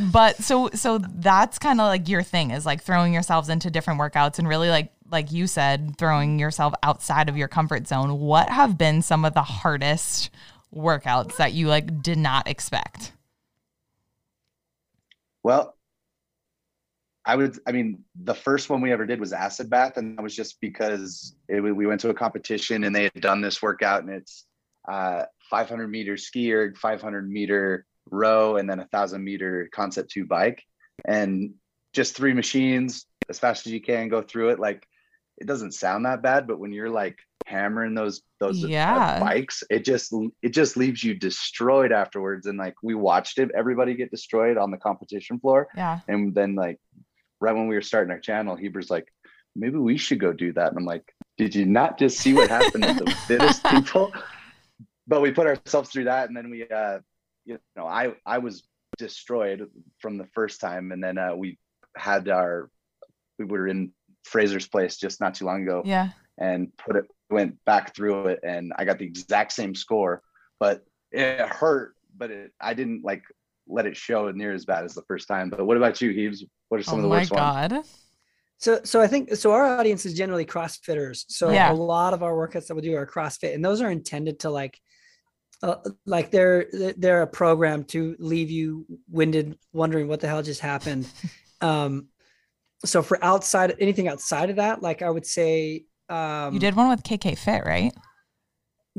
but 0.12 0.38
so 0.38 0.70
so 0.74 0.98
that's 0.98 1.60
kind 1.60 1.80
of 1.80 1.86
like 1.88 2.10
your 2.10 2.24
thing 2.24 2.52
is 2.52 2.66
like 2.66 2.82
throwing 2.82 3.14
yourselves 3.14 3.50
into 3.50 3.70
different 3.70 4.00
workouts 4.00 4.40
and 4.40 4.48
really 4.48 4.70
like 4.70 4.92
like 5.12 5.32
you 5.32 5.46
said 5.48 5.96
throwing 5.98 6.40
yourself 6.40 6.74
outside 6.84 7.30
of 7.30 7.38
your 7.38 7.48
comfort 7.48 7.88
zone 7.88 8.20
what 8.20 8.50
have 8.50 8.78
been 8.78 9.02
some 9.02 9.24
of 9.24 9.34
the 9.34 9.44
hardest 9.44 10.30
workouts 10.76 11.38
that 11.38 11.54
you 11.54 11.68
like 11.68 12.02
did 12.02 12.18
not 12.18 12.48
expect 12.48 13.14
Well, 15.44 15.76
I 17.26 17.36
would, 17.36 17.58
I 17.68 17.72
mean, 17.72 18.04
the 18.16 18.34
first 18.34 18.70
one 18.70 18.82
we 18.82 18.92
ever 18.92 19.06
did 19.06 19.20
was 19.20 19.32
acid 19.34 19.70
bath, 19.70 19.98
and 19.98 20.18
that 20.18 20.24
was 20.24 20.36
just 20.36 20.60
because 20.60 21.36
it, 21.48 21.60
we 21.62 21.86
went 21.86 22.02
to 22.02 22.10
a 22.10 22.14
competition 22.16 22.84
and 22.84 22.96
they 22.96 23.04
had 23.04 23.22
done 23.22 23.42
this 23.42 23.62
workout, 23.62 24.04
and 24.04 24.12
it's 24.12 24.46
uh, 24.92 25.26
500 25.50 25.88
meter 25.88 26.18
ski 26.18 26.52
erg, 26.54 26.78
500 26.78 27.30
meter 27.30 27.86
row, 28.10 28.58
and 28.58 28.70
then 28.70 28.80
a 28.80 28.88
thousand 28.88 29.24
meter 29.24 29.70
concept 29.72 30.12
two 30.12 30.26
bike, 30.26 30.64
and 31.08 31.54
just 31.94 32.16
three 32.16 32.34
machines 32.34 33.06
as 33.30 33.38
fast 33.40 33.68
as 33.68 33.74
you 33.74 33.82
can 33.82 34.10
go 34.10 34.22
through 34.24 34.50
it. 34.50 34.60
Like, 34.60 34.88
it 35.38 35.46
doesn't 35.48 35.74
sound 35.74 36.06
that 36.06 36.22
bad, 36.24 36.48
but 36.48 36.60
when 36.60 36.72
you're 36.72 36.90
like 36.90 37.18
hammering 37.46 37.94
those 37.96 38.22
those 38.40 38.64
uh, 38.64 39.00
Yeah. 39.00 39.20
bikes, 39.20 39.64
it 39.70 39.86
just 39.86 40.14
it 40.42 40.50
just 40.50 40.78
leaves 40.78 41.04
you 41.04 41.14
destroyed 41.16 41.92
afterwards. 41.92 42.48
And 42.48 42.58
like 42.58 42.76
we 42.84 42.96
watched 42.96 43.38
it, 43.40 43.52
everybody 43.56 43.96
get 43.96 44.12
destroyed 44.12 44.58
on 44.58 44.72
the 44.72 44.78
competition 44.78 45.40
floor. 45.40 45.68
yeah 45.76 46.00
And 46.08 46.34
then 46.36 46.56
like 46.56 46.80
right 47.42 47.56
when 47.56 47.68
we 47.68 47.76
were 47.76 47.82
starting 47.82 48.12
our 48.12 48.20
channel, 48.20 48.56
Heber's 48.56 48.90
like, 48.90 49.12
maybe 49.56 49.78
we 49.78 49.98
should 49.98 50.20
go 50.20 50.32
do 50.32 50.54
that. 50.54 50.70
And 50.70 50.78
I'm 50.78 50.86
like, 50.86 51.14
did 51.38 51.54
you 51.54 51.66
not 51.66 52.00
just 52.00 52.20
see 52.20 52.34
what 52.34 52.50
happened 52.50 52.84
to 52.84 52.94
the 53.04 53.12
fittest 53.28 53.64
people? 53.66 54.14
But 55.08 55.22
we 55.22 55.32
put 55.32 55.48
ourselves 55.48 55.90
through 55.90 56.06
that, 56.06 56.30
and 56.30 56.38
then 56.38 56.50
we, 56.50 56.68
uh, 56.68 57.00
you 57.46 57.60
know, 57.76 57.86
I 57.86 58.14
I 58.26 58.38
was 58.38 58.64
destroyed 58.98 59.68
from 60.00 60.18
the 60.18 60.28
first 60.34 60.62
time, 60.62 60.92
and 60.92 61.04
then 61.04 61.18
uh, 61.18 61.36
we 61.36 61.58
had 61.98 62.30
our 62.30 62.70
we 63.38 63.46
were 63.46 63.68
in 63.68 63.92
Fraser's 64.24 64.68
place 64.68 64.98
just 64.98 65.20
not 65.20 65.34
too 65.34 65.46
long 65.46 65.64
ago, 65.64 65.82
yeah 65.84 66.12
and 66.42 66.76
put 66.78 66.96
it 66.96 67.06
went 67.30 67.64
back 67.64 67.96
through 67.96 68.28
it, 68.28 68.40
and 68.44 68.74
I 68.76 68.84
got 68.84 69.00
the 69.00 69.06
exact 69.06 69.54
same 69.54 69.74
score, 69.74 70.22
but 70.60 70.84
it 71.12 71.40
hurt, 71.40 71.96
but 72.18 72.32
it 72.32 72.52
I 72.60 72.74
didn't 72.74 73.04
like 73.04 73.24
let 73.68 73.86
it 73.86 73.96
show 73.96 74.30
near 74.32 74.52
as 74.52 74.66
bad 74.66 74.84
as 74.84 74.94
the 74.94 75.04
first 75.04 75.28
time. 75.28 75.50
But 75.50 75.66
what 75.66 75.78
about 75.78 76.02
you, 76.02 76.10
Heaves? 76.10 76.44
What 76.72 76.80
are 76.80 76.84
some 76.84 76.96
oh 76.96 76.98
of 77.00 77.04
the 77.04 77.10
my 77.10 77.18
worst 77.18 77.32
ones? 77.32 77.70
god. 77.70 77.84
So, 78.58 78.80
so 78.86 79.02
I 79.02 79.08
think 79.08 79.36
so. 79.36 79.52
Our 79.52 79.78
audience 79.78 80.06
is 80.06 80.14
generally 80.14 80.46
CrossFitters. 80.46 81.26
So 81.28 81.50
Yeah. 81.50 81.70
a 81.70 81.74
lot 81.74 82.14
of 82.14 82.24
our 82.24 82.32
workouts 82.32 82.68
that 82.68 82.76
we 82.76 82.82
do 82.82 82.96
are 82.96 83.06
CrossFit, 83.06 83.54
and 83.54 83.66
those 83.66 83.82
are 83.82 83.92
intended 83.92 84.40
to 84.40 84.50
like, 84.52 84.80
uh, 85.62 85.76
like 86.06 86.32
they're 86.32 86.68
they're 86.98 87.24
a 87.24 87.28
program 87.28 87.84
to 87.86 88.16
leave 88.20 88.50
you 88.50 88.86
winded, 89.10 89.58
wondering 89.74 90.08
what 90.08 90.22
the 90.22 90.30
hell 90.30 90.42
just 90.42 90.62
happened. 90.62 91.10
um, 91.60 92.08
so 92.86 93.02
for 93.02 93.22
outside 93.22 93.76
anything 93.82 94.08
outside 94.08 94.50
of 94.50 94.56
that, 94.56 94.82
like 94.82 95.02
I 95.02 95.10
would 95.10 95.26
say, 95.26 95.84
um, 96.08 96.54
you 96.54 96.60
did 96.62 96.76
one 96.78 96.88
with 96.88 97.04
kk 97.04 97.38
fit 97.38 97.66
right 97.66 97.92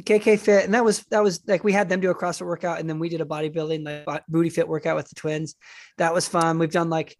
KK 0.00 0.38
Fit, 0.38 0.64
and 0.66 0.74
that 0.74 0.84
was 0.84 1.04
that 1.04 1.22
was 1.22 1.40
like 1.46 1.64
we 1.64 1.72
had 1.72 1.88
them 1.88 2.00
do 2.00 2.10
a 2.10 2.14
CrossFit 2.14 2.46
workout, 2.46 2.80
and 2.80 2.88
then 2.88 2.98
we 2.98 3.08
did 3.08 3.22
a 3.22 3.24
bodybuilding 3.24 4.06
like 4.06 4.24
booty 4.28 4.50
fit 4.50 4.68
workout 4.68 4.96
with 4.96 5.08
the 5.08 5.14
twins. 5.14 5.54
That 5.96 6.12
was 6.12 6.28
fun. 6.28 6.58
We've 6.58 6.70
done 6.70 6.90
like 6.90 7.16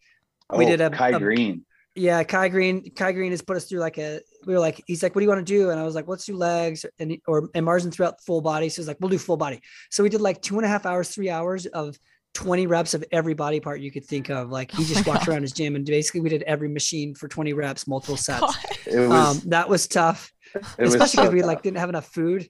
We 0.57 0.65
Oh, 0.65 0.69
did 0.69 0.81
a- 0.81 0.91
Kai 0.91 1.11
a- 1.11 1.19
Green. 1.19 1.65
yeah, 1.95 2.23
Kai 2.25 2.49
Greene. 2.49 2.91
Kai 2.95 3.12
Greene 3.12 3.31
has 3.33 3.43
put 3.43 3.57
us 3.57 3.65
through 3.67 3.81
like 3.81 3.99
a. 3.99 4.21
We 4.47 4.55
were 4.55 4.61
like, 4.61 4.83
he's 4.87 5.03
like, 5.03 5.15
"What 5.15 5.21
do 5.21 5.25
you 5.25 5.29
want 5.29 5.47
to 5.47 5.53
do?" 5.53 5.71
And 5.71 5.79
I 5.81 5.85
was 5.85 5.95
like, 5.95 6.09
"Let's 6.09 6.25
do 6.25 6.37
legs." 6.37 6.85
And 6.99 7.12
he- 7.12 7.23
or 7.27 7.49
and 7.55 7.65
Marston 7.65 7.91
throughout 7.91 8.23
full 8.25 8.41
body. 8.41 8.69
So 8.69 8.83
he's 8.83 8.88
like, 8.88 8.99
"We'll 9.01 9.11
do 9.11 9.19
full 9.19 9.37
body." 9.37 9.61
So 9.91 10.03
we 10.03 10.09
did 10.09 10.21
like 10.21 10.41
two 10.43 10.57
and 10.59 10.65
a 10.65 10.69
half 10.69 10.85
hours, 10.87 11.09
three 11.11 11.31
hours 11.31 11.67
of 11.67 11.97
twenty 12.35 12.67
reps 12.67 12.95
of 12.95 13.05
every 13.12 13.35
body 13.35 13.61
part 13.61 13.81
you 13.81 13.91
could 13.93 14.05
think 14.07 14.31
of. 14.31 14.51
Like 14.51 14.71
he 14.71 14.83
Oh 14.83 14.87
just 14.87 15.07
my 15.07 15.12
walked 15.12 15.27
God. 15.27 15.33
around 15.35 15.43
his 15.43 15.53
gym 15.53 15.77
and 15.77 15.85
basically 15.85 16.21
we 16.23 16.31
did 16.31 16.43
every 16.45 16.69
machine 16.69 17.15
for 17.15 17.29
twenty 17.29 17.53
reps, 17.53 17.87
multiple 17.87 18.17
sets. 18.29 18.41
God. 18.41 18.57
Was, 18.87 19.11
Um, 19.45 19.51
that 19.51 19.69
was 19.69 19.87
tough, 19.87 20.33
was 20.55 20.65
especially 20.95 20.97
because 20.99 21.12
so 21.12 21.31
we 21.31 21.41
tough. 21.41 21.47
like 21.49 21.62
didn't 21.62 21.77
have 21.79 21.88
enough 21.91 22.07
food. 22.07 22.49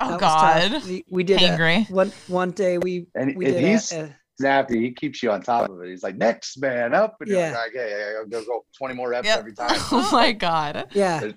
oh 0.00 0.10
That 0.18 0.20
was 0.20 0.20
tough. 0.20 0.72
god 0.72 0.84
We, 0.88 1.04
we 1.10 1.24
did 1.24 1.42
a, 1.42 1.82
one 1.90 2.12
one 2.28 2.52
day 2.52 2.78
we 2.78 3.06
And 3.16 3.36
we 3.36 3.46
if 3.46 3.54
did 3.54 3.64
he's 3.64 3.92
a, 3.92 4.04
a, 4.04 4.16
snappy, 4.38 4.80
he 4.80 4.90
keeps 4.92 5.22
you 5.22 5.30
on 5.30 5.42
top 5.42 5.70
of 5.70 5.80
it. 5.82 5.88
He's 5.90 6.02
like, 6.02 6.16
next 6.16 6.56
man 6.58 6.94
up. 6.94 7.16
And 7.20 7.30
Yeah. 7.30 7.48
you're 7.50 7.58
like, 7.58 7.70
okay, 7.70 8.14
I'm 8.20 8.28
gonna 8.28 8.44
go 8.46 8.64
20 8.76 8.94
more 8.94 9.10
reps 9.10 9.26
Yep. 9.26 9.38
every 9.38 9.54
time. 9.54 9.70
Oh 9.92 10.08
my 10.12 10.32
god. 10.32 10.88
yeah. 10.92 11.20
There's- 11.20 11.34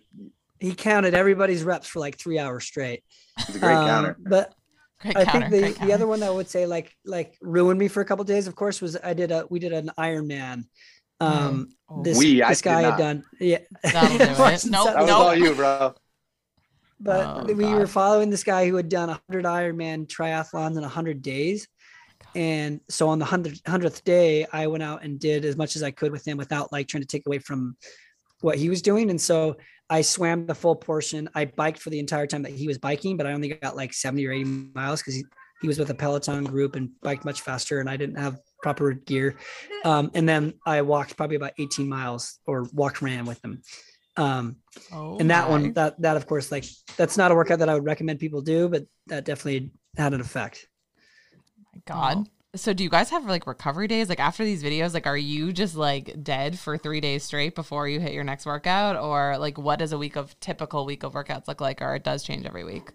He 0.60 0.73
counted 0.73 1.13
everybody's 1.13 1.63
reps 1.63 1.88
for 1.88 1.99
like 1.99 2.17
three 2.17 2.39
hours 2.39 2.65
straight. 2.65 3.03
It's 3.39 3.55
a 3.55 3.60
great 3.60 3.75
Um, 3.75 3.88
counter. 3.88 4.17
But 4.19 4.53
great 4.99 5.15
I 5.17 5.25
counter, 5.25 5.49
think 5.49 5.77
the, 5.77 5.86
the 5.86 5.93
other 5.93 6.07
one 6.07 6.19
that 6.21 6.27
I 6.27 6.31
would 6.31 6.49
say 6.49 6.65
like 6.65 6.95
like 7.05 7.38
ruined 7.41 7.79
me 7.79 7.88
for 7.88 8.01
a 8.01 8.05
couple 8.05 8.25
days, 8.25 8.47
of 8.47 8.55
course, 8.55 8.81
was 8.81 8.97
I 9.03 9.13
did 9.13 9.31
a 9.31 9.45
we 9.51 9.60
did 9.60 9.73
an 9.73 9.91
Iron 9.97 10.25
Man. 10.27 10.65
Um 11.19 11.69
Oh. 11.89 12.01
this, 12.03 12.17
We, 12.17 12.39
this 12.41 12.62
did 12.62 12.69
guy 12.69 12.81
had 12.81 12.97
done 12.97 13.23
yeah. 13.39 13.60
That'll 13.83 14.17
do 14.17 14.23
it. 14.31 14.39
Wasn't 14.39 14.71
Nope, 14.73 14.86
that- 14.88 14.93
That 14.95 15.01
was 15.03 15.10
nope. 15.10 15.19
all 15.19 15.36
you, 15.36 15.53
bro. 15.53 15.93
But 16.99 17.47
Oh, 17.47 17.53
we 17.53 17.65
were 17.75 17.86
following 17.86 18.31
this 18.31 18.43
guy 18.43 18.67
who 18.67 18.75
had 18.75 18.89
done 18.89 19.10
100 19.10 19.45
Ironman 19.45 20.07
triathlons 20.07 20.75
in 20.77 20.81
100 20.81 21.21
days. 21.21 21.67
And 22.38 22.82
so 22.88 23.10
on 23.10 23.17
the 23.17 23.26
100th, 23.26 23.63
100th 23.63 24.04
day, 24.04 24.45
I 24.54 24.67
went 24.67 24.84
out 24.84 25.04
and 25.04 25.19
did 25.19 25.43
as 25.43 25.58
much 25.58 25.76
as 25.76 25.82
I 25.82 25.89
could 25.89 26.12
with 26.12 26.26
him 26.26 26.38
without 26.38 26.71
like 26.71 26.88
trying 26.88 27.02
to 27.02 27.08
take 27.08 27.26
away 27.26 27.39
from 27.39 27.76
what 28.41 28.60
he 28.60 28.69
was 28.69 28.84
doing. 28.84 29.10
And 29.10 29.19
so 29.19 29.58
I 29.89 30.02
swam 30.02 30.45
the 30.45 30.54
full 30.54 30.76
portion. 30.76 31.28
I 31.34 31.45
biked 31.45 31.80
for 31.80 31.89
the 31.89 31.97
entire 31.97 32.28
time 32.28 32.43
that 32.43 32.52
he 32.52 32.67
was 32.67 32.78
biking, 32.78 33.17
but 33.17 33.26
I 33.26 33.34
only 33.34 33.50
got 33.50 33.76
like 33.76 33.91
70 33.91 34.23
or 34.28 34.32
80 34.32 34.43
miles 34.76 35.02
because 35.02 35.15
he, 35.15 35.26
he 35.63 35.67
was 35.67 35.80
with 35.80 35.89
a 35.89 35.95
Peloton 35.95 36.43
group 36.43 36.76
and 36.76 36.91
biked 37.02 37.26
much 37.26 37.41
faster 37.41 37.80
and 37.80 37.89
I 37.89 37.97
didn't 37.97 38.19
have 38.19 38.38
proper 38.62 38.93
gear. 38.93 39.38
Um, 39.84 40.12
and 40.13 40.30
then 40.30 40.54
I 40.63 40.84
walked 40.84 41.17
probably 41.17 41.38
about 41.38 41.54
18 41.58 41.89
miles 41.89 42.38
or 42.45 42.67
walked 42.71 43.02
ran 43.02 43.26
with 43.26 43.43
him. 43.43 43.63
Um, 44.15 44.58
Oh 44.91 45.17
and 45.19 45.32
that 45.32 45.45
my. 45.45 45.50
one 45.50 45.73
that 45.73 46.00
that 46.02 46.17
of 46.17 46.28
course 46.28 46.52
like 46.52 46.65
that's 46.97 47.17
not 47.17 47.32
a 47.32 47.36
workout 47.36 47.60
that 47.60 47.69
i 47.69 47.73
would 47.73 47.84
recommend 47.84 48.19
people 48.19 48.41
do 48.41 48.69
but 48.69 48.84
that 49.08 49.26
definitely 49.26 49.71
had 49.95 50.13
an 50.13 50.21
effect 50.21 50.67
god 51.85 52.17
Oh. 52.19 52.25
So 52.55 52.73
do 52.73 52.83
you 52.83 52.89
guys 52.89 53.09
have 53.11 53.25
like 53.25 53.45
recovery 53.45 53.87
days? 53.87 54.09
Like 54.09 54.19
after 54.19 54.43
these 54.43 54.63
videos, 54.63 54.93
like 54.93 55.05
are 55.05 55.17
you 55.17 55.53
just 55.53 55.75
like 55.75 56.23
dead 56.23 56.57
for 56.57 56.77
three 56.77 57.01
days 57.01 57.23
straight 57.23 57.55
before 57.55 57.87
you 57.87 57.99
hit 57.99 58.13
your 58.13 58.23
next 58.23 58.45
workout? 58.45 58.95
Or 58.95 59.37
like 59.37 59.57
what 59.57 59.79
does 59.79 59.91
a 59.91 59.97
week 59.97 60.15
of 60.15 60.37
typical 60.39 60.85
week 60.85 61.03
of 61.03 61.13
workouts 61.13 61.47
look 61.47 61.61
like? 61.61 61.81
Or 61.81 61.95
it 61.95 62.03
does 62.03 62.23
change 62.23 62.45
every 62.45 62.63
week? 62.63 62.91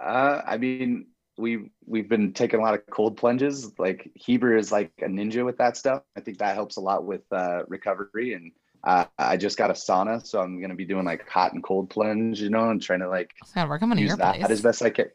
Uh, 0.00 0.42
I 0.44 0.56
mean, 0.56 1.06
we 1.38 1.70
we've 1.86 2.08
been 2.08 2.32
taking 2.32 2.58
a 2.58 2.62
lot 2.62 2.74
of 2.74 2.80
cold 2.90 3.16
plunges. 3.16 3.72
Like 3.78 4.10
Heber 4.14 4.56
is 4.56 4.72
like 4.72 4.90
a 5.00 5.06
ninja 5.06 5.44
with 5.44 5.58
that 5.58 5.76
stuff. 5.76 6.02
I 6.16 6.20
think 6.20 6.38
that 6.38 6.54
helps 6.54 6.76
a 6.76 6.80
lot 6.80 7.04
with 7.04 7.22
uh, 7.30 7.62
recovery. 7.68 8.34
And 8.34 8.52
uh, 8.82 9.04
I 9.18 9.36
just 9.36 9.58
got 9.58 9.70
a 9.70 9.74
sauna, 9.74 10.26
so 10.26 10.40
I'm 10.40 10.60
gonna 10.60 10.74
be 10.74 10.84
doing 10.86 11.04
like 11.04 11.28
hot 11.28 11.52
and 11.52 11.62
cold 11.62 11.88
plunge, 11.88 12.40
you 12.40 12.50
know, 12.50 12.70
and 12.70 12.82
trying 12.82 13.00
to 13.00 13.08
like 13.08 13.30
God, 13.54 13.68
we're 13.68 13.78
coming 13.78 13.96
to 13.96 14.02
use 14.02 14.08
your 14.08 14.16
that 14.16 14.36
place. 14.36 14.50
as 14.50 14.60
best 14.60 14.82
I 14.82 14.90
can. 14.90 15.06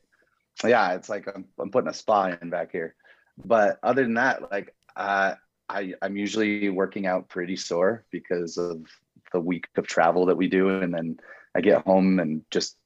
Yeah, 0.64 0.94
it's 0.94 1.10
like 1.10 1.28
I'm, 1.34 1.46
I'm 1.60 1.72
putting 1.72 1.90
a 1.90 1.94
spa 1.94 2.36
in 2.42 2.50
back 2.50 2.72
here. 2.72 2.96
But 3.44 3.80
other 3.84 4.04
than 4.04 4.16
that, 4.16 4.52
like 4.52 4.76
uh, 4.96 5.36
I 5.70 5.94
I'm 6.02 6.18
usually 6.18 6.70
working 6.70 7.06
out 7.06 7.30
pretty 7.30 7.56
sore 7.56 8.06
because 8.12 8.58
of 8.58 8.86
the 9.34 9.40
week 9.40 9.68
of 9.76 9.88
travel 9.88 10.26
that 10.28 10.38
we 10.38 10.48
do, 10.48 10.70
and 10.70 10.94
then 10.94 11.20
I 11.56 11.62
get 11.62 11.86
home 11.86 12.20
and 12.20 12.44
just 12.50 12.78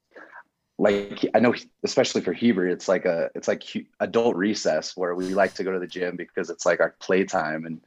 like 0.78 1.24
I 1.34 1.40
know, 1.40 1.54
especially 1.84 2.20
for 2.20 2.32
Heber, 2.32 2.66
it's 2.68 2.88
like 2.88 3.06
a 3.06 3.30
it's 3.34 3.48
like 3.48 3.62
adult 4.00 4.36
recess 4.36 4.96
where 4.96 5.14
we 5.14 5.34
like 5.34 5.54
to 5.54 5.64
go 5.64 5.72
to 5.72 5.78
the 5.78 5.86
gym 5.86 6.16
because 6.16 6.50
it's 6.50 6.66
like 6.66 6.80
our 6.80 6.94
playtime. 7.00 7.64
And 7.64 7.80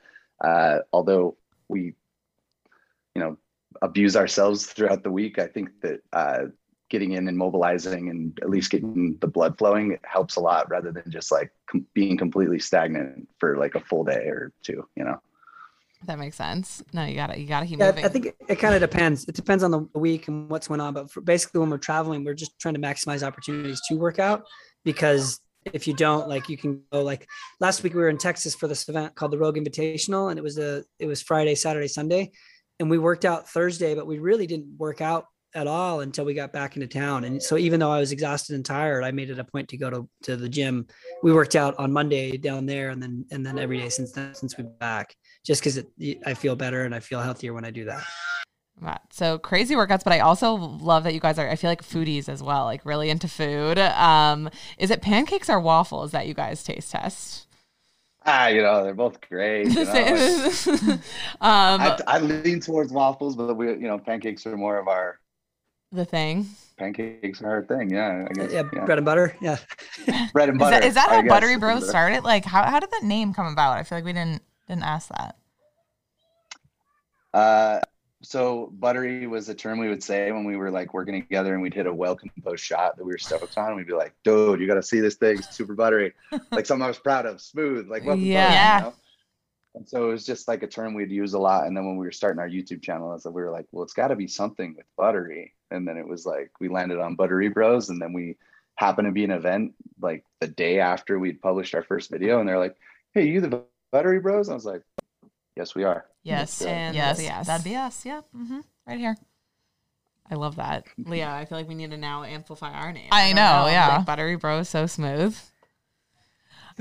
uh, 0.43 0.79
although 0.91 1.37
we 1.67 1.93
you 3.15 3.21
know, 3.21 3.37
abuse 3.81 4.15
ourselves 4.15 4.67
throughout 4.67 5.03
the 5.03 5.11
week. 5.11 5.39
I 5.39 5.47
think 5.47 5.69
that 5.81 6.01
uh, 6.13 6.45
getting 6.95 7.11
in 7.11 7.27
and 7.27 7.37
mobilizing 7.37 8.09
and 8.09 8.39
at 8.41 8.49
least 8.49 8.71
getting 8.71 9.17
the 9.19 9.27
blood 9.27 9.57
flowing 9.57 9.97
helps 10.05 10.37
a 10.37 10.39
lot 10.39 10.69
rather 10.69 10.93
than 10.93 11.03
just 11.09 11.29
like 11.29 11.51
com- 11.69 11.85
being 11.93 12.15
completely 12.17 12.57
stagnant 12.57 13.27
for 13.37 13.57
like 13.57 13.75
a 13.75 13.81
full 13.81 14.05
day 14.05 14.23
or 14.27 14.53
two, 14.63 14.87
you 14.95 15.03
know? 15.03 15.19
That 16.05 16.17
makes 16.17 16.37
sense. 16.37 16.81
No, 16.93 17.03
you 17.03 17.15
gotta 17.15 17.37
you 17.37 17.47
gotta 17.47 17.65
keep 17.65 17.79
Yeah, 17.79 17.87
moving. 17.87 18.05
I 18.05 18.07
think 18.07 18.25
it, 18.27 18.35
it 18.47 18.55
kind 18.55 18.75
of 18.75 18.79
depends. 18.79 19.25
It 19.25 19.35
depends 19.35 19.61
on 19.61 19.71
the 19.71 19.99
week 19.99 20.29
and 20.29 20.49
what's 20.49 20.69
going 20.69 20.79
on. 20.79 20.93
But 20.93 21.11
for 21.11 21.19
basically, 21.19 21.59
when 21.59 21.69
we're 21.69 21.79
traveling, 21.79 22.23
we're 22.23 22.35
just 22.35 22.57
trying 22.59 22.75
to 22.75 22.79
maximize 22.79 23.23
opportunities 23.23 23.81
to 23.89 23.95
work 23.95 24.19
out 24.19 24.45
because 24.83 25.41
if 25.73 25.87
you 25.87 25.93
don't, 25.95 26.29
like, 26.29 26.47
you 26.47 26.57
can 26.57 26.83
go 26.93 27.01
like 27.01 27.27
last 27.59 27.81
week 27.83 27.95
we 27.95 28.01
were 28.01 28.09
in 28.09 28.19
Texas 28.19 28.53
for 28.53 28.67
this 28.67 28.87
event 28.87 29.15
called 29.15 29.31
the 29.31 29.37
Rogue 29.37 29.57
Invitational, 29.57 30.29
and 30.29 30.37
it 30.37 30.43
was 30.43 30.57
a 30.59 30.83
it 30.99 31.07
was 31.07 31.21
Friday, 31.21 31.55
Saturday, 31.55 31.87
Sunday, 31.87 32.31
and 32.79 32.89
we 32.89 32.97
worked 32.97 33.25
out 33.25 33.49
Thursday, 33.49 33.95
but 33.95 34.05
we 34.05 34.19
really 34.19 34.47
didn't 34.47 34.77
work 34.77 35.01
out 35.01 35.25
at 35.55 35.67
all 35.67 36.01
until 36.01 36.25
we 36.25 36.33
got 36.33 36.51
back 36.51 36.75
into 36.75 36.87
town. 36.87 37.23
And 37.23 37.41
so 37.41 37.57
even 37.57 37.79
though 37.79 37.91
I 37.91 37.99
was 37.99 38.11
exhausted 38.11 38.55
and 38.55 38.65
tired, 38.65 39.03
I 39.03 39.11
made 39.11 39.29
it 39.29 39.39
a 39.39 39.43
point 39.43 39.69
to 39.69 39.77
go 39.77 39.89
to, 39.89 40.07
to 40.23 40.35
the 40.35 40.49
gym. 40.49 40.85
We 41.23 41.33
worked 41.33 41.55
out 41.55 41.73
on 41.79 41.91
Monday 41.91 42.37
down 42.37 42.65
there 42.65 42.89
and 42.89 43.01
then 43.01 43.25
and 43.31 43.45
then 43.45 43.57
every 43.57 43.79
day 43.79 43.89
since 43.89 44.11
then 44.11 44.35
since 44.35 44.57
we've 44.57 44.67
been 44.67 44.77
back. 44.77 45.15
Just 45.45 45.63
because 45.63 45.81
I 46.25 46.33
feel 46.33 46.55
better 46.55 46.83
and 46.83 46.93
I 46.93 46.99
feel 46.99 47.21
healthier 47.21 47.53
when 47.53 47.65
I 47.65 47.71
do 47.71 47.85
that. 47.85 48.03
Right. 48.79 48.99
So 49.11 49.37
crazy 49.37 49.73
workouts, 49.73 50.03
but 50.03 50.11
I 50.11 50.19
also 50.19 50.53
love 50.53 51.05
that 51.05 51.13
you 51.13 51.21
guys 51.21 51.39
are. 51.39 51.49
I 51.49 51.55
feel 51.55 51.69
like 51.69 51.81
foodies 51.81 52.27
as 52.27 52.43
well, 52.43 52.65
like 52.65 52.85
really 52.85 53.09
into 53.09 53.29
food. 53.29 53.79
Um, 53.79 54.49
is 54.77 54.91
it 54.91 55.01
pancakes 55.01 55.49
or 55.49 55.61
waffles 55.61 56.11
that 56.11 56.27
you 56.27 56.33
guys 56.33 56.61
taste 56.61 56.91
test? 56.91 57.47
Ah, 58.25 58.47
you 58.47 58.61
know, 58.61 58.83
they're 58.83 58.93
both 58.93 59.21
great. 59.21 59.67
You 59.67 59.85
know, 59.85 59.91
um, 61.39 61.81
I, 61.81 61.99
I 62.07 62.19
lean 62.19 62.59
towards 62.59 62.91
waffles, 62.91 63.35
but 63.35 63.53
we, 63.55 63.67
you 63.67 63.87
know, 63.87 63.99
pancakes 63.99 64.45
are 64.45 64.57
more 64.57 64.77
of 64.77 64.87
our 64.87 65.19
the 65.95 66.05
thing. 66.05 66.47
pancakes 66.77 67.41
are 67.41 67.49
our 67.49 67.63
thing. 67.63 67.89
Yeah, 67.89 68.27
I 68.29 68.33
guess. 68.33 68.51
Yeah, 68.51 68.63
yeah. 68.73 68.85
bread 68.85 68.97
and 68.97 69.05
butter. 69.05 69.35
Yeah. 69.41 69.57
bread 70.33 70.49
and 70.49 70.57
Is 70.57 70.59
butter. 70.59 70.79
that, 70.79 70.85
is 70.85 70.93
that 70.95 71.09
I 71.09 71.15
how 71.15 71.21
guess. 71.21 71.29
Buttery 71.29 71.57
Bros 71.57 71.87
started? 71.87 72.23
Like, 72.23 72.45
how, 72.45 72.63
how 72.63 72.79
did 72.79 72.91
that 72.91 73.03
name 73.03 73.33
come 73.33 73.47
about? 73.47 73.77
I 73.77 73.83
feel 73.83 73.97
like 73.97 74.05
we 74.05 74.13
didn't 74.13 74.41
didn't 74.67 74.83
ask 74.83 75.09
that. 75.09 75.37
Uh, 77.33 77.79
so 78.21 78.71
buttery 78.79 79.27
was 79.27 79.49
a 79.49 79.53
term 79.55 79.77
we 79.77 79.89
would 79.89 80.03
say 80.03 80.31
when 80.31 80.45
we 80.45 80.55
were 80.55 80.71
like 80.71 80.93
working 80.93 81.21
together 81.21 81.53
and 81.53 81.61
we'd 81.61 81.73
hit 81.73 81.85
a 81.85 81.93
well 81.93 82.15
composed 82.15 82.63
shot 82.63 82.97
that 82.97 83.03
we 83.03 83.11
were 83.11 83.17
stoked 83.17 83.57
on. 83.57 83.75
We'd 83.75 83.87
be 83.87 83.93
like, 83.93 84.13
dude, 84.23 84.59
you 84.59 84.67
got 84.67 84.75
to 84.75 84.83
see 84.83 84.99
this 84.99 85.15
thing. 85.15 85.37
It's 85.37 85.55
super 85.55 85.75
buttery. 85.75 86.13
like 86.51 86.65
something 86.65 86.83
I 86.83 86.87
was 86.87 86.97
proud 86.97 87.25
of, 87.25 87.41
smooth, 87.41 87.87
like 87.87 88.03
well 88.03 88.15
composed, 88.15 88.27
Yeah. 88.27 88.77
You 88.77 88.85
know? 88.85 88.93
And 89.75 89.87
so 89.87 90.05
it 90.05 90.11
was 90.13 90.25
just 90.25 90.47
like 90.47 90.63
a 90.63 90.67
term 90.67 90.93
we'd 90.93 91.11
use 91.11 91.33
a 91.33 91.39
lot. 91.39 91.67
And 91.67 91.75
then 91.75 91.85
when 91.85 91.97
we 91.97 92.05
were 92.05 92.11
starting 92.11 92.39
our 92.39 92.47
YouTube 92.47 92.81
channel, 92.81 93.09
I 93.09 93.13
was 93.13 93.25
we 93.25 93.33
were 93.33 93.51
like, 93.51 93.65
well, 93.71 93.83
it's 93.83 93.93
got 93.93 94.07
to 94.07 94.15
be 94.15 94.27
something 94.27 94.73
with 94.75 94.85
buttery. 94.97 95.53
And 95.75 95.87
then 95.87 95.97
it 95.97 96.07
was 96.07 96.25
like 96.25 96.51
we 96.59 96.69
landed 96.69 96.99
on 96.99 97.15
Buttery 97.15 97.49
Bros. 97.49 97.89
And 97.89 98.01
then 98.01 98.13
we 98.13 98.37
happened 98.75 99.07
to 99.07 99.11
be 99.11 99.23
an 99.23 99.31
event 99.31 99.73
like 100.01 100.23
the 100.39 100.47
day 100.47 100.79
after 100.79 101.19
we'd 101.19 101.41
published 101.41 101.75
our 101.75 101.83
first 101.83 102.09
video. 102.09 102.39
And 102.39 102.49
they're 102.49 102.59
like, 102.59 102.75
hey, 103.13 103.27
you 103.27 103.41
the 103.41 103.63
Buttery 103.91 104.19
Bros? 104.19 104.49
I 104.49 104.53
was 104.53 104.65
like, 104.65 104.81
yes, 105.55 105.75
we 105.75 105.83
are. 105.83 106.05
Yes, 106.23 106.61
And 106.61 106.95
yes, 106.95 107.21
yes. 107.21 107.47
that'd 107.47 107.63
be 107.63 107.75
us. 107.75 108.05
Yeah, 108.05 108.21
hmm 108.35 108.61
right 108.87 108.99
here. 108.99 109.15
I 110.29 110.35
love 110.35 110.55
that, 110.55 110.85
Leah. 110.97 111.29
I 111.29 111.45
feel 111.45 111.57
like 111.57 111.67
we 111.67 111.75
need 111.75 111.91
to 111.91 111.97
now 111.97 112.23
amplify 112.23 112.73
our 112.73 112.91
name. 112.91 113.09
I 113.11 113.27
don't 113.27 113.35
know, 113.35 113.67
yeah. 113.67 113.97
Like 113.97 114.05
Buttery 114.07 114.37
Bro, 114.37 114.59
is 114.59 114.69
so 114.69 114.87
smooth. 114.87 115.37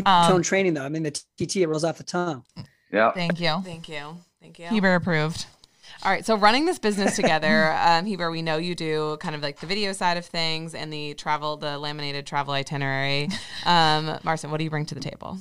Um, 0.07 0.28
Tone 0.28 0.42
training 0.42 0.74
though. 0.74 0.83
I 0.85 0.88
mean 0.88 1.04
the 1.04 1.11
TT 1.38 1.68
rolls 1.68 1.85
off 1.85 1.98
the 1.98 2.04
tongue. 2.04 2.44
Yeah. 2.90 3.12
thank 3.12 3.38
you. 3.40 3.61
Thank 3.62 3.88
you. 3.88 4.16
Thank 4.40 4.59
you. 4.59 4.66
Heber 4.66 4.94
approved. 4.94 5.46
All 6.02 6.11
right, 6.11 6.24
so 6.26 6.37
running 6.37 6.66
this 6.66 6.78
business 6.78 7.16
together, 7.16 7.72
um, 7.80 8.04
Heber, 8.04 8.30
we 8.30 8.42
know 8.42 8.57
you 8.59 8.74
do 8.74 9.16
kind 9.20 9.35
of 9.35 9.42
like 9.42 9.61
the 9.61 9.66
video 9.66 9.92
side 9.92 10.16
of 10.16 10.26
things 10.26 10.74
and 10.74 10.92
the 10.92 11.14
travel, 11.14 11.57
the 11.57 11.78
laminated 11.78 12.26
travel 12.26 12.54
itinerary. 12.54 13.28
Um, 13.66 14.18
Marston, 14.24 14.50
what 14.50 14.59
do 14.59 14.64
you 14.64 14.68
bring 14.70 14.85
to 14.85 14.94
the 14.94 15.00
table? 15.00 15.38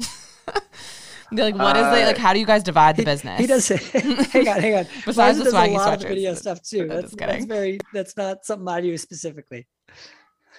Be 0.00 0.06
like, 1.42 1.54
what 1.54 1.76
is 1.76 1.86
it? 1.86 2.02
Uh, 2.02 2.06
Like, 2.06 2.18
how 2.18 2.32
do 2.32 2.40
you 2.40 2.46
guys 2.46 2.64
divide 2.64 2.96
the 2.96 3.04
business? 3.04 3.38
He 3.38 3.46
does. 3.46 3.68
hang 3.68 4.48
on, 4.48 4.60
hang 4.60 4.74
on. 4.74 4.86
Besides 5.06 5.38
Marza 5.38 5.38
the 5.38 5.44
does 5.44 5.54
swaggy 5.54 5.68
a 5.68 5.74
lot 5.74 5.94
of 5.94 6.00
the 6.00 6.08
video 6.08 6.34
stuff 6.34 6.60
too. 6.62 6.88
That's, 6.88 7.02
just 7.02 7.16
that's 7.18 7.44
very. 7.44 7.78
That's 7.94 8.16
not 8.16 8.44
something 8.44 8.66
I 8.66 8.80
do 8.80 8.96
specifically. 8.98 9.68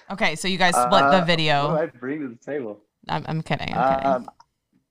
Okay, 0.10 0.38
so 0.38 0.48
you 0.48 0.58
guys 0.58 0.74
split 0.74 1.04
Uh, 1.04 1.12
the 1.12 1.18
What 1.18 1.20
do 1.20 1.26
video. 1.26 1.76
I 1.76 1.86
bring 1.88 2.22
to 2.22 2.30
the 2.30 2.36
table? 2.36 2.80
I'm, 3.10 3.26
I'm 3.28 3.42
kidding. 3.42 3.74
I'm 3.76 3.96
kidding. 3.96 4.08
Um, 4.08 4.30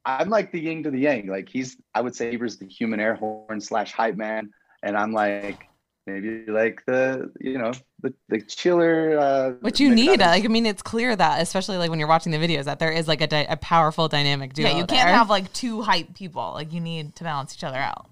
I'm 0.05 0.31
like 0.31 0.53
the 0.53 0.61
yin 0.61 0.83
to 0.85 0.91
the 0.91 0.99
yang. 1.01 1.27
Like 1.29 1.49
he's, 1.49 1.77
I 1.95 2.01
would 2.01 2.17
say 2.17 2.31
Heber's 2.31 2.57
the 2.59 2.67
human 2.67 3.01
air 3.01 3.15
horn 3.15 3.61
slash 3.61 3.93
hype 3.93 4.17
man, 4.17 4.51
and 4.83 4.97
I'm 4.97 5.13
like 5.13 5.69
maybe 6.07 6.47
like 6.47 6.83
the, 6.87 7.31
you 7.41 7.59
know, 7.59 7.73
the 8.03 8.15
the 8.29 8.41
chiller. 8.41 9.19
Uh, 9.19 9.51
What 9.61 9.79
you 9.79 9.91
need, 9.95 10.21
like, 10.21 10.45
I 10.45 10.49
mean, 10.49 10.67
it's 10.67 10.83
clear 10.83 11.15
that, 11.15 11.43
especially 11.43 11.77
like 11.77 11.91
when 11.91 11.99
you're 11.99 12.09
watching 12.09 12.33
the 12.33 12.39
videos, 12.39 12.65
that 12.65 12.79
there 12.79 12.91
is 12.93 13.07
like 13.09 13.21
a, 13.21 13.27
di- 13.27 13.47
a 13.49 13.57
powerful 13.57 14.09
dynamic 14.09 14.55
duo. 14.55 14.69
Yeah, 14.69 14.77
you 14.77 14.87
can't 14.87 15.07
there. 15.07 15.15
have 15.15 15.29
like 15.31 15.53
two 15.53 15.83
hype 15.83 16.15
people. 16.15 16.53
Like 16.55 16.73
you 16.73 16.81
need 16.81 17.15
to 17.17 17.25
balance 17.25 17.55
each 17.55 17.65
other 17.65 17.79
out. 17.79 18.09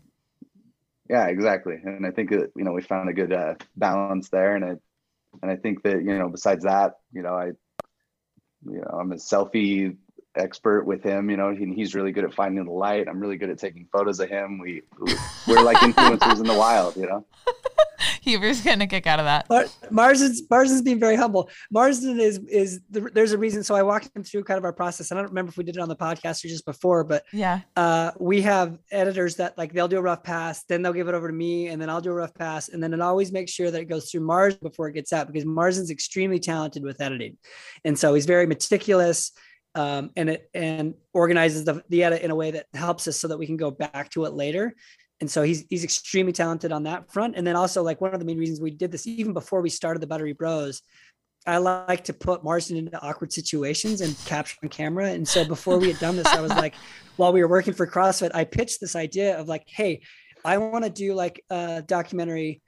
yeah, 1.08 1.26
exactly. 1.28 1.76
And 1.82 2.06
I 2.06 2.10
think 2.10 2.30
that 2.30 2.52
you 2.54 2.64
know 2.64 2.72
we 2.72 2.82
found 2.82 3.08
a 3.08 3.12
good 3.12 3.32
uh, 3.32 3.54
balance 3.76 4.28
there, 4.28 4.56
and 4.56 4.64
I 4.64 4.74
and 5.42 5.50
I 5.50 5.56
think 5.56 5.82
that 5.84 6.02
you 6.02 6.18
know 6.18 6.28
besides 6.28 6.64
that, 6.64 6.98
you 7.12 7.22
know, 7.22 7.34
I, 7.34 7.46
you 8.66 8.80
know, 8.80 8.98
I'm 9.00 9.12
a 9.12 9.16
selfie 9.16 9.96
expert 10.34 10.84
with 10.84 11.02
him. 11.02 11.30
You 11.30 11.36
know, 11.36 11.54
he, 11.54 11.72
he's 11.74 11.94
really 11.94 12.12
good 12.12 12.24
at 12.24 12.34
finding 12.34 12.64
the 12.64 12.70
light. 12.72 13.08
I'm 13.08 13.20
really 13.20 13.36
good 13.36 13.50
at 13.50 13.58
taking 13.58 13.86
photos 13.92 14.20
of 14.20 14.28
him. 14.28 14.58
We 14.58 14.82
we're 15.46 15.62
like 15.62 15.78
influencers 15.78 16.38
in 16.40 16.46
the 16.46 16.56
wild. 16.56 16.96
You 16.96 17.06
know. 17.06 17.26
Heber's 18.22 18.60
getting 18.60 18.82
a 18.82 18.86
kick 18.86 19.06
out 19.06 19.18
of 19.20 19.24
that. 19.24 19.48
Mar- 19.48 19.66
Marston's 19.90 20.42
Marston's 20.50 20.82
being 20.82 21.00
very 21.00 21.16
humble. 21.16 21.48
Marston 21.70 22.20
is 22.20 22.38
is 22.48 22.80
the, 22.90 23.00
there's 23.12 23.32
a 23.32 23.38
reason. 23.38 23.62
So 23.64 23.74
I 23.74 23.82
walked 23.82 24.14
him 24.14 24.22
through 24.22 24.44
kind 24.44 24.58
of 24.58 24.64
our 24.64 24.72
process. 24.72 25.10
I 25.10 25.14
don't 25.16 25.28
remember 25.28 25.48
if 25.50 25.56
we 25.56 25.64
did 25.64 25.76
it 25.76 25.80
on 25.80 25.88
the 25.88 25.96
podcast 25.96 26.44
or 26.44 26.48
just 26.48 26.64
before, 26.66 27.04
but 27.04 27.24
Yeah. 27.32 27.60
uh, 27.76 28.10
we 28.18 28.42
have 28.42 28.78
editors 28.90 29.36
that 29.36 29.56
like 29.56 29.72
they'll 29.72 29.88
do 29.88 29.98
a 29.98 30.02
rough 30.02 30.22
pass, 30.22 30.64
then 30.64 30.82
they'll 30.82 30.92
give 30.92 31.08
it 31.08 31.14
over 31.14 31.28
to 31.28 31.34
me, 31.34 31.68
and 31.68 31.80
then 31.80 31.88
I'll 31.90 32.00
do 32.00 32.10
a 32.10 32.14
rough 32.14 32.34
pass, 32.34 32.68
and 32.68 32.82
then 32.82 32.92
it 32.92 33.00
always 33.00 33.32
makes 33.32 33.50
sure 33.52 33.70
that 33.70 33.80
it 33.80 33.86
goes 33.86 34.10
through 34.10 34.20
Mars 34.20 34.56
before 34.56 34.88
it 34.88 34.92
gets 34.92 35.12
out 35.12 35.26
because 35.26 35.44
Marston's 35.46 35.90
extremely 35.90 36.38
talented 36.38 36.82
with 36.84 37.00
editing, 37.00 37.36
and 37.84 37.98
so 37.98 38.14
he's 38.14 38.26
very 38.26 38.46
meticulous. 38.46 39.32
Um, 39.74 40.10
and 40.16 40.30
it 40.30 40.50
and 40.54 40.94
organizes 41.12 41.64
the, 41.64 41.82
the 41.88 42.02
edit 42.02 42.22
in 42.22 42.30
a 42.30 42.34
way 42.34 42.50
that 42.50 42.66
helps 42.74 43.06
us 43.06 43.18
so 43.18 43.28
that 43.28 43.38
we 43.38 43.46
can 43.46 43.56
go 43.56 43.70
back 43.70 44.10
to 44.10 44.24
it 44.24 44.32
later. 44.32 44.74
And 45.20 45.30
so 45.30 45.42
he's 45.42 45.64
he's 45.68 45.84
extremely 45.84 46.32
talented 46.32 46.72
on 46.72 46.84
that 46.84 47.12
front. 47.12 47.36
And 47.36 47.46
then 47.46 47.56
also 47.56 47.82
like 47.82 48.00
one 48.00 48.14
of 48.14 48.20
the 48.20 48.26
main 48.26 48.38
reasons 48.38 48.60
we 48.60 48.70
did 48.70 48.92
this 48.92 49.06
even 49.06 49.32
before 49.32 49.60
we 49.60 49.70
started 49.70 50.00
the 50.00 50.06
Buttery 50.06 50.32
Bros, 50.32 50.82
I 51.46 51.58
like 51.58 52.04
to 52.04 52.12
put 52.12 52.44
Marston 52.44 52.76
into 52.76 53.00
awkward 53.00 53.32
situations 53.32 54.00
and 54.00 54.16
capture 54.26 54.56
on 54.62 54.68
camera. 54.68 55.08
And 55.08 55.26
so 55.26 55.44
before 55.44 55.78
we 55.78 55.88
had 55.88 55.98
done 55.98 56.16
this, 56.16 56.26
I 56.26 56.40
was 56.40 56.50
like, 56.50 56.74
while 57.16 57.32
we 57.32 57.40
were 57.40 57.48
working 57.48 57.74
for 57.74 57.86
CrossFit, 57.86 58.30
I 58.34 58.44
pitched 58.44 58.80
this 58.80 58.94
idea 58.94 59.38
of 59.38 59.48
like, 59.48 59.64
hey, 59.66 60.02
I 60.44 60.58
want 60.58 60.84
to 60.84 60.90
do 60.90 61.14
like 61.14 61.42
a 61.50 61.82
documentary 61.82 62.62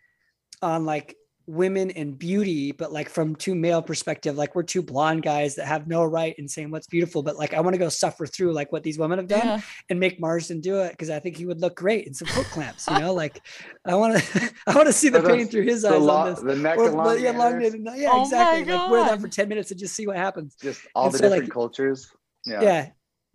on 0.63 0.85
like 0.85 1.15
women 1.51 1.91
and 1.91 2.17
beauty, 2.19 2.71
but 2.73 2.93
like 2.93 3.09
from 3.09 3.35
two 3.35 3.55
male 3.55 3.83
perspective, 3.83 4.37
like 4.37 4.55
we're 4.55 4.63
two 4.63 4.83
blonde 4.83 5.23
guys 5.23 5.57
that 5.57 5.67
have 5.67 5.89
no 5.89 6.05
right 6.05 6.35
in 6.39 6.47
saying 6.47 6.71
what's 6.71 6.87
beautiful, 6.87 7.23
but 7.23 7.37
like 7.37 7.55
I 7.55 7.61
want 7.61 7.75
to 7.75 7.79
go 7.79 7.89
suffer 7.89 8.25
through 8.27 8.53
like 8.53 8.71
what 8.73 8.83
these 8.83 8.99
women 8.99 9.19
have 9.19 9.27
done 9.27 9.45
Yeah. 9.45 9.61
and 9.89 9.99
make 9.99 10.21
Marston 10.21 10.61
do 10.61 10.79
it 10.81 10.93
because 10.93 11.11
I 11.11 11.19
think 11.19 11.37
he 11.37 11.47
would 11.47 11.61
look 11.61 11.75
great 11.77 12.07
in 12.07 12.15
some 12.15 12.29
foot 12.29 12.47
clamps, 12.47 12.87
you 12.87 12.99
know, 13.01 13.13
like 13.13 13.41
I 13.85 13.95
want 13.97 14.23
to, 14.23 14.51
I 14.69 14.75
want 14.75 14.87
to 14.87 14.93
see 14.93 15.09
the 15.09 15.21
So 15.21 15.29
pain 15.29 15.49
through 15.49 15.65
his 15.65 15.83
The, 15.83 15.91
eyes 15.95 16.01
lo- 16.01 16.15
on 16.17 16.31
this. 16.31 16.41
the 16.41 16.57
neck 16.57 16.79
Or, 16.79 16.87
and 16.87 16.97
long 16.97 17.21
yeah, 17.21 17.31
long 17.33 17.61
hairs, 17.61 17.75
yeah, 17.97 18.09
Oh 18.13 18.17
my 18.19 18.23
exactly. 18.23 18.73
Like 18.73 18.91
wear 18.91 19.05
that 19.07 19.21
for 19.21 19.29
10 19.29 19.49
minutes 19.49 19.71
and 19.73 19.81
just 19.81 19.95
see 19.95 20.07
what 20.07 20.17
happens. 20.17 20.55
just 20.55 20.81
all 20.95 21.07
And 21.07 21.15
the 21.15 21.19
so, 21.19 21.25
like- 21.25 21.33
different 21.33 21.53
cultures. 21.53 22.13
Yeah. 22.47 22.63
Yeah. 22.63 22.89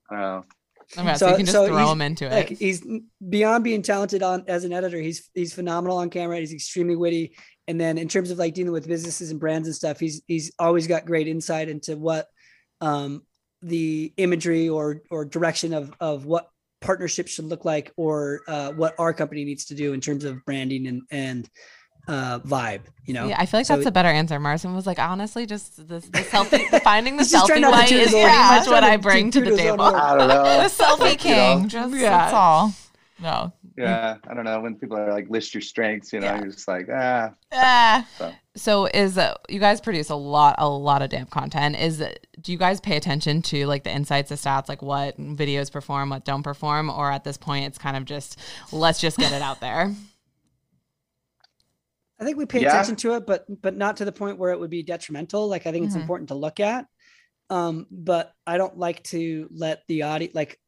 I 0.10 0.14
don't 0.16 0.22
know. 0.22 0.44
Okay, 1.00 1.16
so, 1.16 1.30
you 1.30 1.36
can 1.38 1.46
just 1.48 1.56
so 1.58 1.66
throw 1.68 1.78
he's- 1.78 1.90
them 1.90 2.02
into 2.02 2.26
it. 2.28 2.32
like 2.32 2.50
he's 2.50 2.86
beyond 3.28 3.64
being 3.64 3.82
talented 3.82 4.22
on 4.22 4.44
as 4.48 4.64
an 4.66 4.72
editor 4.72 5.00
he's 5.00 5.32
he's 5.34 5.52
phenomenal 5.52 5.98
on 5.98 6.12
camera 6.12 6.38
he's 6.38 6.54
extremely 6.54 6.96
witty 6.96 7.36
and 7.68 7.80
then 7.80 7.98
in 7.98 8.08
terms 8.08 8.32
of 8.32 8.38
like 8.38 8.54
dealing 8.54 8.72
with 8.74 8.88
businesses 8.88 9.32
and 9.32 9.40
brands 9.40 9.68
and 9.68 9.76
stuff 9.76 10.00
he's 10.00 10.22
he's 10.28 10.52
always 10.60 10.88
got 10.88 11.06
great 11.06 11.28
insight 11.28 11.68
into 11.70 11.96
what 11.98 12.28
um 12.82 13.24
the 13.62 14.14
imagery 14.18 14.70
or 14.70 15.02
or 15.10 15.26
direction 15.26 15.74
of 15.74 15.92
of 16.00 16.26
what 16.26 16.50
partnerships 16.82 17.32
should 17.32 17.46
look 17.46 17.66
like 17.66 17.92
or 17.98 18.42
uh 18.48 18.72
what 18.74 18.94
our 19.00 19.14
company 19.14 19.44
needs 19.46 19.66
to 19.66 19.76
do 19.76 19.94
in 19.94 20.02
terms 20.02 20.24
of 20.26 20.44
branding 20.46 20.86
and 20.88 21.02
and 21.10 21.50
uh 22.08 22.38
vibe 22.42 22.82
you 23.06 23.14
know 23.16 23.28
yeah, 23.28 23.36
I 23.40 23.48
feel 23.48 23.60
like 23.62 23.66
So 23.66 23.76
that's 23.76 23.88
a 23.88 23.92
better 23.92 24.10
answer. 24.10 24.40
Marston 24.40 24.76
was 24.76 24.86
like, 24.86 25.00
honestly, 25.00 25.48
just 25.48 25.78
the, 25.78 26.00
the 26.00 26.00
selfie, 26.32 26.70
the 26.70 26.80
finding 26.80 27.18
the 27.18 27.24
He's 27.24 27.34
selfie 27.34 27.62
light 27.62 27.92
is 27.92 28.12
pretty 28.12 28.18
Yeah. 28.28 28.58
much 28.60 28.68
what 28.68 28.84
I 28.84 28.98
bring 28.98 29.32
to 29.32 29.40
toot 29.42 29.50
the 29.52 29.58
table. 29.58 29.82
I 29.82 30.16
don't 30.18 30.28
know. 30.28 30.44
The 30.44 30.70
selfie 30.70 31.00
Like, 31.00 31.24
you 31.26 31.32
know, 31.36 31.56
king. 31.60 31.68
Just 31.70 31.96
Yeah. 31.96 32.10
that's 32.10 32.34
all. 32.34 32.74
No. 33.20 33.54
Yeah, 33.78 34.18
I 34.30 34.34
don't 34.34 34.46
know. 34.46 34.60
When 34.62 34.76
people 34.76 34.98
are 34.98 35.12
like, 35.12 35.30
list 35.30 35.54
your 35.54 35.62
strengths, 35.62 36.14
you 36.14 36.20
know, 36.22 36.28
Yeah. 36.28 36.38
you're 36.42 36.52
just 36.52 36.68
like, 36.68 36.88
ah. 36.94 37.32
Ah. 37.52 38.08
So 38.56 38.86
is 38.86 39.18
uh, 39.18 39.36
you 39.50 39.60
guys 39.60 39.82
produce 39.82 40.10
a 40.10 40.16
lot, 40.16 40.56
a 40.60 40.68
lot 40.70 41.02
of 41.02 41.10
damn 41.10 41.26
content. 41.26 41.76
Is 41.76 42.02
do 42.42 42.52
you 42.52 42.58
guys 42.58 42.80
pay 42.80 42.96
attention 42.96 43.42
to 43.44 43.66
like 43.68 43.84
the 43.84 43.92
insights, 43.94 44.30
the 44.30 44.36
stats, 44.36 44.70
like 44.70 44.82
what 44.82 45.18
videos 45.20 45.72
perform, 45.72 46.10
what 46.10 46.24
don't 46.24 46.44
perform, 46.44 46.90
or 46.90 47.12
at 47.12 47.24
this 47.26 47.38
point 47.38 47.66
it's 47.66 47.78
kind 47.78 47.98
of 47.98 48.06
just 48.06 48.40
let's 48.72 49.02
just 49.02 49.18
get 49.18 49.34
it 49.34 49.42
out 49.42 49.60
there. 49.60 49.94
I 52.20 52.24
think 52.24 52.38
we 52.38 52.46
pay 52.46 52.62
Yeah. 52.62 52.70
attention 52.70 52.96
to 52.98 53.16
it, 53.16 53.28
but 53.28 53.46
but 53.62 53.76
not 53.76 53.98
to 53.98 54.06
the 54.06 54.12
point 54.12 54.38
where 54.38 54.52
it 54.52 54.60
would 54.60 54.70
be 54.70 54.84
detrimental. 54.84 55.48
Like 55.50 55.68
I 55.68 55.72
think 55.74 55.86
it's 55.88 55.96
Mhm. 55.98 56.02
important 56.02 56.30
to 56.30 56.36
look 56.36 56.60
at. 56.62 56.86
Um, 57.50 57.88
but 57.92 58.34
I 58.48 58.58
don't 58.58 58.78
like 58.78 59.04
to 59.06 59.50
let 59.52 59.84
the 59.88 60.04
audience 60.04 60.34
like 60.34 60.60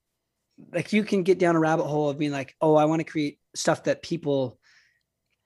like 0.73 0.93
you 0.93 1.03
can 1.03 1.23
get 1.23 1.37
down 1.39 1.55
a 1.55 1.59
rabbit 1.59 1.85
hole 1.85 2.09
of 2.09 2.17
being 2.17 2.31
like, 2.31 2.55
oh, 2.61 2.75
I 2.75 2.85
want 2.85 2.99
to 2.99 3.03
create 3.03 3.39
stuff 3.55 3.83
that 3.83 4.01
people 4.01 4.59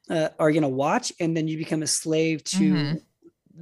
uh, 0.09 0.29
are 0.39 0.51
gonna 0.51 0.67
watch, 0.67 1.13
and 1.19 1.37
then 1.37 1.47
you 1.47 1.57
become 1.57 1.83
a 1.83 1.87
slave 1.87 2.43
to 2.43 2.57
Mhm. 2.73 3.01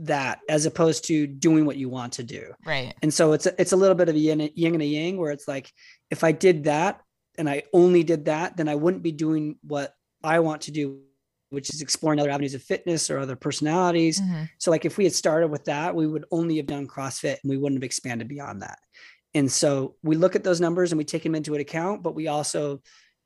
that 0.02 0.40
as 0.50 0.66
opposed 0.66 1.06
to 1.06 1.28
doing 1.28 1.66
what 1.66 1.76
you 1.78 1.90
want 1.90 2.14
to 2.14 2.24
do. 2.24 2.54
Right. 2.66 2.94
And 3.04 3.14
so 3.14 3.34
it's 3.34 3.46
a, 3.46 3.60
it's 3.62 3.72
a 3.74 3.76
little 3.78 3.96
bit 3.96 4.10
of 4.10 4.16
a 4.16 4.20
yin, 4.20 4.50
yin 4.56 4.74
and 4.74 4.82
a 4.82 4.86
yang 4.86 5.18
where 5.18 5.32
it's 5.32 5.48
like 5.48 5.72
if 6.10 6.24
I 6.24 6.32
did 6.32 6.64
that 6.64 7.02
and 7.38 7.50
I 7.50 7.64
only 7.74 8.04
did 8.04 8.26
that, 8.26 8.56
then 8.58 8.68
I 8.70 8.76
wouldn't 8.76 9.04
be 9.04 9.12
doing 9.12 9.58
what 9.64 9.94
I 10.24 10.40
want 10.40 10.62
to 10.64 10.72
do, 10.72 11.02
which 11.50 11.74
is 11.74 11.82
exploring 11.82 12.20
other 12.20 12.30
avenues 12.32 12.54
of 12.54 12.64
fitness 12.64 13.10
or 13.10 13.20
other 13.20 13.36
personalities. 13.36 14.22
Mhm. 14.22 14.50
So 14.60 14.72
like 14.72 14.86
if 14.86 14.98
we 14.98 15.04
had 15.04 15.14
started 15.14 15.50
with 15.50 15.66
that, 15.66 15.94
we 15.96 16.08
would 16.08 16.26
only 16.32 16.58
have 16.58 16.68
done 16.68 16.88
CrossFit 16.88 17.38
and 17.44 17.50
we 17.50 17.58
wouldn't 17.58 17.80
have 17.80 17.86
expanded 17.86 18.28
beyond 18.28 18.62
that. 18.62 18.80
And 19.34 19.52
so 19.52 19.96
we 20.04 20.16
look 20.16 20.36
at 20.36 20.44
those 20.44 20.60
numbers 20.60 20.92
and 20.92 20.98
we 20.98 21.04
take 21.04 21.24
them 21.24 21.36
into 21.36 21.56
account, 21.56 22.02
but 22.02 22.16
we 22.16 22.28
also 22.28 22.82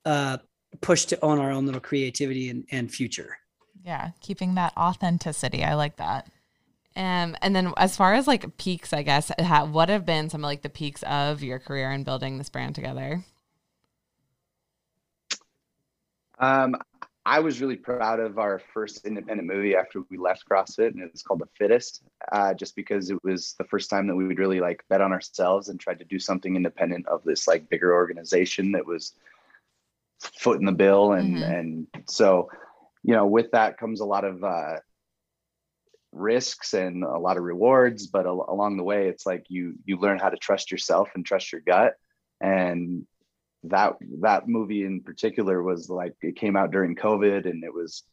uh, 0.06 0.38
push 0.82 1.06
to 1.06 1.24
own 1.24 1.39
our 1.39 1.52
own 1.52 1.66
little 1.66 1.82
creativity 1.82 2.50
and, 2.50 2.66
and 2.72 2.92
future. 2.92 3.38
Yeah. 3.86 4.12
Keeping 4.22 4.56
that 4.56 4.74
authenticity. 4.78 5.63
I 5.63 5.76
like 5.76 5.98
that. 5.98 6.30
Um, 6.96 7.36
and 7.42 7.56
then 7.56 7.74
as 7.78 7.98
far 7.98 8.13
as 8.13 8.28
like 8.28 8.58
peaks, 8.58 8.94
I 8.94 9.02
guess, 9.02 9.32
ha- 9.39 9.66
what 9.66 9.89
have 9.89 10.06
been 10.06 10.30
some 10.30 10.44
of 10.44 10.48
like 10.48 10.62
the 10.62 10.70
peaks 10.70 11.04
of 11.04 11.42
your 11.42 11.60
career 11.60 11.92
in 11.92 12.04
building 12.04 12.38
this 12.38 12.50
brand 12.50 12.76
together? 12.76 13.24
Um, 16.39 16.76
I 17.26 17.40
was 17.40 17.62
really 17.62 17.78
proud 17.78 18.20
of 18.20 18.38
our 18.38 18.60
first 18.74 19.06
independent 19.06 19.48
movie 19.48 19.76
after 19.78 20.02
we 20.10 20.18
left 20.18 20.44
CrossFit, 20.50 20.90
and 20.90 21.02
it's 21.02 21.24
called 21.24 21.40
The 21.40 21.48
Fittest. 21.58 22.04
Uh, 22.32 22.54
just 22.54 22.76
because 22.76 23.10
it 23.10 23.24
was 23.24 23.56
the 23.58 23.64
first 23.64 23.90
time 23.90 24.08
that 24.08 24.16
we 24.16 24.28
would 24.28 24.40
really 24.40 24.60
like 24.60 24.84
bet 24.90 25.00
on 25.00 25.14
ourselves 25.14 25.70
and 25.70 25.80
tried 25.80 26.00
to 26.00 26.06
do 26.06 26.20
something 26.20 26.56
independent 26.56 27.08
of 27.08 27.24
this 27.24 27.48
like 27.48 27.70
bigger 27.70 27.94
organization 27.94 28.74
that 28.74 28.86
was 28.86 29.14
foot 30.20 30.60
in 30.60 30.66
the 30.66 30.72
bill, 30.74 31.14
and 31.14 31.44
Mhm. 31.44 31.60
and 31.60 31.88
so 32.08 32.50
you 33.04 33.14
know 33.14 33.26
with 33.26 33.52
that 33.52 33.78
comes 33.78 34.02
a 34.02 34.06
lot 34.06 34.26
of 34.26 34.44
uh, 34.44 34.80
risks 36.12 36.74
and 36.74 37.04
a 37.04 37.18
lot 37.18 37.38
of 37.38 37.44
rewards, 37.44 38.08
but 38.08 38.26
al- 38.26 38.46
along 38.50 38.78
the 38.78 38.84
way, 38.84 39.08
it's 39.08 39.26
like 39.26 39.46
you 39.50 39.76
you 39.86 39.98
learn 39.98 40.20
how 40.20 40.30
to 40.30 40.38
trust 40.38 40.72
yourself 40.72 41.10
and 41.16 41.26
trust 41.26 41.52
your 41.54 41.62
gut, 41.62 41.96
and 42.42 43.08
that 43.65 43.93
that 44.21 44.47
movie 44.47 44.86
in 44.86 45.02
particular 45.02 45.63
was 45.63 45.89
like 45.89 46.13
it 46.21 46.36
came 46.36 46.56
out 46.56 46.71
during 46.71 46.95
COVID 46.95 47.49
and 47.49 47.63
it 47.63 47.73
was 47.73 48.04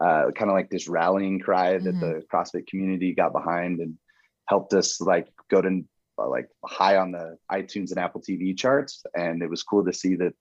uh, 0.00 0.30
kind 0.36 0.50
of 0.50 0.54
like 0.54 0.70
this 0.70 0.88
rallying 0.88 1.40
cry 1.40 1.78
that 1.78 1.94
Mhm. 1.94 2.00
the 2.00 2.22
CrossFit 2.32 2.66
community 2.68 3.14
got 3.14 3.32
behind 3.32 3.80
and 3.80 3.98
helped 4.46 4.72
us 4.74 5.00
like 5.00 5.28
go 5.50 5.60
to 5.60 5.84
uh, 6.18 6.28
like 6.28 6.48
high 6.64 6.96
on 6.96 7.12
the 7.12 7.36
iTunes 7.50 7.90
and 7.90 7.98
Apple 7.98 8.20
TV 8.20 8.56
charts. 8.56 9.02
And 9.14 9.42
it 9.42 9.50
was 9.50 9.62
cool 9.62 9.84
to 9.84 9.92
see 9.92 10.16
that 10.16 10.34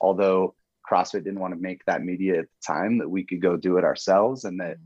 although 0.00 0.54
CrossFit 0.88 1.24
didn't 1.24 1.40
want 1.40 1.54
to 1.54 1.60
make 1.60 1.84
that 1.86 2.02
media 2.02 2.40
at 2.40 2.44
the 2.46 2.66
time, 2.66 2.98
that 2.98 3.08
we 3.08 3.24
could 3.24 3.40
go 3.42 3.56
do 3.56 3.76
it 3.76 3.84
ourselves 3.84 4.44
and 4.44 4.60
that 4.60 4.76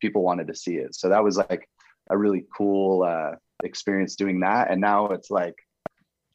people 0.00 0.22
wanted 0.22 0.48
to 0.48 0.54
see 0.54 0.76
it. 0.76 0.94
So 0.94 1.08
that 1.08 1.24
was 1.24 1.36
like 1.36 1.68
a 2.10 2.16
really 2.18 2.46
cool 2.56 3.02
uh, 3.04 3.32
experience 3.64 4.16
doing 4.16 4.40
that. 4.40 4.70
And 4.70 4.80
now 4.80 5.06
it's 5.08 5.30
like 5.30 5.54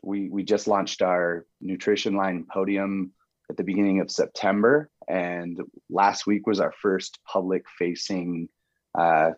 we 0.04 0.30
we 0.30 0.44
just 0.44 0.68
launched 0.68 1.02
our 1.02 1.46
nutrition 1.62 2.16
line 2.16 2.46
podium 2.52 3.12
at 3.50 3.58
the 3.58 3.64
beginning 3.64 4.00
of 4.02 4.12
September, 4.12 4.90
and 5.08 5.60
last 5.90 6.28
week 6.28 6.46
was 6.48 6.60
our 6.60 6.74
first 6.82 7.20
public 7.26 7.66
facing 7.78 8.50
uh, 8.98 9.32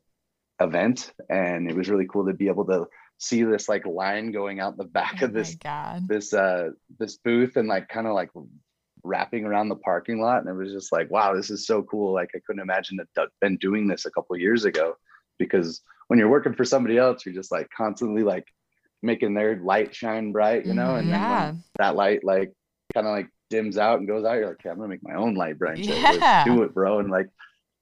event, 0.60 1.12
and 1.30 1.70
it 1.70 1.76
was 1.76 1.90
really 1.90 2.08
cool 2.08 2.26
to 2.26 2.34
be 2.34 2.48
able 2.48 2.66
to 2.66 2.88
see 3.20 3.44
this 3.44 3.68
like 3.68 3.86
line 3.86 4.32
going 4.32 4.60
out 4.60 4.78
the 4.78 4.86
back 4.86 5.18
Oh 5.22 5.26
of 5.26 5.34
this 5.34 5.56
this 6.08 6.34
uh 6.34 6.70
this 6.98 7.18
booth 7.18 7.58
and 7.58 7.68
like 7.68 7.90
kind 7.90 8.08
of 8.08 8.14
like 8.14 8.30
wrapping 9.04 9.46
around 9.46 9.70
the 9.70 9.76
parking 9.76 10.22
lot 10.22 10.40
and 10.40 10.50
it 10.50 10.54
was 10.54 10.72
just 10.72 10.92
like 10.92 11.12
wow 11.12 11.36
this 11.36 11.50
is 11.50 11.68
so 11.68 11.84
cool. 11.84 12.14
Like 12.14 12.30
i 12.36 12.40
couldn't 12.46 12.62
imagine 12.62 12.98
that 13.16 13.30
been 13.42 13.58
doing 13.58 13.88
this 13.88 14.06
a 14.06 14.12
couple 14.12 14.36
of 14.36 14.42
years 14.42 14.64
ago 14.66 14.96
because 15.38 15.82
when 16.08 16.18
you're 16.18 16.30
working 16.30 16.54
for 16.54 16.66
somebody 16.66 16.98
else 16.98 17.26
you're 17.26 17.36
just 17.36 17.52
like 17.52 17.70
constantly 17.76 18.24
like 18.24 18.46
making 19.02 19.34
their 19.34 19.58
light 19.58 19.96
shine 19.96 20.32
bright 20.32 20.66
you 20.66 20.74
know 20.74 20.90
Mhm. 20.94 21.00
and 21.00 21.10
then 21.12 21.22
Yeah. 21.22 21.46
when 21.52 21.64
that 21.78 21.96
light 21.96 22.24
like 22.24 22.52
kind 22.94 23.08
of 23.08 23.12
like 23.14 23.30
dims 23.50 23.78
out 23.78 24.00
and 24.00 24.08
goes 24.08 24.26
out 24.26 24.34
you're 24.36 24.48
like 24.48 24.56
okay, 24.60 24.70
i'm 24.70 24.76
gonna 24.78 24.90
make 24.90 25.04
my 25.04 25.16
own 25.16 25.36
light 25.36 25.58
bright 25.58 25.84
so 25.86 25.92
Yeah. 25.94 26.12
let's 26.12 26.44
do 26.46 26.64
it 26.64 26.74
bro 26.74 27.00
and 27.00 27.10
like 27.10 27.28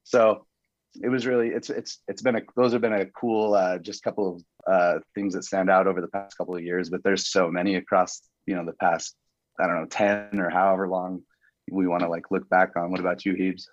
so 0.04 0.46
it 1.02 1.08
was 1.08 1.26
really 1.26 1.48
it's 1.48 1.70
it's 1.70 2.02
it's 2.08 2.22
been 2.22 2.36
a 2.36 2.42
those 2.56 2.72
have 2.72 2.80
been 2.80 2.92
a 2.92 3.06
cool 3.06 3.54
uh 3.54 3.78
just 3.78 4.02
couple 4.02 4.36
of 4.36 4.42
uh 4.72 4.98
things 5.14 5.34
that 5.34 5.44
stand 5.44 5.68
out 5.70 5.86
over 5.86 6.00
the 6.00 6.08
past 6.08 6.36
couple 6.38 6.54
of 6.56 6.62
years 6.62 6.88
but 6.88 7.02
there's 7.04 7.28
so 7.28 7.50
many 7.50 7.74
across 7.76 8.22
you 8.46 8.54
know 8.54 8.64
the 8.64 8.72
past 8.74 9.14
i 9.60 9.66
don't 9.66 9.76
know 9.80 9.86
10 9.86 10.40
or 10.40 10.48
however 10.50 10.88
long 10.88 11.22
we 11.70 11.86
want 11.86 12.02
to 12.02 12.08
like 12.08 12.30
look 12.30 12.48
back 12.48 12.70
on 12.76 12.90
what 12.90 13.00
about 13.00 13.26
you 13.26 13.34
Hebes? 13.34 13.64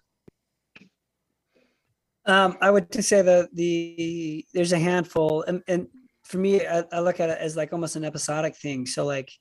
Um, 2.26 2.58
I 2.60 2.72
would 2.72 2.92
just 2.92 3.08
say 3.08 3.22
that 3.22 3.54
the 3.54 4.44
there's 4.54 4.74
a 4.74 4.80
handful, 4.80 5.44
and, 5.44 5.62
and 5.68 5.88
for 6.26 6.38
me, 6.38 6.66
I, 6.66 6.84
I 6.92 7.00
look 7.00 7.20
at 7.20 7.30
it 7.30 7.38
as 7.40 7.56
like 7.56 7.72
almost 7.72 7.96
an 7.96 8.04
episodic 8.04 8.56
thing. 8.56 8.86
So 8.86 9.06
like, 9.06 9.32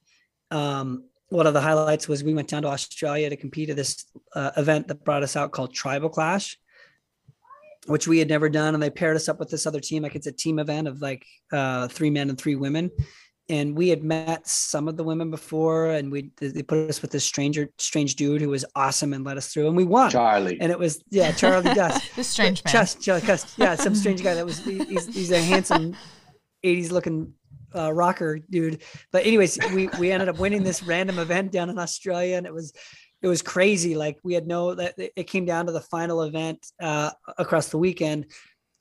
um, 0.51 1.05
one 1.31 1.47
of 1.47 1.55
the 1.55 1.61
highlights 1.61 2.07
was 2.07 2.23
we 2.23 2.35
went 2.35 2.49
down 2.49 2.63
to 2.63 2.69
Australia 2.69 3.31
to 3.31 3.37
compete 3.37 3.71
at 3.71 3.77
this 3.77 4.05
uh, 4.37 4.51
event 4.57 4.87
that 4.89 5.05
brought 5.05 5.23
us 5.23 5.35
out 5.35 5.51
called 5.51 5.75
Tribal 5.75 6.11
Clash, 6.11 6.59
which 7.87 8.07
we 8.07 8.19
had 8.19 8.29
never 8.29 8.49
done, 8.49 8.75
and 8.75 8.83
they 8.83 8.91
paired 8.91 9.17
us 9.17 9.29
up 9.29 9.39
with 9.41 9.49
this 9.49 9.67
other 9.67 9.81
team. 9.81 10.03
Like 10.03 10.15
it's 10.15 10.27
a 10.27 10.33
team 10.33 10.59
event 10.59 10.87
of 10.87 11.01
like 11.01 11.25
uh, 11.51 11.89
three 11.89 12.11
men 12.11 12.29
and 12.29 12.39
three 12.39 12.55
women, 12.55 12.91
and 13.49 13.77
we 13.77 13.89
had 13.89 14.05
met 14.05 14.47
some 14.47 14.87
of 14.87 14.99
the 14.99 15.03
women 15.03 15.31
before, 15.31 15.91
and 15.91 16.13
we 16.13 16.31
they 16.37 16.63
put 16.63 16.91
us 16.91 17.01
with 17.01 17.11
this 17.11 17.25
stranger, 17.25 17.71
strange 17.79 18.17
dude 18.17 18.43
who 18.43 18.51
was 18.51 18.65
awesome 18.77 19.15
and 19.15 19.25
let 19.25 19.39
us 19.39 19.53
through, 19.53 19.67
and 19.67 19.77
we 19.77 19.85
won. 19.85 20.11
charlie 20.11 20.61
And 20.61 20.71
it 20.71 20.79
was 20.79 21.03
yeah, 21.11 21.33
Charlie 21.33 21.75
Dust. 21.75 22.11
This 22.17 22.29
strange 22.29 22.63
man. 22.65 22.73
Just, 22.73 23.01
just, 23.03 23.25
just, 23.25 23.59
yeah, 23.59 23.75
some 23.75 23.95
strange 23.95 24.23
guy 24.23 24.35
that 24.35 24.45
was 24.45 24.63
he's, 24.63 25.07
he's 25.07 25.31
a 25.33 25.41
handsome 25.41 25.97
80s 26.65 26.91
looking 26.91 27.35
uh, 27.75 27.93
rocker 27.93 28.39
dude. 28.39 28.83
But 29.13 29.27
anyways, 29.27 29.59
we 29.73 29.89
we 29.99 30.11
ended 30.11 30.29
up 30.29 30.39
winning 30.39 30.63
this 30.63 30.83
random 30.83 31.19
event 31.19 31.53
down 31.53 31.71
in 31.71 31.79
Australia, 31.79 32.37
and 32.37 32.47
it 32.47 32.55
was 32.55 32.73
it 33.23 33.29
was 33.29 33.43
crazy. 33.43 33.95
Like 33.95 34.19
we 34.23 34.35
had 34.35 34.47
no 34.47 34.75
that 34.75 34.95
it 34.99 35.25
came 35.25 35.45
down 35.45 35.67
to 35.67 35.73
the 35.73 35.81
final 35.81 36.23
event 36.23 36.67
uh, 36.81 37.11
across 37.39 37.69
the 37.69 37.79
weekend, 37.79 38.27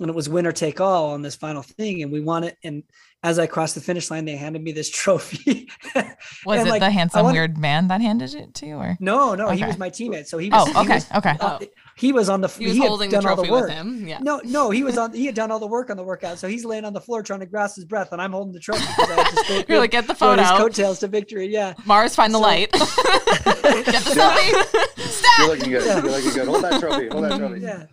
and 0.04 0.10
it 0.10 0.16
was 0.16 0.30
winner 0.30 0.52
take 0.52 0.80
all 0.80 1.12
on 1.12 1.22
this 1.22 1.36
final 1.36 1.64
thing, 1.64 2.04
and 2.04 2.12
we 2.12 2.22
won 2.22 2.44
it. 2.44 2.58
And 2.64 2.84
as 3.24 3.40
I 3.40 3.48
crossed 3.48 3.76
the 3.76 3.82
finish 3.82 4.12
line, 4.12 4.26
they 4.26 4.36
handed 4.36 4.62
me 4.62 4.72
this 4.74 4.90
trophy. 4.90 5.70
Was 6.46 6.60
And, 6.60 6.68
it 6.68 6.72
like, 6.72 6.82
the 6.82 6.88
I 6.88 6.90
handsome 6.90 7.24
wanna- 7.24 7.34
weird 7.34 7.58
man 7.58 7.88
that 7.88 8.02
handed 8.02 8.34
it 8.36 8.54
to 8.56 8.66
you, 8.66 8.76
or? 8.76 8.98
no, 9.00 9.34
no, 9.36 9.50
he 9.50 9.64
was 9.64 9.78
my 9.78 9.90
teammate, 9.90 10.28
so 10.28 10.38
he 10.38 10.50
was. 10.50 10.68
Oh, 10.68 10.74
he 10.74 10.80
okay, 10.86 10.94
was, 10.96 11.12
okay. 11.16 11.38
uh, 11.40 11.60
he 11.96 12.12
was 12.12 12.28
on 12.28 12.42
the. 12.42 12.48
He 12.50 12.68
was 12.68 12.78
had 12.78 12.88
holding 12.88 13.10
the 13.10 13.16
done 13.18 13.26
all 13.28 13.36
trophy 13.36 13.52
work. 13.52 13.68
with 13.68 13.72
him. 13.78 14.06
Yeah. 14.08 14.20
No, 14.20 14.42
no, 14.44 14.70
he 14.72 14.84
was 14.84 14.98
on. 14.98 15.14
He 15.24 15.26
had 15.26 15.36
done 15.36 15.52
all 15.52 15.60
the 15.60 15.68
work 15.68 15.90
on 15.90 15.96
the 15.98 16.04
workout, 16.04 16.38
so 16.40 16.48
he's 16.50 16.66
laying 16.66 16.84
on 16.86 16.92
the 16.94 17.00
floor 17.02 17.24
trying 17.24 17.40
to 17.42 17.46
grasp 17.46 17.76
his 17.78 17.86
breath, 17.86 18.12
and 18.12 18.22
I'm 18.22 18.32
holding 18.34 18.52
the 18.54 18.60
trophy 18.60 18.84
I 18.84 19.06
had 19.48 19.64
to 19.64 19.66
You're 19.70 19.80
like, 19.80 19.92
get 19.92 20.06
the 20.08 20.18
rode 20.20 20.40
his 20.40 20.50
photo. 20.50 20.64
coattails 20.64 21.00
to 21.00 21.08
victory. 21.08 21.48
Yeah, 21.48 21.74
Mars, 21.86 22.16
find 22.16 22.34
the 22.34 22.40
So- 22.40 22.42
light. 22.44 22.72
Get 22.74 24.04
the 24.04 24.12
selfie. 24.12 25.40
you're 25.40 25.48
looking 25.48 25.72
good 25.72 25.86
Yeah. 25.86 26.02
you're 26.02 26.12
looking 26.12 26.32
good 26.34 26.48
hold 26.48 26.64
that 26.64 26.80
trophy 26.82 27.08
hold 27.10 27.24
that 27.26 27.38
trophy 27.38 27.60
yeah. 27.62 27.86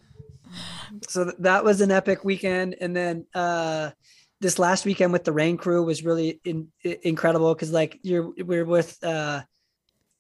So 1.09 1.33
that 1.41 1.65
was 1.65 1.81
an 1.81 1.91
epic 1.91 2.25
weekend, 2.25 2.77
and 2.81 2.95
then 2.97 3.27
uh 3.35 3.91
this 4.41 4.59
last 4.59 4.85
weekend 4.87 5.13
with 5.13 5.25
the 5.25 5.33
rain 5.33 5.57
crew 5.59 5.83
was 5.85 6.03
really 6.05 6.41
in, 6.45 6.69
i- 6.85 6.99
incredible 7.03 7.55
because 7.55 7.73
like 7.73 7.99
you're 8.03 8.33
we're 8.39 8.65
with 8.65 8.97
uh 9.05 9.43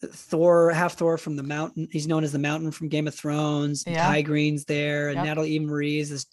Thor, 0.03 0.73
Hafthor 0.75 1.19
from 1.21 1.37
the 1.37 1.43
mountain. 1.43 1.87
He's 1.93 2.07
known 2.09 2.25
as 2.25 2.33
the 2.33 2.39
mountain 2.39 2.71
from 2.71 2.89
Game 2.89 3.07
of 3.07 3.15
Thrones. 3.15 3.85
Yeah. 3.87 4.07
Kai 4.07 4.23
Greene's 4.23 4.65
there, 4.65 5.09
and 5.09 5.17
Yep. 5.17 5.25
Natalie 5.27 5.51
Eva 5.51 5.67
Marie 5.67 5.99
is 5.99 6.27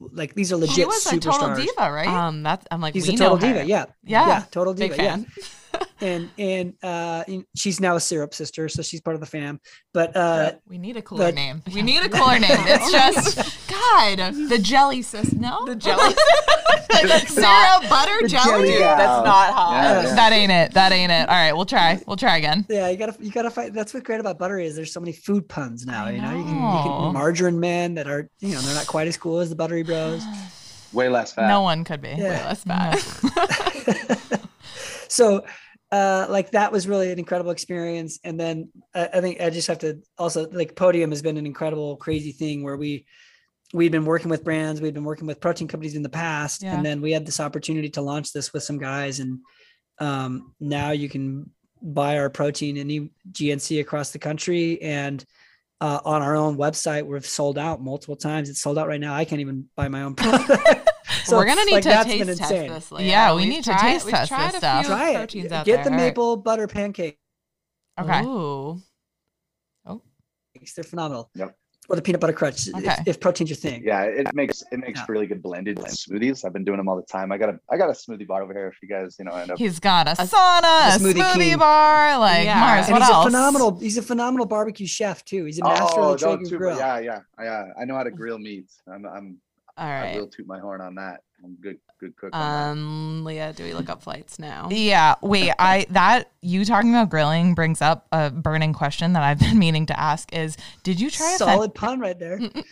like 0.00 0.34
these 0.34 0.50
are 0.50 0.56
legit 0.56 0.76
She 0.76 0.84
was 0.86 1.06
a 1.12 1.18
total 1.18 1.54
diva, 1.54 1.92
right? 1.92 2.08
um, 2.08 2.42
that's 2.42 2.66
I'm 2.70 2.80
like, 2.80 2.94
He's 2.94 3.06
a 3.10 3.12
total 3.16 3.36
diva. 3.36 3.66
Yeah. 3.66 3.84
Yeah. 4.02 4.44
Total 4.50 4.72
Big 4.72 4.92
diva. 4.92 5.02
Yeah. 5.02 5.16
fan. 5.16 5.26
and 6.00 6.30
and 6.38 6.72
uh 6.82 7.22
she's 7.54 7.80
now 7.80 7.96
a 7.96 8.00
syrup 8.00 8.32
sister 8.32 8.66
so 8.66 8.80
she's 8.80 9.00
part 9.02 9.14
of 9.14 9.20
the 9.20 9.26
fam 9.26 9.60
but 9.92 10.16
uh 10.16 10.52
we 10.66 10.78
need 10.78 10.96
a 10.96 11.02
cooler 11.02 11.26
the- 11.26 11.32
name. 11.32 11.62
We 11.74 11.82
need 11.82 12.02
a 12.02 12.08
cooler 12.08 12.38
name. 12.38 12.50
It's 12.50 12.90
just 13.36 13.55
God, 13.68 14.48
the 14.48 14.58
jelly 14.58 15.02
sis. 15.02 15.32
No, 15.32 15.64
The 15.66 15.76
jelly. 15.76 16.14
syrup 17.26 17.88
butter 17.90 18.22
The 18.22 18.28
jelly. 18.28 18.44
jelly 18.50 18.68
Dude, 18.72 18.80
that's 18.80 19.24
not 19.24 19.52
hot. 19.52 19.72
Yeah, 19.82 20.02
yeah. 20.02 20.14
That 20.14 20.32
ain't 20.32 20.52
it. 20.52 20.72
That 20.74 20.92
ain't 20.92 21.12
it. 21.12 21.28
All 21.28 21.34
right, 21.34 21.52
we'll 21.52 21.66
try. 21.66 22.00
We'll 22.06 22.16
try 22.16 22.36
again. 22.38 22.64
yeah 22.68 22.88
you 22.88 22.96
gotta 22.96 23.16
you 23.20 23.30
gotta 23.30 23.50
fight 23.50 23.72
that's 23.74 23.92
what's 23.92 24.04
great 24.06 24.20
about 24.20 24.38
buttery 24.38 24.66
is 24.66 24.76
there's 24.76 24.92
so 24.92 25.00
many 25.00 25.12
food 25.12 25.48
puns 25.48 25.84
now 25.86 26.06
I 26.06 26.12
you 26.12 26.22
know, 26.22 26.30
you 26.30 26.44
can, 26.44 26.54
you 26.54 26.60
know. 26.60 26.82
can 27.04 27.12
margarine 27.14 27.60
men 27.60 27.94
that 27.94 28.06
are 28.08 28.30
you 28.40 28.54
know 28.54 28.60
they're 28.62 28.74
not 28.74 28.86
quite 28.86 29.08
as 29.08 29.16
cool 29.16 29.40
as 29.40 29.50
the 29.50 29.56
buttery 29.56 29.82
bros 29.82 30.22
way 30.92 31.08
less 31.08 31.32
fat 31.32 31.48
No 31.48 31.60
one 31.62 31.84
could 31.84 32.00
be. 32.00 32.08
Yeah. 32.08 32.16
Way 32.16 32.44
less 32.44 32.64
fat. 32.64 34.40
so 35.08 35.44
uh 35.92 36.26
like 36.28 36.50
that 36.52 36.72
was 36.72 36.88
really 36.88 37.10
an 37.12 37.18
incredible 37.18 37.50
experience 37.50 38.18
and 38.24 38.38
then 38.40 38.68
I, 38.94 39.08
I 39.14 39.20
think 39.20 39.40
i 39.40 39.50
just 39.50 39.68
have 39.68 39.78
to 39.80 40.00
also 40.18 40.48
like 40.50 40.74
podium 40.74 41.10
has 41.10 41.22
been 41.22 41.36
an 41.36 41.46
incredible 41.46 41.96
crazy 41.96 42.32
thing 42.32 42.62
where 42.64 42.76
we 42.76 43.06
we'd 43.74 43.92
been 43.92 44.04
working 44.04 44.30
with 44.30 44.44
brands, 44.44 44.80
we'd 44.80 44.94
been 44.94 45.04
working 45.04 45.26
with 45.26 45.40
protein 45.40 45.68
companies 45.68 45.94
in 45.96 46.02
the 46.02 46.08
past, 46.08 46.62
Yeah. 46.62 46.74
and 46.76 46.84
then 46.86 47.00
we 47.00 47.12
had 47.12 47.26
this 47.26 47.40
opportunity 47.40 47.88
to 47.90 48.00
launch 48.02 48.32
this 48.32 48.52
with 48.52 48.62
some 48.62 48.78
guys, 48.78 49.20
and 49.20 49.40
um, 49.98 50.54
now 50.60 50.90
you 50.90 51.08
can 51.08 51.50
buy 51.82 52.18
our 52.18 52.30
protein 52.30 52.76
any 52.76 53.10
GNC 53.32 53.80
across 53.80 54.10
the 54.12 54.18
country 54.18 54.80
and. 54.82 55.24
Uh, 55.78 56.00
on 56.06 56.22
our 56.22 56.34
own 56.34 56.56
website, 56.56 57.04
we've 57.04 57.26
sold 57.26 57.58
out 57.58 57.82
multiple 57.82 58.16
times. 58.16 58.48
It's 58.48 58.62
sold 58.62 58.78
out 58.78 58.88
right 58.88 58.98
now. 58.98 59.12
I 59.14 59.26
can't 59.26 59.42
even 59.42 59.68
buy 59.76 59.88
my 59.88 60.04
own 60.04 60.14
product. 60.16 60.48
We're 61.30 61.44
gonna 61.44 61.66
need 61.66 61.72
like, 61.72 61.82
to 61.82 61.88
that's 61.90 62.08
taste 62.08 62.26
been 62.26 62.36
test 62.38 62.50
this. 62.50 62.92
Leah. 62.92 63.06
Yeah, 63.06 63.34
we 63.34 63.42
We've 63.42 63.50
need 63.50 63.64
to 63.64 63.76
taste 63.78 64.08
test 64.08 64.28
tried 64.30 64.52
this 64.52 64.56
stuff. 64.56 64.86
Try 64.86 65.14
proteins 65.16 65.44
it. 65.44 65.52
out 65.52 65.66
Get 65.66 65.84
the 65.84 65.90
there. 65.90 65.98
maple 65.98 66.38
butter 66.38 66.66
pancakes. 66.66 67.18
Okay. 68.00 68.22
Ooh. 68.24 68.80
They're 70.74 70.82
phenomenal. 70.84 71.30
Yep. 71.34 71.54
Or 71.88 71.96
the 71.96 72.02
peanut 72.02 72.20
butter 72.20 72.32
crunch, 72.32 72.68
Okay. 72.68 72.84
if, 73.00 73.08
if 73.08 73.20
protein's 73.20 73.50
your 73.50 73.56
thing. 73.56 73.82
Yeah, 73.84 74.02
it 74.02 74.34
makes 74.34 74.62
it 74.72 74.78
makes 74.78 74.98
Yeah. 75.00 75.06
really 75.08 75.26
good 75.26 75.40
blended 75.42 75.78
smoothies. 75.78 76.44
I've 76.44 76.52
been 76.52 76.64
doing 76.64 76.78
them 76.78 76.88
all 76.88 76.96
the 76.96 77.02
time. 77.02 77.30
I 77.32 77.38
got 77.38 77.50
a 77.50 77.60
I 77.70 77.76
got 77.76 77.88
a 77.90 77.92
smoothie 77.92 78.26
bar 78.26 78.42
over 78.42 78.52
here. 78.52 78.68
If 78.68 78.82
you 78.82 78.88
guys 78.88 79.16
you 79.18 79.24
know 79.24 79.32
end 79.32 79.50
up 79.52 79.58
He's 79.58 79.78
got 79.78 80.08
a 80.08 80.12
sauna, 80.12 80.62
a 80.92 80.96
a 80.96 80.98
smoothie 80.98 81.22
smoothie, 81.32 81.58
bar. 81.58 82.18
Like 82.18 82.44
Yeah. 82.44 82.58
Mars, 82.60 82.86
and 82.86 82.92
what 82.94 83.02
he's 83.02 83.10
else? 83.10 83.26
a 83.26 83.30
phenomenal 83.30 83.78
he's 83.78 83.98
a 83.98 84.02
phenomenal 84.02 84.46
barbecue 84.46 84.86
chef 84.86 85.24
too. 85.24 85.44
He's 85.44 85.58
a 85.60 85.64
oh, 85.64 85.68
master 85.68 86.00
oh, 86.00 86.12
of 86.14 86.20
the 86.20 86.26
don't 86.26 86.36
Traeger 86.38 86.50
toot- 86.50 86.58
grill. 86.58 86.78
yeah, 86.78 86.98
yeah, 86.98 87.20
yeah. 87.40 87.64
I 87.80 87.84
know 87.84 87.94
how 87.94 88.02
to 88.02 88.10
grill 88.10 88.38
meats. 88.38 88.78
I'm 88.92 89.04
I'm 89.06 89.38
All 89.76 89.86
I 89.88 90.16
will 90.18 90.26
toot 90.28 90.46
my 90.46 90.58
horn 90.58 90.80
on 90.80 90.94
that. 90.96 91.20
I'm 91.44 91.54
good 91.60 91.78
good 91.98 92.16
cook. 92.16 92.34
Um, 92.34 93.24
Leah, 93.24 93.52
do 93.52 93.64
we 93.64 93.72
look 93.74 93.88
up 93.88 94.02
flights 94.02 94.38
now? 94.38 94.68
Yeah, 94.70 95.14
wait, 95.22 95.52
I 95.58 95.86
that 95.90 96.30
you 96.42 96.64
talking 96.64 96.90
about 96.90 97.10
grilling 97.10 97.54
brings 97.54 97.80
up 97.82 98.06
a 98.12 98.30
burning 98.30 98.72
question 98.72 99.12
that 99.14 99.22
I've 99.22 99.38
been 99.40 99.58
meaning 99.58 99.86
to 99.86 99.98
ask 99.98 100.32
is 100.32 100.56
did 100.82 101.00
you 101.00 101.10
try 101.10 101.34
a 101.34 101.38
Solid 101.38 101.74
pun 101.74 102.00
right 102.00 102.18
there. 102.18 102.38
that. 102.38 102.64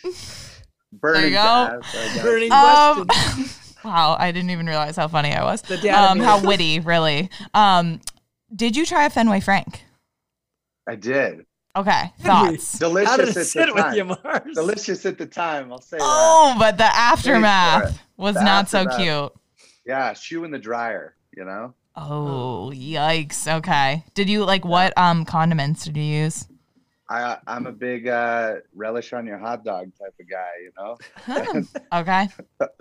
Burning 0.93 1.31
go. 1.31 1.33
gas, 1.33 1.95
I 1.95 2.13
guess. 2.15 2.21
Burning 2.23 2.51
Um, 2.51 3.07
question. 3.07 3.45
wow, 3.83 4.15
I 4.17 4.31
didn't 4.31 4.49
even 4.51 4.65
realize 4.65 4.95
how 4.95 5.07
funny 5.07 5.33
I 5.33 5.43
was. 5.43 5.63
Um, 5.85 6.19
how 6.19 6.41
witty, 6.41 6.79
really. 6.79 7.29
Um, 7.53 7.99
did 8.55 8.75
you 8.77 8.85
try 8.85 9.05
a 9.05 9.09
Fenway 9.09 9.41
Frank? 9.41 9.83
I 10.87 10.95
did. 10.95 11.45
Okay, 11.75 12.13
thoughts. 12.21 12.79
Delicious 12.79 13.09
How 13.09 13.17
did 13.17 13.27
it 13.27 13.35
at 13.37 13.75
the 13.75 13.81
time. 13.81 14.45
you, 14.47 14.53
Delicious 14.53 15.05
at 15.05 15.17
the 15.17 15.25
time. 15.25 15.73
I'll 15.73 15.81
say 15.81 15.97
that. 15.97 16.03
Oh, 16.07 16.55
but 16.57 16.77
the 16.77 16.85
aftermath 16.85 17.99
was 18.17 18.35
not 18.35 18.69
so 18.69 18.79
aftermath. 18.79 18.97
cute. 18.99 19.31
Yeah, 19.85 20.13
shoe 20.13 20.43
in 20.43 20.51
the 20.51 20.59
dryer. 20.59 21.15
You 21.35 21.45
know. 21.45 21.73
Oh, 21.95 22.71
yikes. 22.73 23.47
Okay. 23.59 24.03
Did 24.13 24.29
you 24.29 24.43
like 24.45 24.65
what 24.65 24.97
um 24.97 25.25
condiments 25.25 25.85
did 25.85 25.95
you 25.97 26.03
use? 26.03 26.47
I 27.07 27.37
I'm 27.45 27.67
a 27.67 27.71
big 27.71 28.07
uh, 28.07 28.55
relish 28.73 29.13
on 29.13 29.27
your 29.27 29.37
hot 29.37 29.63
dog 29.63 29.91
type 29.99 30.13
of 30.19 30.27
guy. 30.29 30.49
You 30.63 30.71
know. 30.77 31.63
Okay. 31.99 32.27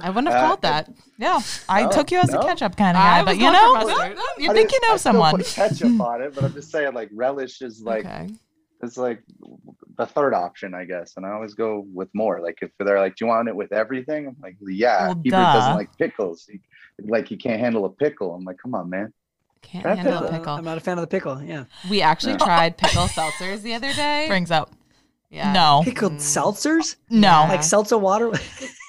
I 0.01 0.09
wouldn't 0.11 0.28
have 0.32 0.43
Uh, 0.43 0.47
called 0.49 0.62
that. 0.62 0.89
Yeah. 1.18 1.41
I 1.68 1.82
No, 1.85 1.91
took 1.91 2.11
you 2.11 2.18
as 2.20 2.30
a 2.30 2.37
no. 2.37 2.43
ketchup 2.43 2.74
kind 2.76 2.97
of 2.97 3.03
guy, 3.03 3.22
was 3.22 3.26
but 3.37 3.37
you 3.45 3.53
know, 3.53 3.74
mustard. 3.74 4.18
you 4.39 4.51
I 4.51 4.55
think 4.55 4.72
you 4.72 4.78
didn't- 4.80 4.82
know 4.89 4.95
I 4.95 4.97
still 4.97 4.99
someone. 4.99 5.37
Put 5.37 5.47
ketchup 5.47 6.01
on 6.11 6.22
it, 6.22 6.35
but 6.35 6.45
I'm 6.45 6.53
just 6.55 6.70
saying 6.70 6.95
like 6.95 7.11
relish 7.12 7.61
is 7.61 7.82
like 7.82 8.07
okay. 8.07 8.30
it's 8.82 8.97
like 8.97 9.22
the 9.97 10.07
third 10.07 10.34
option, 10.34 10.74
I 10.74 10.84
guess. 10.84 11.14
And 11.16 11.24
I 11.26 11.30
always 11.30 11.55
go 11.55 11.86
with 11.92 12.09
more. 12.14 12.40
Like 12.40 12.59
if 12.62 12.70
they're 12.78 12.99
like, 13.01 13.16
"Do 13.16 13.24
you 13.24 13.28
want 13.28 13.49
it 13.49 13.57
with 13.57 13.72
everything?" 13.72 14.26
I'm 14.28 14.36
like, 14.42 14.57
"Yeah." 14.61 15.09
Well, 15.09 15.09
Hebert 15.16 15.30
doesn't 15.30 15.76
like 15.76 15.97
pickles. 15.99 16.47
He, 16.51 16.61
like 17.01 17.28
he 17.28 17.36
can't 17.36 17.61
handle 17.61 17.84
a 17.84 17.90
pickle. 17.90 18.34
I'm 18.34 18.45
like, 18.45 18.59
"Come 18.59 18.74
on, 18.74 18.90
man." 18.90 19.12
Can't 19.62 19.84
That 19.84 19.97
handle 19.99 20.18
a 20.18 20.20
pickle. 20.22 20.38
pickle. 20.38 20.55
I'm 20.55 20.64
not 20.64 20.76
a 20.76 20.80
fan 20.80 20.99
of 20.99 21.03
the 21.03 21.07
pickle. 21.09 21.42
Yeah. 21.42 21.64
We 21.88 22.03
actually 22.03 22.32
Yeah. 22.32 22.38
tried 22.45 22.76
pickle 22.76 23.07
seltzers 23.07 23.62
the 23.62 23.72
other 23.74 23.92
day. 23.95 24.26
Brings 24.28 24.51
up. 24.51 24.70
Yeah. 25.30 25.53
No. 25.53 25.80
Pickled 25.84 26.12
Mm. 26.12 26.16
seltzers? 26.20 26.97
No. 27.09 27.28
Yeah. 27.28 27.49
Like 27.49 27.62
seltzer 27.62 27.99
water? 27.99 28.30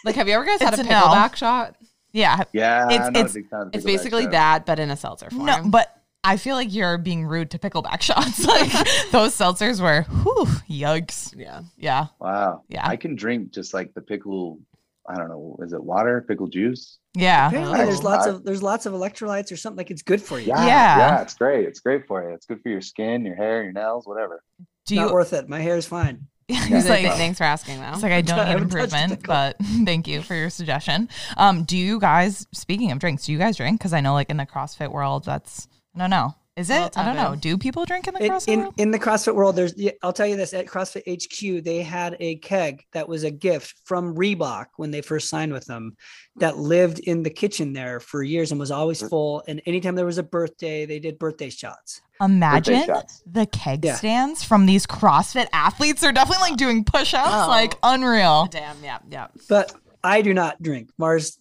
Like, 0.06 0.16
have 0.18 0.28
you 0.28 0.36
ever 0.36 0.46
guys 0.46 0.62
had 0.62 0.76
a 0.76 0.80
It's 0.80 0.88
a 0.88 0.92
no. 0.92 1.02
pickleback 1.02 1.36
shot? 1.36 1.76
Yeah. 2.12 2.44
Yeah, 2.54 2.86
It's- 2.92 3.10
it's- 3.10 3.32
a 3.32 3.34
big 3.34 3.50
fan 3.50 3.62
of 3.62 3.70
It's 3.74 3.84
basically 3.84 4.22
stuff. 4.24 4.32
that, 4.34 4.66
but 4.68 4.78
in 4.80 4.92
a 4.92 4.96
seltzer 4.96 5.32
form. 5.32 5.46
No, 5.48 5.64
but 5.66 6.00
I 6.26 6.38
feel 6.38 6.56
like 6.56 6.74
you're 6.74 6.98
being 6.98 7.26
rude 7.26 7.52
to 7.52 7.60
pickleback 7.60 8.02
shots. 8.10 8.44
Like 8.46 8.72
those 9.12 9.36
seltzers 9.38 9.80
were 9.82 10.04
whew, 10.24 10.46
yikes. 10.70 11.34
yeah. 11.38 11.62
Yeah. 11.78 12.08
Wow. 12.20 12.64
Yeah. 12.70 12.88
I 12.88 12.96
can 12.96 13.16
drink 13.16 13.52
just 13.52 13.74
like 13.74 13.94
the 13.94 14.02
pickle. 14.02 14.60
I 15.08 15.18
don't 15.18 15.30
know. 15.30 15.56
Is 15.62 15.72
it 15.72 15.84
water? 15.84 16.26
Pickle 16.28 16.48
juice? 16.48 16.98
Yeah. 17.14 17.48
Apparently 17.48 17.80
Oh. 17.82 17.86
there's 17.86 18.04
lots 18.04 18.26
of 18.26 18.44
there's 18.44 18.64
lots 18.64 18.86
of 18.88 18.94
electrolytes 18.94 19.52
or 19.52 19.56
something 19.58 19.78
like 19.78 19.92
it's 19.92 20.02
good 20.02 20.22
for 20.22 20.40
you. 20.40 20.48
Yeah. 20.48 20.66
Yeah. 20.66 20.98
Yeah. 20.98 21.22
It's 21.22 21.36
great. 21.36 21.66
It's 21.68 21.80
great 21.80 22.08
for 22.08 22.28
you. 22.28 22.34
It's 22.34 22.46
good 22.48 22.62
for 22.62 22.70
your 22.70 22.82
skin, 22.82 23.24
your 23.24 23.36
hair, 23.36 23.64
your 23.64 23.72
nails, 23.72 24.08
whatever. 24.08 24.42
Do 24.88 24.96
Not 24.96 25.08
you 25.10 25.14
worth 25.14 25.34
it. 25.34 25.48
My 25.48 25.60
hair 25.62 25.78
is 25.78 25.86
fine. 25.86 26.28
He's 26.48 26.88
like 26.90 27.06
thanks 27.06 27.38
for 27.40 27.44
asking 27.44 27.80
though. 27.80 27.90
It's 27.94 28.04
like 28.04 28.12
I 28.12 28.22
don't 28.22 28.38
need 28.38 28.46
haven't 28.48 28.70
touched 28.70 28.94
a 28.94 29.04
improvement, 29.04 29.24
but 29.28 29.56
thank 29.86 30.08
you 30.08 30.22
for 30.22 30.36
your 30.36 30.50
suggestion. 30.52 31.10
Um, 31.38 31.64
do 31.64 31.76
you 31.78 32.00
guys, 32.00 32.46
speaking 32.52 32.92
of 32.92 33.00
drinks, 33.00 33.26
do 33.26 33.32
you 33.32 33.40
guys 33.40 33.58
drink? 33.58 33.80
Because 33.80 33.94
I 33.94 34.02
know, 34.02 34.14
like 34.14 34.30
in 34.30 34.38
the 34.38 34.46
CrossFit 34.46 34.92
world, 34.92 35.24
that's 35.26 35.68
I 35.96 36.00
don't 36.00 36.10
know. 36.10 36.36
Is 36.56 36.70
it? 36.70 36.98
I 36.98 37.04
don't 37.04 37.18
know. 37.18 37.36
Do 37.36 37.58
people 37.58 37.84
drink 37.84 38.08
in 38.08 38.14
the 38.14 38.22
CrossFit 38.22 38.48
in, 38.48 38.60
world? 38.62 38.74
in 38.78 38.92
the 38.92 39.00
CrossFit 39.00 39.36
world, 39.36 39.58
there's 39.58 39.74
I'll 40.02 40.14
tell 40.14 40.26
you 40.26 40.38
this 40.38 40.54
at 40.54 40.68
CrossFit 40.68 41.04
HQ, 41.06 41.66
they 41.66 41.82
had 41.82 42.16
a 42.22 42.38
keg 42.38 42.86
that 42.94 43.10
was 43.10 43.26
a 43.26 43.32
gift 43.32 43.76
from 43.84 44.16
Reebok 44.16 44.68
when 44.78 44.90
they 44.90 45.02
first 45.02 45.28
signed 45.28 45.52
with 45.52 45.66
them 45.66 45.98
that 46.38 46.58
lived 46.58 47.00
in 47.00 47.24
the 47.24 47.30
kitchen 47.30 47.74
there 47.74 48.00
for 48.00 48.24
years 48.24 48.52
and 48.52 48.60
was 48.60 48.72
always 48.72 49.04
mm. 49.04 49.10
full. 49.10 49.44
And 49.50 49.62
anytime 49.66 49.96
there 49.96 50.06
was 50.06 50.18
a 50.18 50.24
birthday, 50.24 50.86
they 50.86 51.00
did 51.00 51.20
birthday 51.20 51.50
shots. 51.50 52.02
Imagine 52.22 52.86
shots. 52.86 53.22
the 53.30 53.46
keg 53.48 53.84
Yeah. 53.84 53.96
stands 53.96 54.42
from 54.42 54.66
these 54.66 54.88
CrossFit 54.88 55.48
athletes. 55.52 56.00
They're 56.00 56.14
definitely 56.14 56.52
like 56.52 56.58
doing 56.58 56.86
push-ups, 56.86 57.30
Oh. 57.30 57.48
like 57.50 57.78
unreal. 57.84 58.48
Damn, 58.50 58.82
yeah, 58.82 59.00
yeah. 59.10 59.28
But 59.50 59.74
I 60.06 60.22
do 60.22 60.34
not 60.34 60.64
drink. 60.64 60.90
Mars 60.98 61.38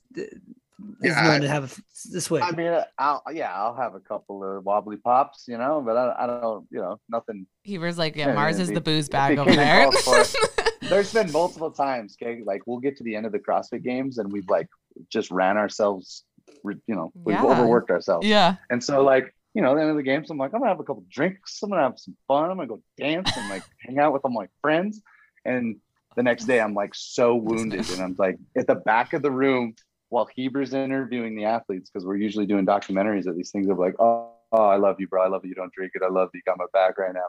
is 1.03 1.11
Yeah, 1.15 1.23
known 1.23 1.31
I- 1.33 1.39
to 1.41 1.49
have 1.49 1.81
this 2.13 2.31
way. 2.31 2.41
I 2.41 2.51
mean, 2.53 2.67
uh, 2.69 2.85
I'll 2.99 3.23
yeah, 3.33 3.53
I'll 3.55 3.75
have 3.77 3.95
a 3.95 4.01
couple 4.01 4.43
of 4.45 4.65
wobbly 4.65 4.97
pops, 4.97 5.45
you 5.49 5.59
know, 5.59 5.83
but 5.85 5.97
I, 5.97 6.25
I 6.25 6.27
don't, 6.27 6.67
you 6.71 6.81
know, 6.81 7.01
nothing. 7.09 7.47
Heber's 7.65 7.99
like, 7.99 8.17
yeah, 8.17 8.29
Yeah, 8.29 8.35
Mars 8.35 8.59
is 8.59 8.69
he- 8.69 8.75
the 8.75 8.81
booze 8.81 9.09
bag 9.09 9.39
over 9.39 9.55
there. 9.55 9.91
There's 10.83 11.13
been 11.13 11.33
multiple 11.33 11.71
times, 11.71 12.17
okay, 12.21 12.43
like 12.45 12.63
we'll 12.67 12.79
get 12.79 12.97
to 12.99 13.05
the 13.05 13.17
end 13.17 13.25
of 13.27 13.33
the 13.33 13.39
CrossFit 13.39 13.83
games 13.83 14.19
and 14.19 14.31
we've 14.31 14.49
like 14.49 14.69
just 15.11 15.31
ran 15.31 15.57
ourselves, 15.57 16.25
you 16.65 16.95
know, 16.95 17.11
we've 17.15 17.35
Yeah. 17.37 17.45
overworked 17.45 17.91
ourselves, 17.91 18.27
Yeah. 18.27 18.57
and 18.71 18.83
so 18.83 19.03
like. 19.03 19.35
You 19.57 19.63
know, 19.63 19.71
at 19.71 19.75
the 19.77 19.81
end 19.83 19.91
of 19.91 19.97
the 19.97 20.03
games, 20.03 20.29
I'm 20.33 20.37
like, 20.37 20.53
I'm 20.53 20.59
gonna 20.59 20.73
have 20.73 20.81
a 20.81 20.83
couple 20.83 21.05
drinks. 21.09 21.63
I'm 21.63 21.71
gonna 21.71 21.83
have 21.83 21.97
some 21.97 22.17
fun. 22.27 22.51
I'm 22.51 22.57
gonna 22.57 22.67
go 22.67 22.83
dance 22.99 23.31
and 23.37 23.49
like 23.49 23.63
hang 23.79 24.01
out 24.01 24.13
with 24.13 24.23
all 24.25 24.33
my 24.33 24.49
friends. 24.61 25.01
And 25.45 25.77
the 26.17 26.25
next 26.25 26.47
day, 26.47 26.61
I'm 26.61 26.75
like 26.75 26.93
so 26.93 27.37
wounded, 27.37 27.89
and 27.93 28.01
I'm 28.03 28.17
like 28.19 28.37
at 28.59 28.67
the 28.67 28.75
back 28.75 29.13
of 29.13 29.23
the 29.23 29.31
room 29.31 29.77
while 30.15 30.29
Heber's 30.37 30.75
interviewing 30.75 31.35
the 31.35 31.45
athletes 31.45 31.91
because 31.91 32.07
we're 32.07 32.15
usually 32.17 32.47
doing 32.47 32.65
documentaries 32.65 33.27
of 33.27 33.37
these 33.37 33.51
things 33.51 33.69
of 33.69 33.81
like, 33.81 33.97
oh, 33.99 34.31
oh, 34.53 34.65
I 34.65 34.77
love 34.77 35.01
you, 35.01 35.09
bro. 35.09 35.25
I 35.25 35.27
love 35.27 35.43
that 35.43 35.49
you 35.49 35.57
don't 35.57 35.73
drink 35.73 35.91
it. 35.97 36.03
I 36.05 36.09
love 36.09 36.29
that 36.33 36.39
you 36.39 36.43
got 36.47 36.57
my 36.57 36.67
back 36.73 36.99
right 36.99 37.13
now, 37.13 37.25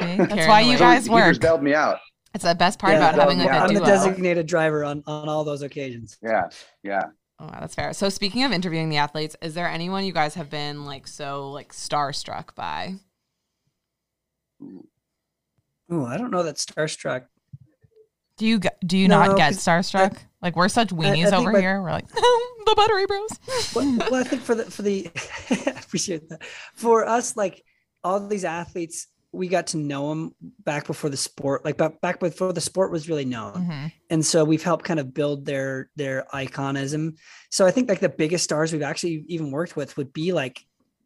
man. 0.00 0.18
See? 0.18 0.24
That's 0.36 0.46
why 0.46 0.60
you 0.60 0.70
weight. 0.70 0.78
guys 0.78 1.06
Heber's 1.08 1.38
work. 1.38 1.40
bailed 1.40 1.62
me 1.64 1.74
out. 1.74 1.98
It's 2.34 2.44
the 2.44 2.54
best 2.54 2.78
part 2.78 2.92
Yeah, 2.92 2.98
about 2.98 3.14
having 3.16 3.38
like 3.38 3.48
yeah, 3.48 3.64
a 3.64 3.66
I'm 3.66 3.74
the 3.74 3.80
designated 3.80 4.46
driver 4.46 4.84
on, 4.84 5.02
on 5.08 5.28
all 5.28 5.42
those 5.42 5.62
occasions. 5.62 6.18
Yeah, 6.22 6.48
yeah. 6.84 7.06
Oh, 7.40 7.46
wow, 7.46 7.58
that's 7.60 7.74
fair. 7.74 7.92
So 7.92 8.08
speaking 8.08 8.44
of 8.44 8.52
interviewing 8.52 8.90
the 8.90 8.98
athletes, 8.98 9.34
is 9.42 9.54
there 9.54 9.66
anyone 9.66 10.04
you 10.04 10.12
guys 10.12 10.34
have 10.34 10.50
been 10.50 10.84
like 10.84 11.08
so 11.08 11.50
like 11.50 11.72
starstruck 11.72 12.54
by? 12.54 12.94
Oh, 15.90 16.04
I 16.06 16.16
don't 16.16 16.30
know 16.30 16.44
that 16.44 16.56
starstruck. 16.56 17.24
Do 18.38 18.46
you 18.46 18.60
do 18.86 18.96
you 18.96 19.08
No, 19.08 19.24
not 19.24 19.36
get 19.36 19.54
starstruck? 19.54 20.16
like 20.40 20.56
we're 20.56 20.68
such 20.68 20.88
weenies 20.90 21.24
think 21.30 21.34
over 21.34 21.52
by- 21.52 21.60
here. 21.60 21.82
We're 21.82 21.90
like 21.90 22.08
the 22.08 22.74
buttery 22.76 23.06
bros. 23.06 23.28
well, 23.74 23.98
well, 24.10 24.14
I 24.20 24.24
think 24.24 24.42
for 24.42 24.54
the 24.54 24.64
for 24.70 24.82
the 24.82 25.10
I 25.50 25.70
appreciate 25.80 26.28
that. 26.30 26.44
For 26.74 27.06
us, 27.06 27.36
like 27.36 27.64
all 28.04 28.20
these 28.26 28.44
athletes, 28.44 29.08
we 29.32 29.48
got 29.48 29.68
to 29.68 29.76
know 29.76 30.08
them 30.10 30.34
back 30.64 30.86
before 30.86 31.10
the 31.10 31.16
sport, 31.16 31.64
like 31.64 31.76
back, 31.76 32.00
back 32.00 32.20
before 32.20 32.52
the 32.52 32.60
sport 32.60 32.92
was 32.92 33.08
really 33.08 33.24
known. 33.24 33.54
Mhm. 33.54 33.92
And 34.10 34.24
so 34.24 34.44
we've 34.44 34.62
helped 34.62 34.84
kind 34.84 35.00
of 35.00 35.12
build 35.12 35.44
their 35.44 35.90
their 35.96 36.24
iconism. 36.32 37.16
So 37.50 37.66
I 37.66 37.70
think 37.70 37.88
like 37.88 38.00
the 38.00 38.08
biggest 38.08 38.44
stars 38.44 38.72
we've 38.72 38.82
actually 38.82 39.24
even 39.28 39.50
worked 39.50 39.76
with 39.76 39.96
would 39.96 40.12
be 40.12 40.32
like 40.32 40.64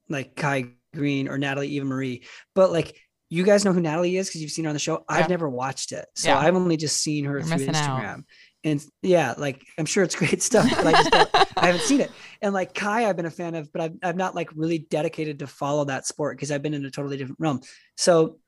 like 0.08 0.36
Kai 0.36 0.66
Greene 0.94 1.28
or 1.28 1.38
Natalie 1.38 1.68
Eva 1.68 1.86
Marie. 1.86 2.24
But 2.54 2.70
like 2.72 2.96
you 3.32 3.44
guys 3.44 3.64
know 3.64 3.72
who 3.72 3.80
Natalie 3.80 4.16
is 4.16 4.28
because 4.28 4.42
you've 4.42 4.50
seen 4.50 4.64
her 4.66 4.68
on 4.68 4.74
the 4.74 4.78
show. 4.78 4.94
Yeah. 5.08 5.16
I've 5.16 5.28
never 5.30 5.48
watched 5.48 5.92
it. 5.92 6.04
So 6.14 6.28
Yeah. 6.28 6.38
I've 6.38 6.54
only 6.54 6.76
just 6.76 6.98
seen 7.00 7.24
her 7.24 7.38
You're 7.38 7.42
through 7.42 7.66
missing 7.66 7.74
out. 7.74 8.00
Instagram. 8.00 8.24
And 8.64 8.84
yeah, 9.00 9.34
like 9.38 9.64
I'm 9.78 9.86
sure 9.86 10.04
it's 10.04 10.14
great 10.22 10.42
stuff, 10.42 10.68
but 10.70 10.86
I 10.86 10.92
just 10.92 11.56
I 11.56 11.66
haven't 11.66 11.82
seen 11.82 12.00
it. 12.00 12.10
And 12.42 12.52
like 12.52 12.74
Kai, 12.74 13.08
I've 13.08 13.16
been 13.16 13.26
a 13.26 13.30
fan 13.30 13.54
of, 13.54 13.72
but 13.72 13.80
I've, 13.82 13.92
I've 14.02 14.16
not 14.16 14.34
like 14.34 14.50
really 14.54 14.78
dedicated 14.78 15.38
to 15.40 15.46
follow 15.46 15.84
that 15.86 16.06
sport 16.06 16.36
because 16.36 16.50
I've 16.52 16.62
been 16.62 16.74
in 16.74 16.84
a 16.84 16.90
totally 16.90 17.16
different 17.16 17.40
realm. 17.40 17.60
So 17.96 18.38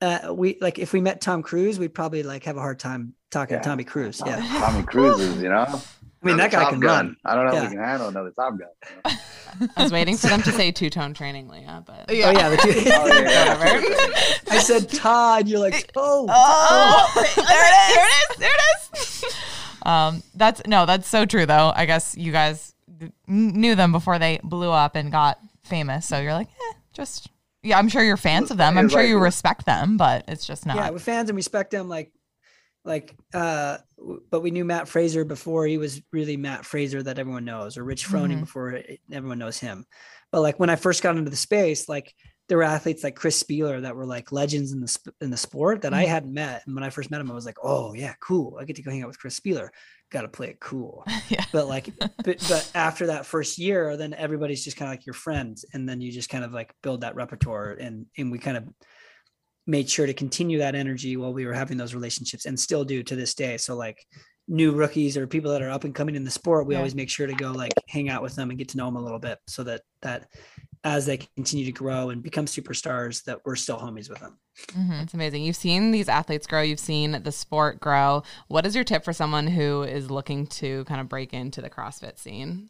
uh, 0.00 0.32
we 0.34 0.58
like 0.60 0.78
if 0.78 0.92
we 0.92 1.00
met 1.00 1.20
Tom 1.22 1.42
Cruise, 1.42 1.78
we'd 1.78 1.94
probably 1.94 2.22
like 2.22 2.44
have 2.44 2.56
a 2.56 2.60
hard 2.60 2.78
time 2.78 3.14
talking 3.30 3.54
Yeah. 3.54 3.62
to 3.62 3.68
Tommy 3.68 3.84
Cruise. 3.84 4.20
Yeah. 4.24 4.36
Tommy 4.60 4.82
Cruise 4.84 5.18
is, 5.20 5.42
you 5.42 5.48
know. 5.48 5.80
I 6.24 6.26
mean, 6.28 6.36
that 6.38 6.50
guy 6.50 6.60
Top 6.62 6.70
can 6.70 6.80
Gun. 6.80 7.06
run. 7.06 7.16
I 7.24 7.34
don't 7.34 7.46
know 7.46 7.52
Yeah. 7.52 7.64
if 7.64 7.70
we 7.70 7.76
can 7.76 7.84
handle 7.84 8.08
another 8.08 8.30
Top 8.30 8.58
Gun. 8.58 8.68
you 9.06 9.10
know? 9.60 9.70
I 9.76 9.82
was 9.84 9.92
waiting 9.92 10.16
for 10.16 10.26
them 10.28 10.42
to 10.42 10.52
say 10.52 10.72
two 10.72 10.90
tone 10.90 11.14
training, 11.14 11.48
Leah, 11.48 11.84
but 11.86 12.06
Oh 12.08 12.12
yeah, 12.12 12.48
the 12.48 12.56
two, 12.56 12.70
Oh, 12.86 13.06
yeah, 13.06 13.56
Whatever. 13.58 13.86
I 14.50 14.58
said 14.58 14.88
Todd. 14.90 15.46
You're 15.48 15.60
like, 15.60 15.92
oh, 15.96 16.26
Oh, 16.28 17.12
there 17.14 17.24
it 17.26 17.90
is. 17.90 17.96
There 17.96 18.04
it 18.06 18.30
is. 18.32 18.38
There 18.38 18.50
it 18.50 19.24
is. 19.28 19.36
Um, 19.86 20.22
that's 20.34 20.62
no, 20.66 20.86
that's 20.86 21.06
so 21.08 21.26
true 21.26 21.44
though. 21.46 21.70
I 21.76 21.84
guess 21.84 22.16
you 22.16 22.32
guys 22.32 22.74
knew 23.28 23.74
them 23.74 23.92
before 23.92 24.18
they 24.18 24.40
blew 24.42 24.70
up 24.70 24.96
and 24.96 25.12
got 25.12 25.38
famous, 25.62 26.06
so 26.06 26.18
you're 26.20 26.32
like, 26.32 26.48
eh, 26.48 26.74
just 26.94 27.28
yeah. 27.62 27.78
I'm 27.78 27.88
sure 27.90 28.02
you're 28.02 28.16
fans 28.16 28.50
of 28.50 28.56
them. 28.56 28.78
I'm 28.78 28.88
sure 28.88 29.00
like- 29.00 29.08
you 29.10 29.18
respect 29.18 29.66
them, 29.66 29.96
but 29.98 30.24
it's 30.26 30.46
just 30.46 30.64
not. 30.64 30.76
Yeah, 30.76 30.88
we're 30.90 30.98
fans 31.00 31.28
and 31.28 31.36
respect 31.36 31.70
them. 31.70 31.88
Like, 31.90 32.12
like, 32.84 33.14
uh, 33.34 33.76
w- 33.93 33.93
but 34.30 34.40
we 34.40 34.50
knew 34.50 34.64
Matt 34.64 34.88
Fraser 34.88 35.24
before 35.24 35.66
he 35.66 35.78
was 35.78 36.00
really 36.12 36.36
Matt 36.36 36.64
Fraser 36.64 37.02
that 37.02 37.18
everyone 37.18 37.44
knows, 37.44 37.76
or 37.76 37.84
Rich 37.84 38.06
Froning 38.06 38.36
Mhm. 38.38 38.40
before 38.40 38.80
everyone 39.12 39.38
knows 39.38 39.58
him. 39.58 39.86
But 40.32 40.40
like 40.42 40.58
when 40.58 40.70
I 40.70 40.76
first 40.76 41.02
got 41.02 41.16
into 41.16 41.30
the 41.30 41.36
space, 41.36 41.88
like 41.88 42.12
there 42.48 42.58
were 42.58 42.64
athletes 42.64 43.02
like 43.02 43.16
Chris 43.16 43.42
Spealler 43.42 43.80
that 43.82 43.96
were 43.96 44.04
like 44.04 44.30
legends 44.30 44.72
in 44.72 44.80
the 44.80 44.98
in 45.22 45.30
the 45.30 45.36
sport 45.36 45.82
that 45.82 45.94
I 45.94 46.04
Mhm. 46.04 46.08
hadn't 46.08 46.34
met. 46.34 46.62
And 46.66 46.74
when 46.74 46.84
I 46.84 46.90
first 46.90 47.10
met 47.10 47.20
him, 47.20 47.30
I 47.30 47.34
was 47.34 47.46
like, 47.46 47.56
oh 47.62 47.94
yeah, 47.94 48.14
cool. 48.20 48.58
I 48.60 48.64
get 48.64 48.76
to 48.76 48.82
go 48.82 48.90
hang 48.90 49.02
out 49.02 49.08
with 49.08 49.18
Chris 49.18 49.38
Spealler. 49.40 49.70
Got 50.10 50.22
to 50.22 50.28
play 50.28 50.48
it 50.48 50.60
cool. 50.60 51.04
Yeah. 51.30 51.44
But 51.52 51.68
like, 51.68 51.86
but, 51.98 52.38
but 52.48 52.70
after 52.74 53.06
that 53.06 53.24
first 53.26 53.58
year, 53.58 53.96
then 53.96 54.12
everybody's 54.12 54.62
just 54.62 54.76
kind 54.76 54.90
of 54.90 54.92
like 54.92 55.06
your 55.06 55.14
friends, 55.14 55.64
and 55.72 55.88
then 55.88 56.00
you 56.02 56.12
just 56.12 56.28
kind 56.28 56.44
of 56.44 56.52
like 56.52 56.74
build 56.82 57.00
that 57.00 57.14
repertoire, 57.14 57.70
and 57.70 58.06
and 58.18 58.30
we 58.30 58.38
kind 58.38 58.58
of 58.58 58.64
made 59.66 59.88
sure 59.88 60.06
to 60.06 60.14
continue 60.14 60.58
that 60.58 60.74
energy 60.74 61.16
while 61.16 61.32
we 61.32 61.46
were 61.46 61.54
having 61.54 61.76
those 61.78 61.94
relationships 61.94 62.44
and 62.44 62.58
still 62.58 62.84
do 62.84 63.02
to 63.02 63.16
this 63.16 63.34
day. 63.34 63.56
So 63.56 63.74
like 63.76 64.06
new 64.46 64.72
rookies 64.72 65.16
or 65.16 65.26
people 65.26 65.50
that 65.52 65.62
are 65.62 65.70
up 65.70 65.84
and 65.84 65.94
coming 65.94 66.14
in 66.16 66.24
the 66.24 66.30
sport, 66.30 66.66
we 66.66 66.74
Yeah. 66.74 66.78
always 66.80 66.94
make 66.94 67.08
sure 67.08 67.26
to 67.26 67.32
go 67.34 67.50
like 67.50 67.72
hang 67.88 68.10
out 68.10 68.22
with 68.22 68.34
them 68.34 68.50
and 68.50 68.58
get 68.58 68.68
to 68.70 68.76
know 68.76 68.84
them 68.86 68.96
a 68.96 69.00
little 69.02 69.18
bit 69.18 69.38
so 69.46 69.64
that 69.64 69.80
that 70.02 70.28
as 70.84 71.06
they 71.06 71.16
continue 71.16 71.64
to 71.64 71.72
grow 71.72 72.10
and 72.10 72.22
become 72.22 72.44
superstars 72.44 73.24
that 73.24 73.40
we're 73.46 73.56
still 73.56 73.78
homies 73.78 74.10
with 74.10 74.18
them. 74.20 74.38
Mhm. 74.66 75.02
It's 75.02 75.14
amazing. 75.14 75.42
You've 75.42 75.56
seen 75.56 75.92
these 75.92 76.10
athletes 76.10 76.46
grow, 76.46 76.60
you've 76.60 76.78
seen 76.78 77.22
the 77.22 77.32
sport 77.32 77.80
grow. 77.80 78.22
What 78.48 78.66
is 78.66 78.74
your 78.74 78.84
tip 78.84 79.02
for 79.02 79.14
someone 79.14 79.46
who 79.46 79.82
is 79.82 80.10
looking 80.10 80.46
to 80.48 80.84
kind 80.84 81.00
of 81.00 81.08
break 81.08 81.32
into 81.32 81.62
the 81.62 81.70
CrossFit 81.70 82.18
scene? 82.18 82.68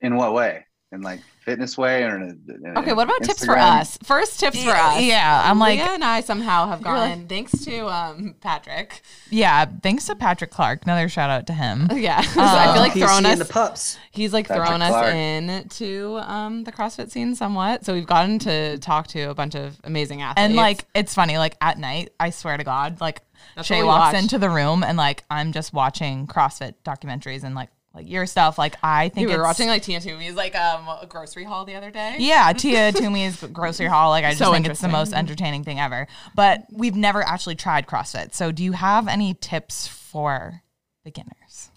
In 0.00 0.16
what 0.16 0.34
way? 0.34 0.66
In 0.96 1.02
like 1.02 1.20
fitness 1.44 1.78
way 1.78 2.02
or 2.02 2.16
in 2.16 2.22
a, 2.22 2.54
in 2.70 2.78
Okay, 2.78 2.92
what 2.92 3.04
about 3.04 3.22
tips 3.22 3.44
for 3.44 3.56
us? 3.56 3.96
First 4.02 4.40
tips 4.40 4.64
for 4.64 4.70
us. 4.70 5.00
yeah, 5.00 5.42
I'm 5.44 5.60
like- 5.60 5.78
Leah 5.78 5.90
and 5.92 6.02
I 6.02 6.20
somehow 6.22 6.66
have 6.66 6.80
You're 6.80 6.92
like- 6.96 7.14
gone 7.14 7.28
thanks 7.28 7.52
to 7.66 7.86
um 7.88 8.34
Patrick. 8.40 9.02
Yeah, 9.30 9.66
thanks 9.82 10.06
to 10.06 10.16
Patrick 10.16 10.50
Clark. 10.50 10.82
Another 10.84 11.08
shout 11.08 11.30
out 11.30 11.46
to 11.46 11.52
him. 11.52 11.88
Yeah. 11.94 12.20
so 12.22 12.40
I 12.40 12.72
feel 12.72 12.82
like 12.82 12.92
PC 12.92 13.06
throwing 13.06 13.26
us 13.26 13.38
the 13.38 13.44
pups. 13.44 13.98
He's 14.10 14.32
like 14.32 14.48
Patrick 14.48 14.66
thrown 14.66 14.82
us 14.82 14.88
Clark. 14.90 15.14
in 15.14 15.68
to 15.68 16.18
um, 16.22 16.64
the 16.64 16.72
CrossFit 16.72 17.10
scene 17.10 17.34
somewhat. 17.36 17.84
So 17.84 17.92
we've 17.94 18.06
gotten 18.06 18.38
to 18.40 18.78
talk 18.78 19.06
to 19.08 19.30
a 19.30 19.34
bunch 19.34 19.54
of 19.54 19.78
amazing 19.84 20.22
athletes. 20.22 20.40
And 20.44 20.56
like 20.56 20.86
it's 20.94 21.14
funny, 21.14 21.38
like 21.38 21.56
at 21.60 21.78
night, 21.78 22.10
I 22.18 22.30
swear 22.30 22.56
to 22.56 22.64
God, 22.64 23.00
like 23.00 23.22
That's 23.54 23.68
Shay 23.68 23.82
walks 23.84 24.14
watch. 24.14 24.22
into 24.22 24.38
the 24.38 24.50
room 24.50 24.82
and 24.82 24.96
like 24.98 25.22
I'm 25.30 25.52
just 25.52 25.72
watching 25.72 26.26
CrossFit 26.26 26.74
documentaries 26.84 27.44
and 27.44 27.54
like 27.54 27.68
like 27.96 28.08
your 28.08 28.26
stuff. 28.26 28.58
Like 28.58 28.76
I 28.82 29.08
think 29.08 29.28
we 29.28 29.36
were 29.36 29.42
watching 29.42 29.68
like 29.68 29.82
Tia 29.82 30.00
Toomey's 30.00 30.34
like 30.34 30.54
um 30.54 30.86
a 30.86 31.06
grocery 31.08 31.44
haul 31.44 31.64
the 31.64 31.74
other 31.74 31.90
day. 31.90 32.16
Yeah, 32.18 32.52
Tia 32.56 32.92
Toomey's 32.92 33.42
grocery 33.42 33.86
haul. 33.86 34.10
Like 34.10 34.24
I 34.24 34.30
just 34.30 34.38
So 34.38 34.52
think 34.52 34.66
it's 34.66 34.80
the 34.80 34.88
most 34.88 35.12
entertaining 35.14 35.64
thing 35.64 35.80
ever. 35.80 36.06
But 36.34 36.66
we've 36.70 36.94
never 36.94 37.22
actually 37.22 37.54
tried 37.54 37.86
CrossFit. 37.86 38.34
So 38.34 38.52
do 38.52 38.62
you 38.62 38.72
have 38.72 39.08
any 39.08 39.34
tips 39.34 39.88
for 39.88 40.62
beginners? 41.04 41.70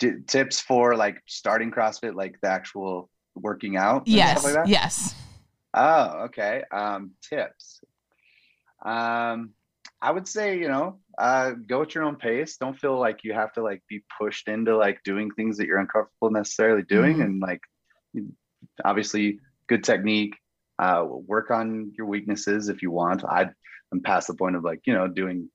D- 0.00 0.22
tips 0.26 0.60
for 0.60 0.96
like 0.96 1.22
starting 1.26 1.70
CrossFit, 1.70 2.14
like 2.16 2.40
the 2.40 2.48
actual 2.48 3.08
working 3.36 3.76
out. 3.76 4.08
Yes. 4.08 4.44
Like 4.44 4.66
yes. 4.66 5.14
Oh, 5.72 6.24
okay. 6.24 6.62
Um, 6.72 7.12
tips. 7.22 7.80
Um, 8.84 9.50
I 10.04 10.10
would 10.10 10.28
say, 10.28 10.58
you 10.58 10.68
know, 10.68 11.00
uh, 11.16 11.52
go 11.52 11.80
at 11.82 11.94
your 11.94 12.04
own 12.04 12.16
pace. 12.16 12.58
Don't 12.58 12.78
feel 12.78 12.98
like 13.06 13.24
you 13.24 13.32
have 13.32 13.52
to 13.54 13.62
like 13.62 13.82
be 13.88 14.04
pushed 14.18 14.48
into 14.48 14.76
like 14.76 14.98
doing 15.02 15.30
things 15.30 15.56
that 15.56 15.66
you're 15.66 15.78
uncomfortable 15.78 16.30
necessarily 16.30 16.82
doing, 16.82 17.16
Mhm. 17.16 17.24
and 17.24 17.40
like, 17.40 17.62
obviously, 18.84 19.40
good 19.66 19.82
technique. 19.82 20.34
Uh, 20.78 21.06
work 21.08 21.50
on 21.50 21.92
your 21.96 22.06
weaknesses 22.06 22.68
if 22.68 22.82
you 22.82 22.90
want. 22.90 23.24
I, 23.24 23.48
I'm 23.92 24.02
past 24.02 24.26
the 24.26 24.34
point 24.34 24.56
of 24.56 24.64
like, 24.64 24.82
you 24.86 24.92
know, 24.92 25.08
doing 25.08 25.48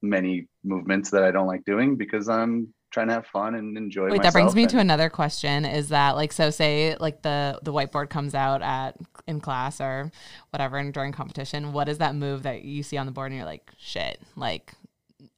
many 0.00 0.48
movements 0.64 1.10
that 1.10 1.24
I 1.24 1.30
don't 1.32 1.48
like 1.48 1.64
doing 1.64 1.96
because 1.96 2.28
I'm 2.28 2.72
trying 2.90 3.08
to 3.08 3.14
have 3.14 3.26
fun 3.26 3.54
and 3.54 3.76
enjoy. 3.76 4.10
Wait, 4.10 4.22
that 4.22 4.32
brings 4.32 4.54
me 4.54 4.62
and- 4.62 4.70
to 4.70 4.78
another 4.78 5.08
question. 5.10 5.64
Is 5.64 5.88
that 5.90 6.16
like 6.16 6.32
so? 6.32 6.50
Say 6.50 6.96
like 6.98 7.22
the 7.22 7.58
the 7.62 7.72
whiteboard 7.72 8.08
comes 8.10 8.34
out 8.34 8.62
at 8.62 8.96
in 9.26 9.40
class 9.40 9.80
or 9.80 10.10
whatever, 10.50 10.78
and 10.78 10.92
during 10.92 11.12
competition, 11.12 11.72
what 11.72 11.88
is 11.88 11.98
that 11.98 12.14
move 12.14 12.42
that 12.44 12.62
you 12.64 12.82
see 12.82 12.96
on 12.96 13.06
the 13.06 13.12
board 13.12 13.30
and 13.32 13.36
you're 13.38 13.46
like, 13.46 13.70
shit, 13.78 14.20
like 14.36 14.72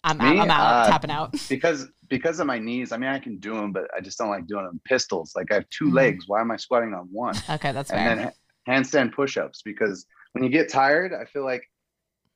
I'm 0.04 0.18
Me? 0.18 0.40
I'm 0.40 0.50
out, 0.50 0.86
Uh, 0.86 0.90
tapping 0.90 1.10
out. 1.10 1.32
because 1.48 1.86
because 2.08 2.40
of 2.40 2.46
my 2.46 2.58
knees. 2.58 2.92
I 2.92 2.96
mean, 2.96 3.10
I 3.10 3.18
can 3.18 3.36
do 3.38 3.54
them, 3.54 3.72
but 3.72 3.84
I 3.96 4.00
just 4.00 4.16
don't 4.18 4.30
like 4.30 4.46
doing 4.46 4.64
them 4.64 4.80
pistols. 4.84 5.32
Like 5.36 5.50
I 5.52 5.56
have 5.56 5.68
2 5.70 5.86
Mhm. 5.86 5.94
legs. 5.94 6.24
Why 6.26 6.40
am 6.40 6.50
I 6.50 6.56
squatting 6.56 6.94
on 6.94 7.08
one? 7.12 7.34
Okay, 7.50 7.72
that's 7.72 7.90
and 7.90 8.18
fair. 8.18 8.32
then 8.66 8.82
handstand 8.82 9.12
push-ups 9.12 9.60
because 9.62 10.06
when 10.32 10.42
you 10.44 10.48
get 10.50 10.70
tired, 10.70 11.12
I 11.12 11.24
feel 11.26 11.44
like 11.44 11.62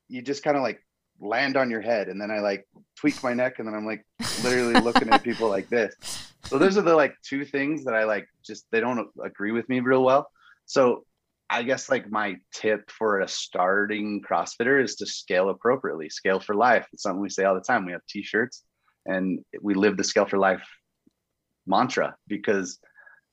you 0.09 0.21
just 0.21 0.43
kind 0.43 0.57
of 0.59 0.63
like 0.63 0.81
land 1.23 1.57
on 1.57 1.71
your 1.71 1.81
head, 1.81 2.09
and 2.09 2.21
then 2.21 2.31
I 2.31 2.41
like 2.41 2.67
tweak 2.97 3.23
my 3.23 3.33
neck, 3.33 3.59
and 3.59 3.67
then 3.67 3.75
I'm 3.75 3.87
like 3.87 4.05
literally 4.45 4.81
looking 4.81 5.09
at 5.09 5.23
people 5.23 5.49
like 5.49 5.69
this. 5.69 5.95
So 6.45 6.59
those 6.59 6.77
are 6.77 6.83
the 6.83 6.95
like 6.95 7.15
two 7.23 7.45
things 7.45 7.85
that 7.85 7.95
I 7.95 8.05
like. 8.05 8.27
Just 8.45 8.67
they 8.73 8.81
don't 8.81 9.09
agree 9.25 9.53
with 9.53 9.69
me 9.69 9.81
real 9.81 10.03
well. 10.03 10.29
So 10.67 11.05
I 11.49 11.63
guess 11.63 11.89
like 11.89 12.11
my 12.11 12.37
tip 12.53 12.91
for 12.91 13.21
a 13.21 13.29
starting 13.29 14.23
CrossFitter 14.29 14.83
is 14.83 14.97
to 14.97 15.07
scale 15.07 15.49
appropriately. 15.51 16.11
Scale 16.11 16.41
for 16.41 16.55
life. 16.55 16.87
It's 16.93 17.03
something 17.05 17.21
we 17.21 17.31
say 17.31 17.45
all 17.45 17.55
the 17.55 17.61
time. 17.61 17.87
We 17.87 17.93
have 17.93 18.07
T-shirts, 18.09 18.65
and 19.07 19.39
we 19.61 19.75
live 19.75 19.97
the 19.97 20.05
scale 20.05 20.27
for 20.27 20.39
life 20.39 20.63
mantra 21.67 22.17
because 22.27 22.79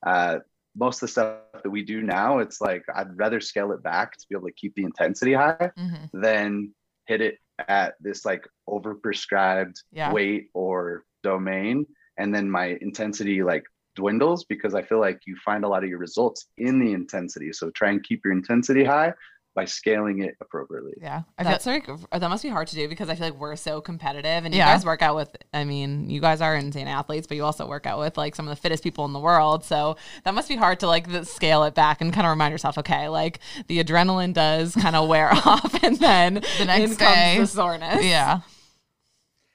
uh, 0.06 0.38
most 0.76 0.96
of 0.96 1.00
the 1.00 1.08
stuff 1.08 1.36
that 1.64 1.70
we 1.70 1.84
do 1.84 2.02
now, 2.02 2.38
it's 2.38 2.60
like 2.60 2.84
I'd 2.94 3.16
rather 3.16 3.40
scale 3.40 3.72
it 3.72 3.82
back 3.82 4.12
to 4.16 4.26
be 4.28 4.36
able 4.36 4.46
to 4.46 4.54
keep 4.54 4.74
the 4.76 4.84
intensity 4.84 5.32
high 5.32 5.72
Mhm. 5.76 6.10
than 6.12 6.74
hit 7.06 7.20
it 7.20 7.38
at 7.68 7.94
this 8.00 8.24
like 8.24 8.46
overprescribed 8.68 9.76
Yeah. 9.92 10.12
weight 10.12 10.48
or 10.54 11.04
domain, 11.22 11.86
and 12.16 12.34
then 12.34 12.50
my 12.50 12.78
intensity 12.80 13.42
like 13.42 13.64
dwindles 13.96 14.44
because 14.44 14.74
I 14.74 14.82
feel 14.82 15.00
like 15.00 15.20
you 15.26 15.36
find 15.44 15.64
a 15.64 15.68
lot 15.68 15.82
of 15.82 15.90
your 15.90 15.98
results 15.98 16.46
in 16.58 16.78
the 16.78 16.92
intensity. 16.92 17.52
So 17.52 17.70
try 17.70 17.90
and 17.90 18.02
keep 18.02 18.24
your 18.24 18.32
intensity 18.32 18.84
high 18.84 19.12
by 19.54 19.64
scaling 19.64 20.22
it 20.22 20.36
appropriately. 20.40 20.92
Yeah. 21.00 21.22
I 21.36 21.42
feel 21.42 21.50
That's 21.52 21.66
like 21.66 21.86
that 22.12 22.28
must 22.28 22.42
be 22.44 22.48
hard 22.48 22.68
to 22.68 22.76
do 22.76 22.88
because 22.88 23.08
I 23.08 23.16
feel 23.16 23.26
like 23.30 23.38
we're 23.40 23.56
so 23.56 23.80
competitive, 23.80 24.44
and 24.44 24.54
you 24.54 24.58
Yeah. 24.58 24.72
guys 24.72 24.84
work 24.84 25.02
out 25.02 25.16
with. 25.16 25.36
I 25.52 25.64
mean, 25.64 26.08
you 26.08 26.20
guys 26.20 26.40
are 26.40 26.54
insane 26.54 26.86
athletes, 26.86 27.26
but 27.26 27.36
you 27.36 27.44
also 27.44 27.66
work 27.66 27.84
out 27.84 27.98
with 27.98 28.16
like 28.16 28.36
some 28.36 28.46
of 28.46 28.50
the 28.50 28.60
fittest 28.60 28.84
people 28.84 29.04
in 29.06 29.12
the 29.12 29.18
world. 29.18 29.64
So 29.64 29.96
that 30.24 30.34
must 30.34 30.48
be 30.48 30.54
hard 30.56 30.78
to 30.80 30.86
like 30.86 31.10
the, 31.10 31.24
scale 31.24 31.64
it 31.64 31.74
back 31.74 32.00
and 32.00 32.12
kind 32.12 32.26
of 32.26 32.30
remind 32.30 32.52
yourself, 32.52 32.78
okay, 32.78 33.08
like 33.08 33.40
the 33.66 33.82
adrenaline 33.82 34.32
does 34.32 34.74
kind 34.76 34.94
of 34.94 35.08
wear 35.14 35.30
off, 35.32 35.82
and 35.82 35.96
then 35.96 36.34
The 36.58 36.64
next 36.66 36.92
in 36.92 36.96
day. 36.96 37.34
comes 37.36 37.50
the 37.52 37.56
soreness. 37.56 38.04
yeah. 38.04 38.40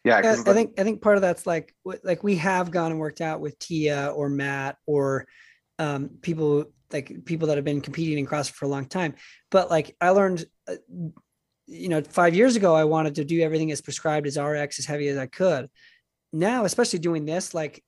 Yeah, 0.04 0.18
Yeah, 0.18 0.22
'cause 0.22 0.48
I 0.48 0.54
think 0.54 0.80
I 0.80 0.84
think 0.84 1.02
part 1.02 1.16
of 1.16 1.22
that's 1.22 1.48
like 1.48 1.74
w- 1.86 2.00
like 2.04 2.24
we 2.24 2.36
have 2.36 2.70
gone 2.70 2.92
and 2.92 3.00
worked 3.00 3.22
out 3.22 3.40
with 3.40 3.58
Tia 3.60 4.08
or 4.10 4.30
Matt 4.30 4.78
or 4.86 5.26
um, 5.80 6.10
people 6.22 6.66
like 6.92 7.26
people 7.26 7.48
that 7.48 7.58
have 7.58 7.66
been 7.66 7.82
competing 7.82 8.18
in 8.20 8.28
CrossFit 8.28 8.54
for 8.54 8.66
a 8.66 8.70
long 8.70 8.86
time. 8.86 9.16
But 9.52 9.70
like 9.70 9.96
I 10.00 10.10
learned, 10.10 10.46
uh, 10.68 10.76
you 11.68 11.90
know, 11.90 12.02
five 12.02 12.36
years 12.36 12.56
ago 12.56 12.76
I 12.76 12.84
wanted 12.84 13.16
to 13.16 13.26
do 13.26 13.42
everything 13.42 13.72
as 13.72 13.82
prescribed 13.82 14.28
as 14.28 14.38
RX 14.38 14.80
as 14.80 14.86
heavy 14.86 15.08
as 15.08 15.18
I 15.18 15.26
could. 15.26 15.70
Now, 16.32 16.66
especially 16.66 17.00
doing 17.00 17.26
this, 17.26 17.54
like 17.54 17.84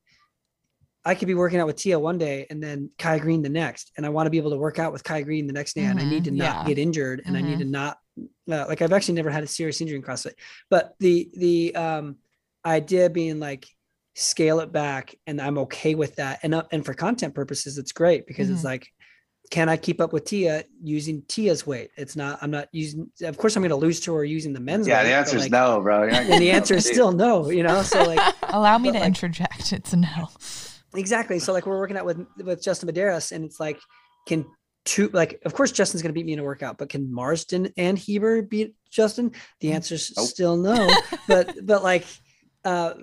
I 1.06 1.16
could 1.16 1.28
be 1.28 1.36
working 1.36 1.60
out 1.60 1.68
with 1.68 1.78
Tia 1.78 1.98
one 1.98 2.18
day 2.18 2.48
and 2.50 2.62
then 2.62 2.90
Kai 2.98 3.20
Greene 3.20 3.42
the 3.42 3.50
next, 3.50 3.94
and 3.96 4.06
I 4.06 4.10
want 4.10 4.26
to 4.26 4.30
be 4.30 4.38
able 4.38 4.52
to 4.52 4.58
work 4.58 4.78
out 4.78 4.92
with 4.92 5.04
Kai 5.04 5.22
Greene 5.22 5.48
the 5.48 5.54
next 5.54 5.74
day, 5.74 5.84
and 5.84 6.00
I 6.00 6.04
need 6.04 6.26
to 6.26 6.32
Mhm, 6.32 6.38
not 6.38 6.56
yeah. 6.58 6.64
get 6.66 6.78
injured, 6.78 7.22
and 7.26 7.38
I 7.38 7.42
need 7.42 7.60
to 7.60 7.66
not 7.66 7.98
uh, 8.20 8.66
like 8.68 8.82
I've 8.82 8.92
actually 8.92 9.14
never 9.16 9.30
had 9.30 9.44
a 9.44 9.48
serious 9.48 9.80
injury 9.80 9.96
in 9.96 10.02
CrossFit, 10.04 10.34
but 10.70 10.96
the 11.00 11.30
the 11.34 11.76
um 11.76 12.18
idea 12.66 13.10
being 13.10 13.40
like 13.40 13.68
scale 14.18 14.60
it 14.60 14.72
back, 14.72 15.16
and 15.28 15.40
I'm 15.40 15.58
okay 15.60 15.96
with 15.96 16.16
that, 16.18 16.40
and 16.44 16.54
uh, 16.56 16.64
and 16.72 16.84
for 16.84 16.94
content 16.94 17.34
purposes, 17.34 17.78
it's 17.78 17.92
great 17.92 18.28
because 18.28 18.50
it's 18.50 18.62
Mhm. 18.62 18.66
like. 18.66 18.88
Can 19.50 19.70
I 19.70 19.78
keep 19.78 20.02
up 20.02 20.12
with 20.12 20.26
Tia 20.26 20.66
using 20.84 21.22
Tia's 21.30 21.66
weight? 21.66 21.90
It's 21.96 22.18
not. 22.18 22.38
I'm 22.42 22.52
not 22.52 22.68
using. 22.74 23.10
Of 23.24 23.38
course, 23.38 23.56
I'm 23.56 23.62
going 23.62 23.70
to 23.70 23.78
lose 23.78 24.02
to 24.02 24.14
her 24.16 24.26
using 24.26 24.52
the 24.52 24.60
men's 24.60 24.90
yeah, 24.90 24.98
weight. 25.02 25.08
the 25.08 25.16
answer 25.16 25.38
is 25.38 25.44
like, 25.44 25.52
no, 25.54 25.80
bro. 25.80 26.04
And 26.10 26.42
the 26.42 26.52
answer 26.52 26.74
is 26.74 26.84
to 26.84 26.90
do 26.90 26.92
it. 26.92 26.96
still 26.96 27.12
no. 27.14 27.50
You 27.50 27.64
know, 27.64 27.82
so 27.82 28.04
like 28.04 28.20
Allow 28.50 28.78
me 28.78 28.92
to 28.92 28.98
like- 29.00 29.08
interject. 29.08 29.72
It's 29.72 29.94
a 29.94 29.96
no. 29.96 30.28
Exactly. 30.96 31.40
So 31.40 31.54
like 31.54 31.66
we're 31.66 31.80
working 31.80 31.96
out 31.96 32.06
with 32.06 32.26
with 32.44 32.62
Justin 32.62 32.90
Medeiros, 32.90 33.32
and 33.32 33.46
it's 33.46 33.58
like, 33.58 33.80
can 34.28 34.46
two 34.84 35.10
like 35.14 35.40
of 35.46 35.54
course 35.54 35.72
Justin's 35.72 36.02
gonna 36.02 36.12
beat 36.14 36.26
me 36.26 36.34
in 36.34 36.40
a 36.40 36.44
workout, 36.44 36.78
but 36.78 36.90
can 36.90 37.10
Marston 37.14 37.72
and 37.78 37.98
Heber 37.98 38.42
beat 38.42 38.76
Justin? 38.90 39.32
The 39.62 39.72
answer's 39.72 40.12
Nope. 40.18 40.28
still 40.28 40.58
no. 40.58 40.90
but 41.30 41.56
but 41.66 41.84
like 41.84 42.06
uh 42.68 42.94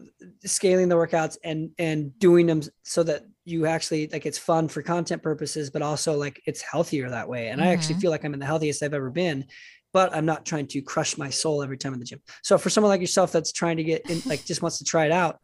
scaling 0.44 0.88
the 0.88 0.94
workouts 0.96 1.38
and 1.44 1.70
and 1.78 2.18
doing 2.18 2.46
them 2.46 2.62
so 2.84 3.02
that 3.02 3.24
you 3.46 3.66
actually 3.66 4.08
like 4.08 4.26
it's 4.26 4.38
fun 4.38 4.68
for 4.68 4.82
content 4.82 5.22
purposes, 5.22 5.70
but 5.70 5.82
also 5.82 6.16
like 6.16 6.40
it's 6.46 6.62
healthier 6.62 7.10
that 7.10 7.28
way. 7.28 7.48
And 7.48 7.60
I 7.62 7.68
actually 7.68 7.96
Mhm. 7.96 8.00
feel 8.00 8.10
like 8.12 8.24
I'm 8.24 8.34
in 8.34 8.40
the 8.40 8.46
healthiest 8.46 8.82
I've 8.82 8.94
ever 8.94 9.10
been 9.10 9.46
but 9.92 10.14
I'm 10.16 10.26
not 10.26 10.44
trying 10.44 10.66
to 10.68 10.82
crush 10.82 11.16
my 11.16 11.30
soul 11.30 11.62
every 11.62 11.78
time 11.78 11.94
in 11.94 12.00
the 12.00 12.04
gym. 12.04 12.20
So 12.42 12.58
for 12.58 12.68
someone 12.68 12.90
like 12.90 13.00
yourself 13.00 13.30
that's 13.30 13.52
trying 13.52 13.76
to 13.76 13.84
get 13.84 14.04
in, 14.08 14.24
like 14.28 14.44
just 14.44 14.60
wants 14.60 14.78
to 14.78 14.84
try 14.84 15.06
it 15.06 15.12
out, 15.12 15.38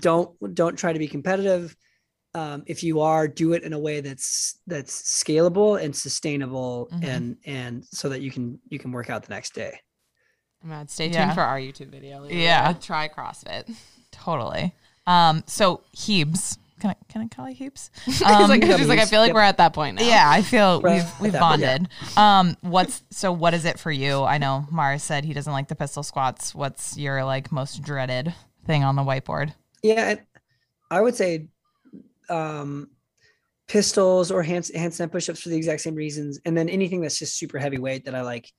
don't 0.00 0.30
don't 0.54 0.76
try 0.76 0.92
to 0.92 0.98
be 0.98 1.08
competitive. 1.08 1.76
Um, 2.34 2.64
if 2.66 2.82
you 2.82 3.00
are, 3.00 3.28
do 3.28 3.54
it 3.54 3.62
in 3.62 3.72
a 3.74 3.78
way 3.78 4.00
that's 4.00 4.60
that's 4.66 5.02
scalable 5.22 5.82
and 5.82 5.94
sustainable, 5.94 6.92
Mhm. 6.92 7.02
and 7.02 7.36
and 7.46 7.84
so 7.84 8.08
that 8.10 8.22
you 8.22 8.30
can 8.30 8.58
you 8.68 8.78
can 8.78 8.92
work 8.92 9.10
out 9.10 9.24
the 9.24 9.34
next 9.34 9.54
day. 9.54 9.80
Man, 10.64 10.88
stay 10.88 11.06
tuned 11.06 11.14
Yeah. 11.14 11.34
for 11.34 11.40
our 11.42 11.58
YouTube 11.58 11.88
video. 11.88 12.20
Leah. 12.22 12.34
Yeah. 12.36 12.72
Try 12.74 13.08
CrossFit. 13.08 13.74
Totally. 14.10 14.74
Um, 15.06 15.42
so 15.46 15.80
Hebes, 15.96 16.58
can 16.80 16.90
I 16.90 16.96
can 17.08 17.22
I 17.22 17.28
call 17.28 17.48
you 17.50 17.56
Hebes? 17.56 17.90
She's 18.04 18.22
Um, 18.22 18.48
like, 18.48 18.62
she's 18.64 18.86
like, 18.86 18.98
I 19.00 19.04
feel 19.06 19.20
like 19.20 19.28
Yep. 19.28 19.34
we're 19.34 19.40
at 19.40 19.56
that 19.56 19.72
point 19.72 19.96
now. 19.98 20.06
Yeah, 20.06 20.28
I 20.30 20.42
feel 20.42 20.80
we've 20.80 21.04
we've 21.20 21.32
That- 21.32 21.58
yeah. 21.58 21.78
bonded. 21.78 21.88
Um, 22.16 22.56
what's 22.60 23.02
so 23.10 23.32
what 23.32 23.54
is 23.54 23.64
it 23.64 23.78
for 23.80 23.90
you? 23.90 24.22
I 24.22 24.38
know 24.38 24.66
Mars 24.70 25.02
said 25.02 25.24
he 25.24 25.32
doesn't 25.32 25.52
like 25.52 25.68
the 25.68 25.74
pistol 25.74 26.02
squats. 26.04 26.54
What's 26.54 26.96
your 26.96 27.24
like 27.24 27.50
most 27.50 27.82
dreaded 27.82 28.32
thing 28.66 28.84
on 28.84 28.94
the 28.94 29.02
whiteboard? 29.02 29.54
Yeah, 29.82 30.10
and 30.10 30.20
I 30.90 31.00
would 31.00 31.16
say 31.16 31.48
um, 32.30 32.90
pistols 33.66 34.30
or 34.30 34.42
hand 34.42 34.64
handstand 34.76 35.10
push-ups 35.10 35.40
for 35.40 35.48
the 35.48 35.56
exact 35.56 35.80
same 35.80 35.94
reasons, 35.96 36.38
and 36.44 36.56
then 36.56 36.68
anything 36.68 37.00
that's 37.00 37.18
just 37.18 37.36
super 37.36 37.58
heavyweight 37.58 38.04
that 38.04 38.14
I 38.14 38.22
like, 38.22 38.52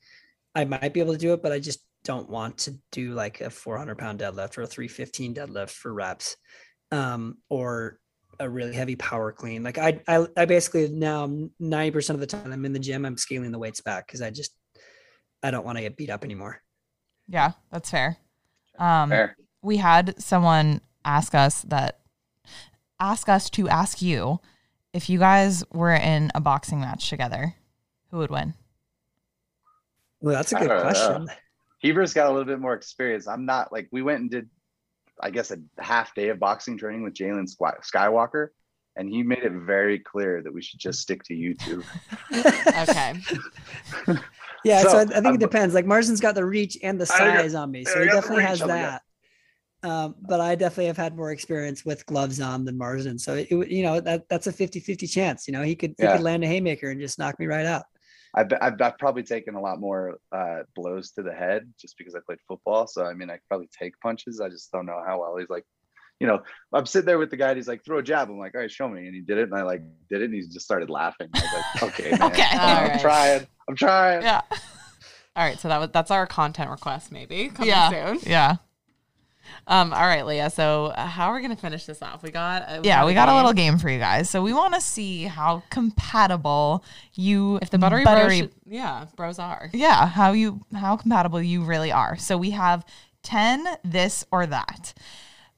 I 0.56 0.66
might 0.66 0.94
be 0.94 1.00
able 1.00 1.14
to 1.14 1.20
do 1.20 1.32
it, 1.34 1.42
but 1.42 1.52
I 1.54 1.60
just 1.60 1.80
don't 2.04 2.30
want 2.30 2.58
to 2.60 2.76
do 2.92 3.14
like 3.14 3.42
a 3.42 3.50
400 3.50 3.98
pound 3.98 4.20
deadlift 4.20 4.58
or 4.58 4.64
a 4.64 4.68
315 4.68 5.34
deadlift 5.34 5.72
for 5.72 5.94
reps, 5.94 6.36
um, 6.92 7.38
or 7.50 8.00
a 8.40 8.50
really 8.50 8.74
heavy 8.74 8.96
power 8.96 9.32
clean. 9.32 9.64
Like 9.64 9.78
I, 9.78 10.02
I, 10.08 10.26
I 10.36 10.46
basically 10.46 10.90
now 10.90 11.28
90% 11.62 12.10
of 12.12 12.20
the 12.20 12.28
time 12.28 12.52
I'm 12.52 12.66
in 12.66 12.74
the 12.74 12.80
gym, 12.80 13.06
I'm 13.06 13.18
scaling 13.18 13.52
the 13.52 13.60
weights 13.60 13.82
back 13.82 14.08
because 14.08 14.22
I 14.22 14.32
just, 14.32 14.56
I 15.42 15.52
don't 15.52 15.66
want 15.66 15.78
to 15.78 15.84
get 15.84 15.98
beat 15.98 16.10
up 16.10 16.24
anymore. 16.24 16.62
Yeah, 17.28 17.52
that's 17.72 17.90
fair. 17.90 18.18
Um, 18.80 19.10
Fair. 19.10 19.38
we 19.62 19.78
had 19.78 20.22
someone 20.22 20.82
ask 21.06 21.36
us 21.36 21.62
that 21.64 22.00
ask 23.00 23.30
us 23.30 23.50
to 23.52 23.68
ask 23.70 24.02
you 24.02 24.40
if 24.94 25.10
you 25.10 25.20
guys 25.20 25.64
were 25.72 25.94
in 25.94 26.32
a 26.36 26.42
boxing 26.42 26.80
match 26.80 27.10
together, 27.10 27.56
who 28.12 28.18
would 28.18 28.30
win? 28.30 28.54
Well, 30.22 30.36
that's 30.36 30.52
a 30.54 30.56
good 30.56 30.68
don't 30.68 31.26
know. 31.26 31.34
Question. 31.84 31.96
Heber's 31.98 32.14
got 32.14 32.28
a 32.28 32.30
little 32.30 32.46
bit 32.46 32.60
more 32.60 32.74
experience. 32.74 33.28
I'm 33.28 33.46
not 33.46 33.72
like 33.72 33.88
we 33.92 34.02
went 34.02 34.22
and 34.22 34.32
did, 34.32 34.50
I 35.22 35.30
guess, 35.30 35.52
a 35.52 35.58
half 35.82 36.16
day 36.16 36.30
of 36.30 36.40
boxing 36.40 36.78
training 36.78 37.04
with 37.04 37.14
Jalen 37.14 37.48
Skywalker, 37.60 38.48
and 38.96 39.10
he 39.10 39.24
made 39.24 39.44
it 39.44 39.52
very 39.52 40.00
clear 40.00 40.42
that 40.42 40.54
we 40.54 40.62
should 40.62 40.80
just 40.80 41.02
stick 41.02 41.24
to 41.26 41.34
YouTube. 41.34 41.84
Okay. 42.90 44.20
Yeah, 44.66 44.82
so, 44.84 44.90
So, 44.92 44.98
I, 45.00 45.02
I 45.02 45.06
think 45.06 45.26
I'm- 45.26 45.36
it 45.36 45.40
depends. 45.42 45.76
Like 45.76 45.86
Marston's 45.86 46.22
got 46.22 46.36
the 46.36 46.46
reach 46.46 46.78
and 46.82 46.98
the 47.00 47.04
I 47.14 47.18
got- 47.20 47.40
size 47.42 47.54
on 47.54 47.70
me, 47.70 47.84
so 47.84 48.00
he 48.00 48.06
definitely 48.06 48.38
reach 48.38 48.48
has 48.48 48.62
on 48.62 48.68
the 48.70 48.74
that. 48.76 49.02
Um, 49.84 50.16
but 50.22 50.40
I 50.40 50.56
definitely 50.56 50.86
have 50.86 50.96
had 50.96 51.18
more 51.18 51.32
experience 51.34 51.84
with 51.84 52.06
gloves 52.06 52.40
on 52.40 52.64
than 52.64 52.78
Marsden, 52.78 53.20
so 53.20 53.36
it, 53.36 53.52
would- 53.54 53.70
you 53.70 53.84
know 53.84 54.00
that 54.00 54.30
that's 54.30 54.48
a 54.48 54.54
50-50 54.54 55.12
chance. 55.12 55.50
You 55.50 55.52
know, 55.54 55.64
he 55.64 55.76
could 55.76 55.96
he 55.98 56.04
Yeah. 56.06 56.16
could 56.16 56.24
land 56.24 56.46
a 56.46 56.48
haymaker 56.48 56.90
and 56.92 57.02
just 57.02 57.20
knock 57.20 57.38
me 57.40 57.46
right 57.46 57.66
out. 57.66 57.84
I've, 58.36 58.48
I've, 58.62 58.82
I've 58.82 58.98
probably 58.98 59.24
taken 59.24 59.56
a 59.56 59.62
lot 59.62 59.80
more 59.80 60.18
uh, 60.32 60.64
blows 60.76 61.12
to 61.12 61.24
the 61.24 61.34
head 61.34 61.72
just 61.80 61.98
because 61.98 62.16
I 62.16 62.20
played 62.26 62.40
football. 62.48 62.88
So 62.88 63.06
I 63.06 63.14
mean, 63.14 63.30
I 63.30 63.38
probably 63.48 63.70
take 63.78 63.94
punches. 64.02 64.42
I 64.42 64.50
just 64.50 64.72
don't 64.72 64.86
know 64.86 65.02
how 65.06 65.22
well. 65.22 65.38
He's 65.38 65.50
like, 65.50 65.66
you 66.20 66.28
know, 66.28 66.42
I'm 66.74 66.86
sitting 66.86 67.06
there 67.06 67.18
with 67.20 67.30
the 67.32 67.38
guy. 67.38 67.50
And 67.50 67.58
he's 67.58 67.68
like, 67.68 67.84
throw 67.86 68.00
a 68.00 68.04
jab. 68.04 68.30
I'm 68.30 68.40
like, 68.40 68.56
all 68.56 68.62
right, 68.62 68.72
show 68.72 68.88
me. 68.88 69.06
And 69.06 69.14
he 69.14 69.22
did 69.22 69.38
it, 69.38 69.50
and 69.50 69.56
I 69.56 69.64
like 69.64 69.82
did 70.10 70.22
it, 70.22 70.26
and 70.26 70.34
he 70.34 70.42
just 70.42 70.62
started 70.62 70.90
laughing. 70.90 71.28
I 71.34 71.42
was 71.44 71.54
like, 71.84 71.84
okay, 72.00 72.12
man, 72.12 72.32
Okay. 72.32 72.44
I'm 72.52 72.60
All 72.60 72.88
right. 72.88 73.00
trying. 73.02 73.48
I'm 73.70 73.76
trying. 73.76 74.22
Yeah. 74.24 74.42
All 75.36 75.44
right. 75.44 75.60
So 75.60 75.68
that 75.68 75.80
was 75.80 75.90
that's 75.92 76.12
our 76.12 76.26
content 76.28 76.70
request, 76.70 77.12
maybe 77.12 77.50
coming 77.50 77.68
Yeah. 77.70 77.90
soon. 77.90 78.20
Yeah. 78.24 78.56
Um. 79.68 79.94
All 79.94 80.02
right, 80.02 80.26
Leah. 80.26 80.50
So 80.50 80.88
uh, 80.88 81.06
how 81.06 81.28
are 81.28 81.36
we 81.36 81.42
gonna 81.42 81.56
finish 81.56 81.86
this 81.86 82.02
off? 82.02 82.22
We 82.24 82.32
got. 82.32 82.64
uh, 82.70 82.82
Yeah, 82.84 83.06
we 83.06 83.14
got 83.14 83.30
a 83.30 83.36
little 83.36 83.54
game 83.54 83.78
for 83.78 83.90
you 83.90 84.00
guys. 84.00 84.30
So 84.30 84.42
we 84.42 84.54
want 84.54 84.74
to 84.74 84.82
see 84.82 85.24
how 85.24 85.64
compatible 85.70 86.84
you 87.14 87.60
If 87.62 87.70
the 87.70 87.78
buttery, 87.78 88.04
buttery 88.04 88.38
should- 88.40 88.54
yeah, 88.66 89.06
bros 89.16 89.40
are. 89.40 89.70
yeah, 89.74 90.08
how 90.08 90.32
you 90.34 90.62
how 90.76 90.98
compatible 90.98 91.42
you 91.42 91.64
really 91.64 91.92
are. 91.92 92.18
So 92.18 92.38
we 92.38 92.52
have 92.52 92.86
10 93.24 93.66
this 93.84 94.26
or 94.32 94.46
that. 94.48 94.94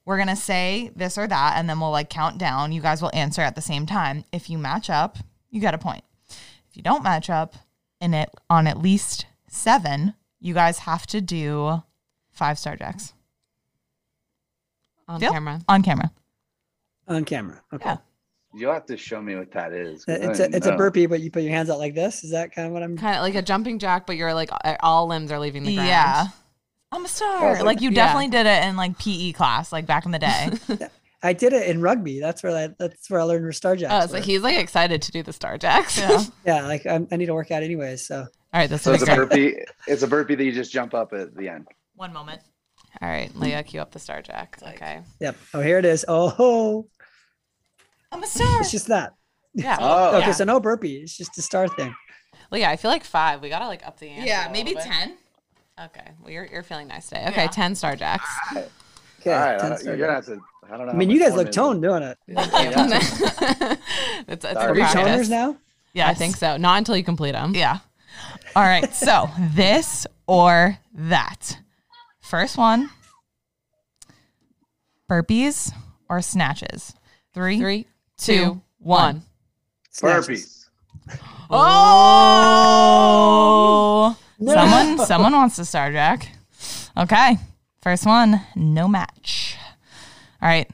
We're 0.06 0.18
going 0.18 0.28
to 0.28 0.36
say 0.36 0.92
this 0.96 1.18
or 1.18 1.26
that 1.28 1.54
and 1.58 1.68
then 1.68 1.80
we'll 1.80 1.90
like 1.90 2.12
count 2.12 2.38
down. 2.38 2.72
You 2.72 2.80
guys 2.80 3.02
will 3.02 3.10
answer 3.16 3.42
at 3.42 3.56
the 3.56 3.62
same 3.62 3.88
time. 3.88 4.24
If 4.32 4.52
you 4.52 4.60
match 4.60 4.88
up, 4.88 5.18
you 5.50 5.60
get 5.60 5.74
a 5.74 5.80
point. 5.80 6.04
If 6.30 6.78
you 6.78 6.84
don't 6.84 7.02
match 7.02 7.28
up 7.28 7.56
in 8.00 8.14
it 8.14 8.30
on 8.48 8.68
at 8.68 8.78
least 8.78 9.26
7, 9.50 10.14
you 10.40 10.54
guys 10.54 10.80
have 10.80 11.08
to 11.08 11.22
do 11.22 11.82
5 12.34 12.60
star 12.60 12.76
jacks 12.76 13.14
on 15.08 15.20
Deal? 15.20 15.32
camera. 15.32 15.60
on 15.68 15.82
camera. 15.84 16.12
on 17.08 17.26
camera. 17.26 17.62
Okay, 17.74 17.90
Yeah. 17.90 17.98
You'll 18.58 18.74
have 18.74 18.86
to 18.86 18.96
show 18.96 19.22
me 19.22 19.36
what 19.36 19.52
that 19.52 19.74
is. 19.74 20.06
It's 20.08 20.40
a 20.40 20.44
didn't 20.44 20.56
it's 20.56 20.66
a 20.68 20.78
burpee, 20.78 21.08
but 21.08 21.20
you 21.20 21.30
put 21.30 21.44
your 21.44 21.52
hands 21.52 21.70
out 21.70 21.78
like 21.78 21.94
this. 21.94 22.24
Is 22.24 22.32
that 22.32 22.54
kind 22.54 22.68
of 22.68 22.74
what 22.74 22.84
I'm? 22.84 22.98
Kind 22.98 23.18
of 23.18 23.22
like 23.22 23.36
a 23.36 23.42
jumping 23.42 23.80
jack, 23.80 24.08
but 24.08 24.16
you're 24.16 24.34
like 24.34 24.50
all 24.82 25.08
limbs 25.08 25.30
are 25.32 25.40
leaving 25.40 25.64
the 25.64 25.76
ground. 25.76 25.90
Yeah. 25.90 26.28
I'm 26.92 27.04
a 27.04 27.08
star. 27.10 27.52
it's 27.52 27.58
like, 27.60 27.66
like- 27.78 27.82
you 27.82 27.90
Yeah. 27.90 27.96
definitely 27.96 28.30
did 28.30 28.46
it 28.46 28.64
in 28.64 28.78
like 28.78 28.98
PE 28.98 29.34
class 29.34 29.74
like 29.74 29.86
back 29.86 30.06
in 30.06 30.12
the 30.12 30.20
day. 30.20 30.52
I 31.24 31.34
did 31.34 31.52
it 31.54 31.68
in 31.68 31.82
rugby. 31.82 32.20
That's 32.22 32.44
where 32.44 32.56
I 32.56 32.70
that's 32.80 33.10
where 33.10 33.20
I 33.20 33.24
learned 33.24 33.44
where 33.44 33.52
star 33.52 33.76
jacks. 33.76 33.92
Oh, 33.94 34.04
it's 34.06 34.14
like 34.14 34.22
were. 34.22 34.26
he's 34.28 34.42
like 34.42 34.58
excited 34.58 35.02
to 35.02 35.12
do 35.12 35.22
the 35.22 35.34
star 35.34 35.58
jacks. 35.58 35.98
Yeah. 35.98 36.24
yeah, 36.46 36.66
like 36.66 36.86
I'm, 36.86 37.08
I 37.12 37.18
need 37.18 37.26
to 37.26 37.34
work 37.34 37.52
out 37.52 37.62
anyways. 37.62 38.06
So 38.08 38.20
all 38.20 38.28
right, 38.54 38.70
this 38.70 38.84
So 38.84 38.94
is 38.94 39.02
it's 39.02 39.12
a 39.12 39.16
burpee. 39.16 39.56
It's 39.88 40.04
a 40.04 40.08
burpee 40.08 40.36
that 40.36 40.44
you 40.46 40.54
just 40.54 40.72
jump 40.72 40.94
up 40.94 41.12
at 41.12 41.36
the 41.36 41.50
end. 41.50 41.68
One 41.96 42.14
moment. 42.14 42.42
All 43.02 43.10
right, 43.10 43.32
mm. 43.34 43.40
Leah, 43.42 43.64
cue 43.64 43.80
up 43.82 43.92
the 43.92 44.00
star 44.00 44.22
jack. 44.22 44.58
Okay. 44.62 45.02
yep. 45.20 45.36
Oh, 45.54 45.62
here 45.62 45.78
it 45.80 45.86
is. 45.86 46.06
Oh, 46.08 46.88
I'm 48.12 48.24
a 48.24 48.28
star. 48.28 48.62
it's 48.62 48.72
just 48.72 48.88
that. 48.88 49.14
Yeah. 49.54 49.78
Oh, 49.82 50.18
Okay, 50.18 50.28
Yeah. 50.28 50.32
so 50.34 50.44
no 50.44 50.60
burpee. 50.60 50.98
It's 50.98 51.18
just 51.18 51.38
a 51.38 51.42
star 51.42 51.68
thing. 51.68 51.94
Leah, 52.52 52.70
I 52.70 52.76
feel 52.78 52.92
like 52.92 53.04
five. 53.04 53.42
We 53.42 53.50
gotta 53.50 53.68
like 53.68 53.86
up 53.86 54.00
the 54.00 54.10
ante. 54.10 54.28
Yeah, 54.28 54.50
a 54.50 54.52
maybe 54.52 54.74
bit. 54.74 54.84
10. 54.84 55.18
Okay. 55.86 56.12
Well, 56.22 56.32
you're 56.32 56.46
you're 56.46 56.64
feeling 56.64 56.88
nice 56.88 57.08
today. 57.10 57.26
Okay, 57.30 57.44
Yeah. 57.44 57.48
ten 57.52 57.76
star 57.76 57.96
jacks. 57.96 58.30
Okay, 58.52 58.68
All 59.28 59.32
right, 59.40 59.60
10 59.60 59.72
I, 59.72 59.76
star 59.76 59.96
you're 59.96 60.06
gonna 60.08 60.16
have 60.16 60.26
to. 60.26 60.40
I 60.72 60.78
don't 60.78 60.86
know. 60.88 60.94
I 60.94 60.96
mean, 60.96 61.10
you 61.10 61.20
guys 61.20 61.36
look 61.36 61.52
toned 61.52 61.82
doing 61.82 62.02
it. 62.04 62.18
Yeah. 62.28 62.46
it's 64.28 64.30
it's 64.30 64.46
a 64.46 64.58
Are 64.60 64.70
Are 64.70 64.74
we 64.74 64.80
practice. 64.80 65.02
toners 65.02 65.30
now? 65.30 65.58
Yeah, 65.94 66.08
I 66.10 66.14
think 66.14 66.36
so. 66.36 66.58
Not 66.58 66.78
until 66.80 66.96
you 66.98 67.04
complete 67.04 67.32
them. 67.34 67.54
Yeah. 67.56 67.80
All 68.56 68.64
right. 68.64 68.94
So 68.94 69.30
this 69.54 70.06
or 70.28 70.78
that. 70.94 71.58
First 72.26 72.58
one 72.58 72.90
burpees 75.10 75.72
or 76.10 76.22
snatches. 76.22 76.96
Three, 77.34 77.60
Three, 77.60 77.86
two, 78.18 78.34
two, 78.34 78.62
one. 78.80 79.16
one. 79.16 79.22
Snatches. 79.92 80.26
Burpees. 81.08 81.20
Oh, 81.52 81.60
oh! 84.42 84.54
someone, 84.54 84.98
someone 85.08 85.34
wants 85.34 85.56
to 85.58 85.66
star 85.66 85.92
jack. 85.92 86.30
Okay. 86.98 87.38
First 87.84 88.06
one, 88.08 88.42
no 88.56 88.88
match. 88.88 89.56
All 90.42 90.50
right. 90.50 90.68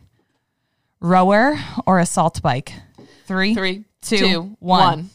Rower 1.01 1.57
or 1.85 1.99
assault 1.99 2.41
bike. 2.41 2.71
Three, 3.25 3.53
Three, 3.55 3.83
two, 4.01 4.17
two, 4.17 4.41
one. 4.59 4.79
one. 4.79 5.09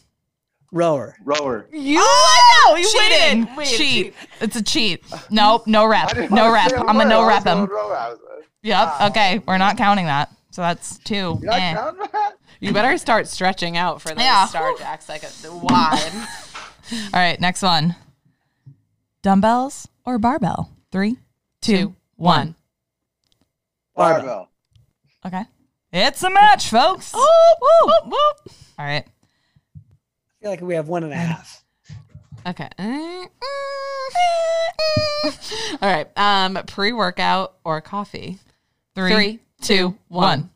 Rower. 0.71 1.15
Rower. 1.23 1.67
You 1.71 1.99
oh, 2.01 2.75
you 2.77 2.89
Cheating. 2.91 3.39
winning. 3.45 3.55
Wait, 3.55 3.67
cheat. 3.67 3.77
cheat. 3.77 4.13
It's 4.41 4.55
a 4.55 4.61
cheat. 4.63 5.03
Nope, 5.31 5.65
no 5.67 5.85
rep. 5.85 6.15
No 6.29 6.51
rep. 6.51 6.71
I'm 6.87 6.95
a 6.95 6.99
what 6.99 7.07
no 7.07 7.25
rep 7.25 7.45
him. 7.45 7.59
going 7.65 7.69
rower. 7.69 7.95
I 7.95 8.09
was, 8.09 8.19
Yep. 8.63 8.89
Okay, 9.11 9.39
we're 9.47 9.57
not 9.57 9.77
counting 9.77 10.05
that. 10.07 10.29
So 10.51 10.61
that's 10.61 10.97
two. 10.99 11.39
You're 11.41 11.51
Eh. 11.53 11.73
counting 11.73 12.01
that? 12.11 12.33
You 12.59 12.73
better 12.73 12.97
start 12.97 13.27
stretching 13.27 13.77
out 13.77 14.01
for 14.01 14.09
those 14.09 14.17
Yeah. 14.19 14.45
star 14.47 14.73
jacks 14.77 15.07
like 15.07 15.23
a, 15.23 15.29
wide. 15.55 16.11
All 16.91 17.09
right, 17.13 17.39
next 17.39 17.61
one. 17.61 17.95
Dumbbells 19.21 19.87
or 20.05 20.17
barbell? 20.17 20.71
Three, 20.91 21.17
two, 21.61 21.77
Two, 21.77 21.95
one. 22.15 22.37
one. 22.37 22.55
Barbell. 23.95 24.49
Okay. 25.25 25.43
It's 25.93 26.21
a 26.23 26.29
match, 26.29 26.69
folks. 26.69 27.13
Woo, 27.13 27.21
woo. 27.61 27.91
All 28.11 28.85
right. 28.85 29.05
I 30.47 30.49
feel 30.49 30.53
like 30.53 30.61
we 30.61 30.75
have 30.75 30.87
one 30.87 31.03
and 31.03 31.11
a 31.11 31.17
half. 31.17 31.61
Okay. 32.45 32.69
All 35.81 35.89
right. 35.89 36.07
Um, 36.15 36.57
pre 36.67 36.93
workout 36.93 37.57
or 37.65 37.81
coffee? 37.81 38.37
Three, 38.95 39.11
Three, 39.11 39.39
two, 39.61 39.97
one. 40.07 40.49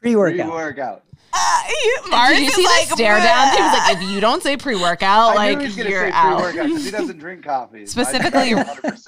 Pre-workout. 0.00 0.46
Pre-workout. 0.46 1.02
Uh, 1.38 1.62
he- 1.68 2.10
Mars 2.10 2.30
Did 2.30 2.40
you 2.42 2.48
is 2.48 2.54
see 2.54 2.64
like, 2.64 2.88
the 2.88 2.94
stare 2.94 3.18
down? 3.18 3.54
He 3.54 3.62
was 3.62 3.72
like, 3.72 3.96
if 3.96 4.02
you 4.10 4.20
don't 4.20 4.42
say 4.42 4.56
pre-workout, 4.56 5.34
like 5.34 5.58
knew 5.58 5.64
he 5.64 5.66
was 5.66 5.76
gonna 5.76 5.90
you're 5.90 6.06
say 6.06 6.12
out. 6.14 6.42
pre-workout 6.42 6.80
he 6.80 6.90
doesn't 6.90 7.18
drink 7.18 7.44
coffee. 7.44 7.84
Specifically- 7.86 8.54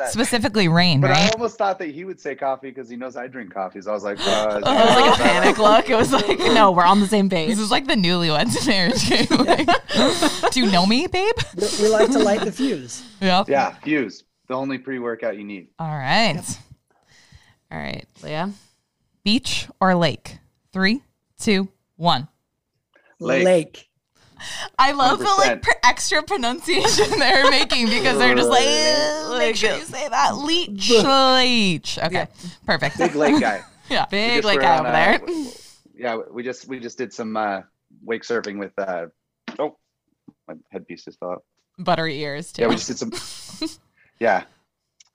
specifically 0.09 0.69
rain, 0.69 1.01
But 1.01 1.13
I 1.13 1.29
almost 1.31 1.57
thought 1.59 1.79
that 1.79 1.91
he 1.91 2.05
would 2.05 2.21
say 2.21 2.35
coffee 2.35 2.69
because 2.69 2.89
he 2.91 2.97
knows 2.97 3.17
I 3.17 3.27
drink 3.29 3.53
coffee. 3.53 3.81
So 3.81 3.91
I 3.91 3.95
was 3.95 4.05
like, 4.05 4.19
uh, 4.27 4.61
It 4.63 4.65
was 4.65 4.97
like 4.97 5.15
a 5.19 5.23
panic 5.23 5.59
look. 5.59 5.89
It 5.89 5.95
was 5.97 6.13
like, 6.13 6.39
no, 6.39 6.73
we're 6.73 6.85
on 6.85 7.01
the 7.01 7.07
same 7.07 7.29
page. 7.31 7.49
This 7.49 7.59
is 7.59 7.71
like 7.71 7.87
the 7.87 7.95
newlyweds 7.95 8.67
marriage 8.67 9.09
game. 9.09 9.27
Like, 9.31 10.51
do 10.53 10.61
you 10.61 10.71
know 10.71 10.87
me, 10.87 11.07
babe? 11.07 11.35
We, 11.57 11.67
we 11.83 11.89
like 11.89 12.11
to 12.13 12.19
light 12.19 12.41
the 12.45 12.53
fuse. 12.53 13.03
Yep. 13.21 13.49
Yeah, 13.49 13.75
fuse. 13.83 14.25
The 14.49 14.55
only 14.55 14.79
pre-workout 14.79 15.37
you 15.37 15.45
need. 15.45 15.69
All 15.79 15.87
right. 15.89 16.41
All 17.71 17.79
right, 17.79 18.07
Leah. 18.23 18.51
Beach 19.25 19.69
or 19.81 19.95
lake? 19.95 20.39
Three, 20.73 21.03
two, 21.39 21.69
one. 21.99 22.29
Lake. 23.21 23.45
Lake. 23.45 23.85
I 24.79 24.93
love 24.93 25.19
the 25.19 25.25
like 25.25 25.63
pr- 25.63 25.71
extra 25.83 26.23
pronunciation 26.23 27.11
they're 27.19 27.51
making 27.51 27.87
because 27.87 28.19
they're 28.19 28.37
just 28.37 28.49
like, 28.49 28.65
"Eh, 28.65 29.39
make 29.39 29.57
sure 29.57 29.77
you 29.77 29.85
say 29.85 30.09
that. 30.09 30.37
Leech. 30.37 30.91
Leech. 30.91 31.99
Okay. 31.99 32.15
Yeah. 32.15 32.27
Perfect. 32.65 32.99
Big 32.99 33.15
lake 33.17 33.41
guy. 33.41 33.63
yeah. 33.91 34.07
Big 34.07 34.45
lake 34.45 34.61
guy 34.61 34.79
over 34.79 34.89
uh, 34.89 34.93
there. 34.93 35.19
w- 35.19 35.51
Yeah, 35.97 36.21
we 36.31 36.45
just 36.45 36.69
we 36.69 36.79
just 36.79 36.97
did 36.99 37.13
some 37.13 37.37
uh, 37.37 37.63
wake 38.05 38.23
surfing 38.23 38.59
with. 38.59 38.73
Uh, 38.79 39.07
oh, 39.59 39.77
my 40.47 40.55
headpiece 40.71 41.05
just 41.05 41.19
fell 41.19 41.33
out. 41.33 41.45
Buttery 41.81 42.21
ears 42.21 42.53
too. 42.53 42.63
Yeah, 42.63 42.69
we 42.69 42.77
just 42.77 42.87
did 42.87 42.99
some. 42.99 43.69
yeah. 44.21 44.45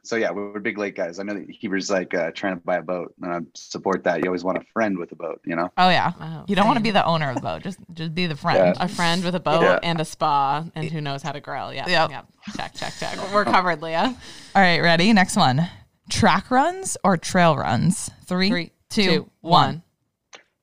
So 0.06 0.18
yeah, 0.18 0.32
we're 0.32 0.60
big 0.60 0.78
lake 0.78 0.96
guys. 0.98 1.18
I 1.18 1.24
know 1.24 1.34
that 1.34 1.48
Heber's 1.50 1.90
like 1.90 2.14
uh, 2.14 2.32
trying 2.32 2.56
to 2.58 2.62
buy 2.66 2.76
a 2.78 2.82
boat, 2.82 3.14
and 3.22 3.32
I 3.34 3.40
support 3.54 4.04
that. 4.04 4.20
You 4.20 4.26
always 4.30 4.44
want 4.44 4.58
a 4.58 4.64
friend 4.74 4.98
with 4.98 5.14
a 5.14 5.16
boat, 5.16 5.40
you 5.46 5.56
know. 5.56 5.72
Oh 5.78 5.88
yeah. 5.90 6.12
Wow, 6.20 6.44
You 6.48 6.58
don't 6.58 6.68
want 6.68 6.78
to 6.78 6.84
be 6.84 6.92
the 6.92 7.06
owner 7.06 7.30
of 7.30 7.36
the 7.36 7.42
boat. 7.42 7.64
Just 7.64 7.80
just 7.94 8.14
be 8.14 8.26
the 8.28 8.36
friend. 8.36 8.76
a 8.80 8.90
friend 8.90 9.24
with 9.24 9.34
a 9.36 9.40
boat 9.40 9.62
Yeah. 9.62 9.80
and 9.82 10.02
a 10.02 10.06
spa 10.06 10.66
and 10.76 10.92
who 10.92 11.00
knows 11.00 11.22
how 11.22 11.32
to 11.32 11.40
grill. 11.40 11.74
Yeah. 11.74 11.88
Yep. 11.88 12.10
Yep. 12.12 12.26
Check, 12.58 12.74
check, 12.74 12.94
check. 13.00 13.18
We're 13.34 13.46
covered, 13.46 13.82
Leah. 13.82 14.14
All 14.56 14.62
right, 14.62 14.82
ready? 14.82 15.14
Next 15.14 15.38
one. 15.38 15.70
Track 16.10 16.52
runs 16.52 16.98
or 17.06 17.16
trail 17.16 17.56
runs? 17.56 18.10
Three, 18.26 18.50
Three, 18.50 18.72
two, 18.90 19.04
two, 19.04 19.30
one. 19.40 19.52
one. 19.52 19.84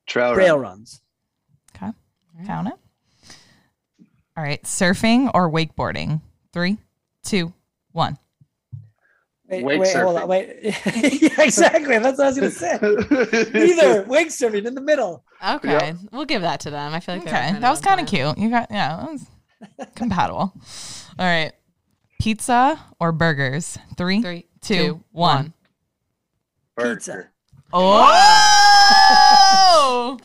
Trail 0.05 0.35
Trail 0.35 0.59
run. 0.59 0.69
runs. 0.73 1.01
Okay. 1.75 1.91
Count 2.45 2.67
it. 2.67 3.35
All 4.37 4.43
right. 4.43 4.61
Surfing 4.63 5.31
or 5.33 5.49
wakeboarding? 5.49 6.21
Three, 6.53 6.77
two, 7.23 7.53
one. 7.91 8.17
Wait, 9.51 9.63
Wake 9.65 9.81
wait, 9.81 9.93
hold 9.95 10.15
surfing. 10.15 10.21
on, 10.21 10.27
wait. 10.29 10.59
yeah, 11.21 11.41
exactly. 11.43 11.97
That's 11.99 12.17
what 12.17 12.25
I 12.25 12.29
was 12.29 12.37
gonna 12.37 12.51
say. 12.51 12.75
Either 13.71 14.03
wake 14.07 14.29
surfing 14.29 14.65
in 14.65 14.73
the 14.75 14.81
middle. 14.81 15.25
Okay. 15.45 15.93
We'll 16.11 16.23
give 16.25 16.41
that 16.43 16.61
to 16.61 16.69
them. 16.71 16.93
I 16.93 16.99
feel 17.01 17.15
like 17.15 17.27
Okay. 17.27 17.51
That 17.59 17.69
was 17.69 17.81
kind 17.81 17.99
of 17.99 18.07
cute. 18.07 18.37
You 18.37 18.49
got, 18.49 18.67
yeah, 18.71 18.95
that 18.97 19.11
was 19.11 19.25
compatible. 19.95 20.53
All 21.19 21.25
right. 21.25 21.51
Pizza 22.21 22.79
or 22.99 23.11
burgers? 23.11 23.77
Three, 23.97 24.21
Three, 24.21 24.45
two, 24.61 24.75
two, 24.75 25.03
one. 25.11 25.53
one. 26.75 26.95
Pizza. 26.95 27.27
Oh! 27.73 28.97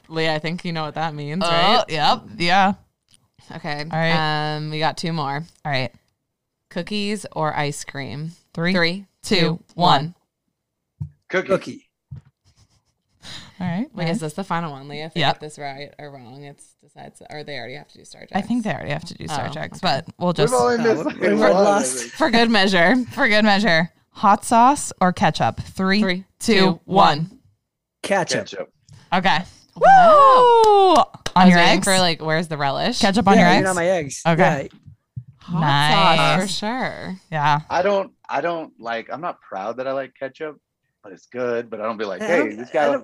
Leah, 0.08 0.34
I 0.34 0.38
think 0.38 0.64
you 0.64 0.72
know 0.72 0.84
what 0.84 0.94
that 0.94 1.14
means, 1.14 1.42
Oh, 1.44 1.48
right? 1.50 1.84
yep. 1.88 2.22
Yeah. 2.36 2.74
Okay. 3.56 3.80
All 3.80 3.86
right. 3.98 4.54
Um, 4.56 4.70
we 4.70 4.78
got 4.78 4.96
two 4.96 5.12
more. 5.12 5.42
All 5.64 5.72
right. 5.72 5.92
Cookies 6.70 7.26
or 7.32 7.52
ice 7.56 7.84
cream? 7.84 8.30
Three, 8.52 8.72
Three, 8.72 9.06
two, 9.28 9.36
two, 9.36 9.60
one. 9.74 10.14
one. 10.98 11.08
Cookie. 11.28 11.48
Cookie. 11.48 11.82
All 13.58 13.66
right. 13.66 13.86
Wait, 13.94 14.08
is 14.10 14.20
this 14.20 14.34
the 14.34 14.44
final 14.44 14.70
one, 14.70 14.86
Leah? 14.86 15.06
If 15.06 15.14
we 15.14 15.22
Yep. 15.22 15.34
get 15.36 15.40
this 15.40 15.58
right 15.58 15.90
or 15.98 16.10
wrong, 16.10 16.44
it's 16.44 16.74
decides 16.82 17.22
or 17.30 17.42
they 17.42 17.56
already 17.58 17.74
have 17.74 17.88
to 17.88 17.98
do 17.98 18.04
star 18.04 18.20
Trek. 18.26 18.32
I 18.34 18.42
think 18.42 18.64
they 18.64 18.70
already 18.72 18.90
have 18.90 19.04
to 19.06 19.14
do 19.14 19.26
star 19.26 19.46
Oh, 19.48 19.52
checks, 19.52 19.78
okay. 19.78 20.02
but 20.04 20.14
we'll 20.18 20.28
We've 20.28 20.36
just 20.36 20.52
only 20.54 20.74
Uh, 20.74 20.82
missed 20.82 20.98
we- 20.98 21.04
like 21.12 21.20
we've 21.20 21.38
one, 21.38 21.50
I 21.50 21.54
lost. 21.54 21.96
think. 21.98 22.12
for 22.12 22.30
good 22.30 22.50
measure. 22.50 22.96
for 23.12 23.26
good 23.28 23.44
measure. 23.44 23.90
Hot 24.10 24.44
sauce 24.44 24.92
or 25.00 25.12
ketchup? 25.12 25.60
Three, 25.60 26.00
Three, 26.00 26.24
two, 26.38 26.54
two, 26.54 26.66
one. 26.84 27.18
one. 27.18 27.40
Ketchup. 28.02 28.40
Ketchup. 28.46 28.72
Okay. 29.12 29.38
Wow. 29.74 30.62
Woo! 30.66 30.94
I 30.94 31.40
On 31.42 31.44
was 31.46 31.48
your 31.50 31.58
waiting 31.58 31.78
eggs? 31.78 31.84
for 31.86 31.98
like, 31.98 32.22
where's 32.22 32.48
the 32.48 32.56
relish? 32.58 32.98
ketchup 33.00 33.26
on 33.26 33.34
yeah, 33.36 33.40
your 33.40 33.48
you're 33.48 33.56
eggs? 33.58 33.64
not 33.64 33.74
my 33.74 33.86
eggs. 33.88 34.22
Okay. 34.26 34.68
Hot 35.46 35.60
Nice. 35.60 35.94
sauce 35.94 36.42
for 36.42 36.66
sure. 36.66 37.20
yeah. 37.30 37.60
I 37.70 37.82
don't. 37.82 38.12
I 38.28 38.40
don't 38.40 38.72
like. 38.80 39.08
I'm 39.12 39.20
not 39.20 39.40
proud 39.40 39.76
that 39.76 39.86
I 39.86 39.92
like 39.92 40.12
ketchup, 40.18 40.58
but 41.02 41.12
it's 41.12 41.26
good. 41.26 41.70
But 41.70 41.80
I 41.80 41.84
don't 41.84 41.96
be 41.96 42.04
like, 42.04 42.20
hey, 42.20 42.54
this 42.54 42.70
guy. 42.70 43.00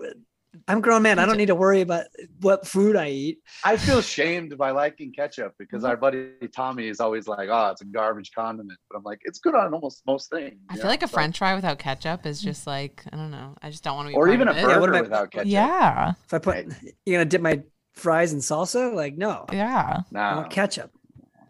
I'm 0.69 0.79
a 0.79 0.81
grown 0.83 1.03
man. 1.03 1.19
I 1.19 1.25
don't 1.25 1.39
need 1.39 1.47
to 1.47 1.55
worry 1.55 1.81
about 1.81 2.05
what 2.41 2.67
food 2.67 2.95
I 2.95 3.09
eat. 3.09 3.39
I 3.65 3.79
feel 3.79 4.03
shamed 4.03 4.59
by 4.59 4.71
liking 4.71 5.13
ketchup 5.13 5.55
because 5.59 5.83
our 5.83 5.95
mm-hmm. 5.95 6.01
buddy 6.01 6.49
Tommy 6.55 6.89
is 6.89 7.01
always 7.01 7.27
like, 7.27 7.49
"Oh, 7.51 7.71
it's 7.71 7.81
a 7.81 7.87
garbage 7.87 8.33
condiment," 8.35 8.79
but 8.91 8.99
I'm 8.99 9.03
like, 9.03 9.21
it's 9.23 9.39
good 9.39 9.55
on 9.55 9.73
almost 9.73 10.03
most 10.07 10.31
things. 10.31 10.61
I 10.69 10.75
feel 10.75 10.85
know? 10.85 10.91
like 10.91 11.03
a 11.03 11.09
So- 11.09 11.15
French 11.15 11.39
fry 11.39 11.55
without 11.55 11.79
ketchup 11.79 12.27
is 12.27 12.43
just 12.43 12.67
like 12.67 13.03
I 13.13 13.17
don't 13.17 13.31
know. 13.31 13.55
I 13.63 13.71
just 13.71 13.83
don't 13.83 13.97
want 13.97 14.09
to 14.09 14.11
be. 14.11 14.17
or 14.17 14.29
even 14.29 14.49
a 14.49 14.51
of 14.51 14.57
it. 14.59 14.61
Yeah, 14.61 14.79
what 14.79 14.87
burger 14.89 14.99
I- 14.99 15.03
without 15.03 15.31
ketchup. 15.31 15.49
Yeah. 15.49 16.13
If 16.27 16.35
I 16.35 16.39
put, 16.39 16.67
you're 17.07 17.19
gonna 17.19 17.25
dip 17.25 17.41
my 17.41 17.63
fries 17.95 18.33
in 18.35 18.41
salsa? 18.41 18.93
Like, 18.93 19.17
no, 19.17 19.47
Yeah. 19.53 20.03
No. 20.11 20.21
Nah. 20.21 20.49
ketchup. 20.49 20.91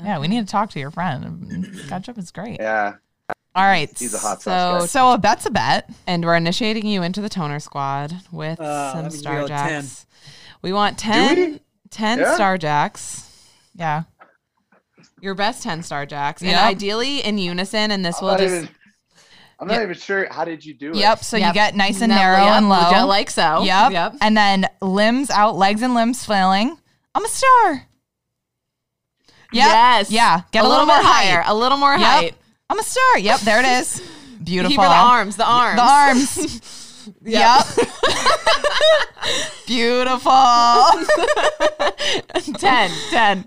Yeah. 0.03 0.19
We 0.19 0.29
need 0.29 0.47
to 0.47 0.51
talk 0.51 0.71
to 0.71 0.81
your 0.81 0.91
friend. 0.91 1.81
Ketchup 1.89 2.19
is 2.19 2.31
great. 2.31 2.59
Yeah. 2.61 2.95
All 3.55 3.65
right. 3.65 3.91
He's 3.99 4.15
a 4.15 4.19
hot 4.19 4.41
So- 4.43 4.51
sauce 4.51 4.81
guy. 4.83 4.87
So 4.87 5.13
a 5.13 5.19
bet's 5.19 5.47
a 5.47 5.51
bet. 5.51 5.91
And 6.07 6.25
we're 6.25 6.37
initiating 6.37 6.87
you 6.87 7.03
into 7.03 7.21
the 7.21 7.29
toner 7.29 7.61
squad 7.61 8.15
with 8.31 8.61
Uh, 8.61 8.93
some 8.93 8.97
that 8.97 9.03
means 9.05 9.15
we 9.15 9.19
star 9.21 9.47
jacks. 9.49 10.07
We 10.63 10.73
want 10.73 10.99
10, 10.99 11.37
we? 11.37 11.61
10 11.91 12.19
Yeah. 12.21 12.35
star 12.35 12.57
jacks. 12.59 13.29
Yeah. 13.75 14.03
Your 15.21 15.35
best 15.35 15.63
10 15.63 15.83
star 15.83 16.07
jacks. 16.07 16.43
And 16.43 16.57
ideally 16.57 17.21
in 17.25 17.39
unison. 17.39 17.91
And 17.91 18.05
this 18.05 18.19
I'm 18.21 18.25
will 18.25 18.39
just. 18.39 18.55
even. 18.55 18.69
I'm 19.61 19.69
not 19.69 19.81
even 19.83 19.95
sure. 19.95 20.27
How 20.33 20.45
did 20.45 20.65
you 20.65 20.75
do 20.75 20.91
it? 20.91 20.97
Yep. 20.97 21.23
So 21.23 21.37
you 21.37 21.53
get 21.53 21.77
nice 21.77 22.01
and 22.01 22.11
No, 22.11 22.17
narrow 22.17 22.39
yep, 22.45 22.55
and 22.57 22.69
low. 22.69 23.07
Like 23.07 23.31
so. 23.31 23.63
Yep. 23.63 23.93
Yep. 23.93 24.17
And 24.21 24.37
then 24.37 24.67
limbs 24.81 25.31
out, 25.31 25.57
legs 25.57 25.83
and 25.83 25.95
limbs 25.95 26.25
flailing. 26.25 26.79
I'm 27.15 27.25
a 27.25 27.29
star. 27.29 27.87
Yep. 29.53 29.67
Yes. 29.67 30.11
Yeah. 30.11 30.41
Get 30.53 30.65
a, 30.65 30.67
a, 30.67 30.69
little, 30.69 30.87
more 30.87 30.97
more 30.97 31.05
higher. 31.05 31.43
height. 31.43 31.51
A 31.51 31.55
little 31.55 31.79
more 31.79 31.93
Yep. 31.93 32.01
height. 32.01 32.35
I'm 32.71 32.79
a 32.79 32.83
star. 32.83 33.19
Yep. 33.19 33.41
There 33.41 33.61
it 33.61 33.67
is. 33.81 34.03
Beautiful. 34.45 34.71
Keep 34.71 34.81
her 34.81 34.89
the 34.89 34.95
arms. 34.95 35.37
The 35.37 35.47
arms. 35.47 35.77
The 35.77 35.83
arms. 35.83 37.11
yep. 37.25 37.67
Beautiful. 39.67 40.33
10. 42.59 42.91
10. 43.11 43.45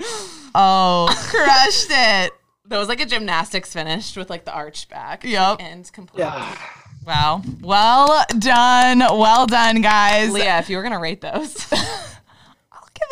Oh, 0.56 1.08
crushed 1.30 1.88
it. 1.90 2.32
That 2.68 2.78
was 2.80 2.88
like 2.88 3.02
a 3.02 3.06
gymnastics 3.06 3.74
finished 3.74 4.18
with 4.18 4.30
like 4.30 4.46
the 4.46 4.54
arch 4.54 4.90
back. 4.90 5.24
Yep. 5.24 5.58
And 5.60 5.92
complete. 5.92 6.22
Yeah. 6.22 6.58
Wow. 7.06 7.44
Well 7.62 8.26
done. 8.40 9.00
Well 9.00 9.46
done, 9.46 9.82
guys. 9.82 10.32
Leah, 10.32 10.60
if 10.60 10.70
you 10.70 10.78
were 10.78 10.84
going 10.84 10.94
to 10.94 11.00
rate 11.00 11.22
those. 11.22 11.72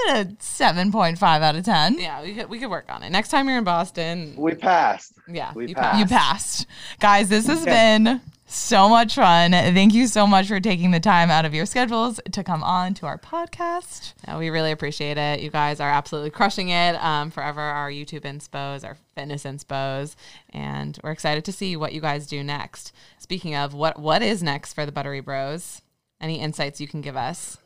I'll 0.09 0.23
give 0.23 0.27
it 0.27 0.33
a 0.33 0.35
7.5 0.43 1.21
out 1.41 1.55
of 1.55 1.65
10. 1.65 1.99
yeah, 1.99 2.21
we 2.21 2.33
could, 2.33 2.49
we 2.49 2.59
could 2.59 2.69
work 2.69 2.85
on 2.89 3.03
it. 3.03 3.09
Next 3.09 3.29
time 3.29 3.47
you're 3.47 3.57
in 3.57 3.63
Boston. 3.63 4.35
We 4.37 4.55
passed. 4.55 5.13
Yeah. 5.27 5.53
we 5.53 5.67
you 5.67 5.75
passed. 5.75 5.91
passed. 5.91 5.99
You 5.99 6.05
passed. 6.05 6.67
Guys, 6.99 7.29
this 7.29 7.47
has 7.47 7.65
been 7.65 8.21
so 8.45 8.87
much 8.87 9.15
fun. 9.15 9.51
Thank 9.51 9.93
you 9.93 10.07
so 10.07 10.27
much 10.27 10.47
for 10.47 10.59
taking 10.59 10.91
the 10.91 10.99
time 10.99 11.31
out 11.31 11.45
of 11.45 11.53
your 11.53 11.65
schedules 11.65 12.19
to 12.31 12.43
come 12.43 12.63
on 12.63 12.93
to 12.95 13.05
our 13.05 13.17
podcast. 13.17 14.13
No, 14.27 14.37
we 14.37 14.49
really 14.49 14.71
appreciate 14.71 15.17
it. 15.17 15.41
You 15.41 15.49
guys 15.49 15.79
are 15.79 15.89
absolutely 15.89 16.29
crushing 16.29 16.69
it. 16.69 16.95
Um, 17.03 17.31
forever 17.31 17.61
our 17.61 17.89
YouTube 17.89 18.21
inspos, 18.21 18.83
our 18.85 18.97
fitness 19.15 19.43
inspos, 19.43 20.15
and 20.51 20.99
we're 21.03 21.11
excited 21.11 21.45
to 21.45 21.51
see 21.51 21.75
what 21.75 21.93
you 21.93 22.01
guys 22.01 22.27
do 22.27 22.43
next. 22.43 22.91
Speaking 23.17 23.55
of 23.55 23.73
what 23.73 23.97
what 23.97 24.21
is 24.21 24.43
next 24.43 24.73
for 24.73 24.85
the 24.85 24.91
Buttery 24.91 25.21
Bros? 25.21 25.81
Any 26.21 26.39
insights 26.39 26.79
you 26.79 26.87
can 26.87 27.01
give 27.01 27.17
us? 27.17 27.57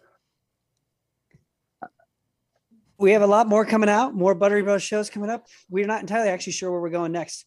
We 2.99 3.11
have 3.11 3.21
a 3.21 3.27
lot 3.27 3.47
more 3.47 3.63
coming 3.65 3.89
out, 3.89 4.15
more 4.15 4.33
Buttery 4.33 4.63
Bros 4.63 4.81
shows 4.81 5.09
coming 5.09 5.29
up. 5.29 5.45
We're 5.69 5.85
not 5.85 6.01
entirely 6.01 6.29
actually 6.29 6.53
sure 6.53 6.71
where 6.71 6.81
we're 6.81 6.89
going 6.89 7.11
next. 7.11 7.45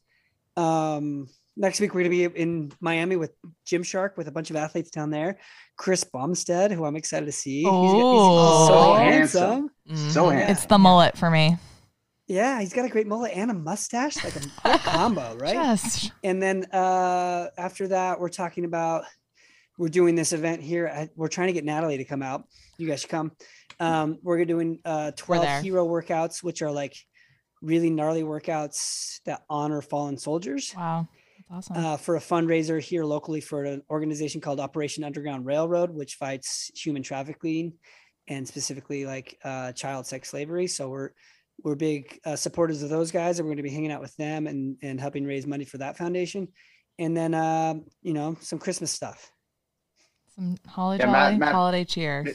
Um, 0.57 1.29
next 1.57 1.81
week 1.81 1.93
we're 1.93 2.03
going 2.05 2.13
to 2.21 2.29
be 2.31 2.41
in 2.41 2.73
Miami 2.81 3.17
with 3.17 3.33
Gymshark 3.67 4.17
with 4.17 4.29
a 4.29 4.33
bunch 4.33 4.51
of 4.51 4.57
athletes 4.57 4.91
down 4.91 5.11
there. 5.11 5.39
Chris 5.77 6.05
Bumstead, 6.05 6.71
who 6.71 6.85
I'm 6.85 6.95
excited 6.97 7.27
to 7.27 7.33
see. 7.33 7.63
He's, 7.63 7.65
he's 7.65 7.73
Oh. 7.73 8.69
so 8.69 8.95
Handsome. 8.95 9.71
handsome. 9.89 10.11
So 10.11 10.25
Mhm. 10.27 10.33
handsome. 10.35 10.53
It's 10.53 10.67
the 10.67 10.79
mullet 10.79 11.19
for 11.19 11.31
me. 11.31 11.57
Yeah, 12.29 12.61
he's 12.61 12.73
got 12.73 12.85
a 12.85 12.89
great 12.89 13.09
mullet 13.09 13.33
and 13.35 13.51
a 13.51 13.55
mustache, 13.55 14.23
like 14.23 14.35
a 14.65 14.79
combo, 14.89 15.37
right? 15.39 15.55
Just 15.55 16.13
And 16.23 16.41
then 16.41 16.65
uh, 16.73 17.49
after 17.59 17.89
that, 17.89 18.21
we're 18.21 18.29
talking 18.29 18.65
about 18.65 19.03
we're 19.79 19.89
doing 19.89 20.15
this 20.15 20.33
event 20.33 20.63
here. 20.63 20.87
At, 20.87 21.11
we're 21.17 21.29
trying 21.29 21.49
to 21.49 21.53
get 21.55 21.65
Natalie 21.65 21.97
to 21.97 22.05
come 22.05 22.23
out. 22.23 22.45
You 22.81 22.89
guys 22.89 23.03
should 23.03 23.11
come. 23.11 23.33
Um, 23.79 24.19
we're 24.23 24.45
doing 24.45 24.79
uh, 24.85 25.13
12 25.17 25.43
there. 25.45 25.63
hero 25.63 25.87
workouts, 25.87 26.43
which 26.43 26.63
are 26.63 26.71
like 26.71 26.97
really 27.63 27.91
gnarly 27.91 28.23
workouts 28.23 29.21
that 29.27 29.43
honor 29.51 29.83
fallen 29.83 30.17
soldiers 30.17 30.73
wow. 30.75 31.07
That's 31.51 31.71
awesome. 31.71 31.85
uh, 31.85 31.97
for 31.97 32.17
a 32.17 32.21
fundraiser 32.21 32.81
here 32.81 33.05
locally 33.05 33.41
for 33.41 33.65
an 33.65 33.83
organization 33.91 34.41
called 34.41 34.61
Operation 34.61 35.05
Underground 35.05 35.45
Railroad, 35.47 35.91
which 35.91 36.15
fights 36.15 36.71
human 36.75 37.03
trafficking 37.03 37.75
and 38.29 38.47
specifically 38.47 39.05
like 39.05 39.39
uh, 39.45 39.73
child 39.73 40.07
sex 40.07 40.31
slavery. 40.31 40.67
So 40.67 40.89
we're 40.89 41.11
we're 41.63 41.75
big 41.75 42.19
uh, 42.25 42.37
supporters 42.37 42.83
of 42.83 42.89
those 42.89 43.11
guys, 43.11 43.39
and 43.39 43.47
we're 43.47 43.51
going 43.51 43.65
to 43.65 43.69
be 43.69 43.75
hanging 43.75 43.93
out 43.93 44.01
with 44.01 44.17
them 44.17 44.47
and 44.47 44.77
and 44.83 45.01
helping 45.01 45.25
raise 45.27 45.47
money 45.47 45.65
for 45.65 45.79
that 45.79 45.99
foundation. 45.99 46.49
And 46.99 47.17
then 47.17 47.35
um, 47.35 47.85
you 48.03 48.15
know 48.15 48.37
some 48.41 48.59
Christmas 48.59 48.91
stuff. 48.93 49.31
Some 50.35 50.57
holiday, 50.67 51.05
Yeah, 51.05 51.13
Matt- 51.13 51.39
Matt- 51.39 51.53
Holiday 51.53 51.85
cheer. 51.85 52.27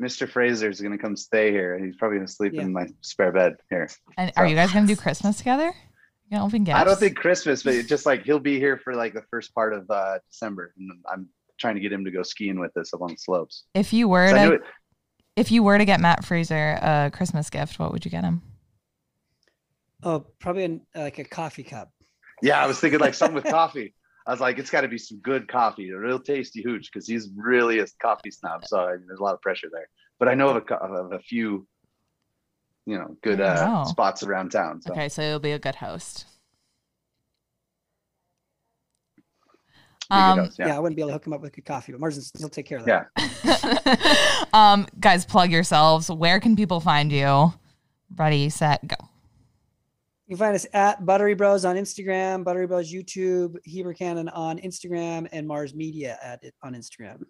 Mr. 0.00 0.28
Fraser 0.28 0.68
is 0.68 0.80
gonna 0.80 0.98
come 0.98 1.16
stay 1.16 1.50
here. 1.52 1.78
He's 1.78 1.96
probably 1.96 2.18
gonna 2.18 2.28
sleep 2.28 2.52
Yeah. 2.54 2.62
in 2.62 2.72
my 2.72 2.86
spare 3.00 3.30
bed 3.32 3.56
here. 3.70 3.88
And 4.16 4.32
are 4.36 4.46
you 4.46 4.56
guys 4.56 4.72
gonna 4.72 4.86
do 4.86 4.96
Christmas 4.96 5.38
together? 5.38 5.66
You 5.66 6.30
gonna 6.36 6.44
open 6.46 6.64
gifts? 6.64 6.78
I 6.78 6.84
don't 6.84 6.98
think 6.98 7.16
Christmas, 7.16 7.62
but 7.62 7.74
it's 7.74 7.88
just 7.88 8.04
like 8.06 8.24
he'll 8.24 8.40
be 8.40 8.58
here 8.58 8.76
for 8.76 8.94
like 8.94 9.14
the 9.14 9.22
first 9.30 9.54
part 9.54 9.72
of 9.72 9.88
uh, 9.90 10.18
December, 10.30 10.74
and 10.76 10.90
I'm 11.10 11.28
trying 11.58 11.74
to 11.76 11.80
get 11.80 11.92
him 11.92 12.04
to 12.04 12.10
go 12.10 12.22
skiing 12.24 12.58
with 12.58 12.76
us 12.76 12.92
along 12.92 13.10
the 13.10 13.16
slopes. 13.18 13.64
if 13.74 13.92
you 13.92 14.08
were 14.08 14.26
'Cause 14.26 14.34
I 14.34 14.44
knew 14.44 14.50
to 14.50 14.56
it- 14.56 14.62
if 15.36 15.52
you 15.52 15.62
were 15.62 15.78
to 15.78 15.84
get 15.84 16.00
Matt 16.00 16.24
Fraser 16.24 16.78
a 16.82 17.10
Christmas 17.12 17.48
gift, 17.50 17.78
what 17.78 17.92
would 17.92 18.04
you 18.04 18.10
get 18.10 18.24
him? 18.24 18.42
Oh, 20.02 20.20
probably 20.40 20.64
an, 20.64 20.80
like 20.94 21.18
a 21.18 21.24
coffee 21.24 21.62
cup. 21.62 21.90
Yeah, 22.42 22.62
I 22.62 22.66
was 22.66 22.78
thinking 22.80 23.00
like 23.00 23.14
something 23.14 23.34
with 23.36 23.44
coffee. 23.50 23.94
I 24.26 24.30
was 24.30 24.40
like, 24.40 24.58
it's 24.58 24.70
got 24.70 24.80
to 24.82 24.88
be 24.88 24.98
some 24.98 25.18
good 25.18 25.48
coffee, 25.48 25.90
a 25.90 25.98
real 25.98 26.18
tasty 26.18 26.62
hooch, 26.62 26.90
because 26.90 27.06
he's 27.06 27.28
really 27.36 27.80
a 27.80 27.86
coffee 28.00 28.30
snob. 28.30 28.64
So 28.66 28.80
I 28.80 28.92
mean, 28.96 29.04
there's 29.06 29.20
a 29.20 29.22
lot 29.22 29.34
of 29.34 29.42
pressure 29.42 29.68
there. 29.70 29.88
But 30.18 30.28
I 30.28 30.34
know 30.34 30.48
of 30.48 30.64
a, 30.70 30.74
of 30.74 31.12
a 31.12 31.18
few, 31.18 31.66
you 32.86 32.96
know, 32.98 33.16
good 33.22 33.40
uh, 33.40 33.66
Wow. 33.66 33.84
spots 33.84 34.22
around 34.22 34.50
town. 34.50 34.80
So. 34.80 34.92
Okay, 34.92 35.08
so 35.08 35.22
you'll 35.22 35.40
be 35.40 35.52
a 35.52 35.58
good 35.58 35.74
host. 35.76 36.26
be 40.10 40.20
a 40.20 40.22
good 40.22 40.30
Um, 40.30 40.38
host, 40.38 40.58
Yeah. 40.58 40.66
yeah. 40.68 40.76
I 40.76 40.78
wouldn't 40.80 40.96
be 40.96 41.02
able 41.02 41.08
to 41.10 41.12
hook 41.14 41.26
him 41.26 41.32
up 41.32 41.40
with 41.40 41.52
good 41.52 41.64
coffee, 41.64 41.92
but 41.92 42.00
Marston's 42.00 42.30
he'll 42.38 42.48
take 42.48 42.66
care 42.66 42.78
of 42.78 42.86
that. 42.86 43.08
Yeah. 43.16 44.44
um, 44.52 44.86
guys, 45.00 45.24
plug 45.26 45.50
yourselves. 45.50 46.10
Where 46.10 46.40
can 46.40 46.56
people 46.56 46.80
find 46.80 47.10
you? 47.12 47.52
Ready, 48.16 48.48
set, 48.48 48.86
go. 48.86 48.96
You 50.26 50.36
can 50.36 50.38
find 50.46 50.54
us 50.54 50.66
at 50.72 51.04
Buttery 51.04 51.34
Bros 51.34 51.64
on 51.66 51.76
Instagram, 51.76 52.44
Buttery 52.44 52.66
Bros 52.66 52.90
YouTube, 52.92 53.56
Heber 53.64 53.92
Cannon 53.92 54.28
on 54.30 54.58
Instagram, 54.58 55.28
and 55.32 55.46
Mars 55.46 55.74
Media 55.74 56.18
at 56.22 56.42
it 56.42 56.54
on 56.62 56.74
Instagram. 56.74 57.22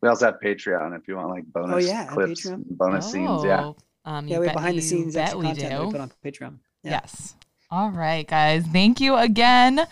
We 0.00 0.08
also 0.08 0.26
have 0.26 0.36
Patreon 0.42 0.96
if 0.98 1.06
you 1.06 1.16
want 1.16 1.28
like 1.28 1.44
bonus 1.46 1.86
yeah, 1.86 2.06
clips, 2.06 2.46
Patreon. 2.46 2.64
bonus 2.70 3.10
scenes. 3.12 3.44
Yeah. 3.44 3.64
Oh, 3.64 3.76
Um, 4.06 4.26
Yeah, 4.28 4.38
we 4.38 4.46
have 4.46 4.54
behind 4.56 4.78
the 4.78 4.82
scenes 4.82 5.16
extra 5.16 5.38
we 5.38 5.46
content 5.46 5.70
that 5.70 5.80
we 5.80 5.86
do. 5.86 5.92
put 5.92 6.00
on 6.00 6.12
Patreon. 6.24 6.58
Yeah. 6.82 6.90
Yes. 6.92 7.34
All 7.70 7.90
right, 7.90 8.26
guys. 8.26 8.64
Thank 8.66 9.00
you 9.00 9.16
again. 9.16 9.86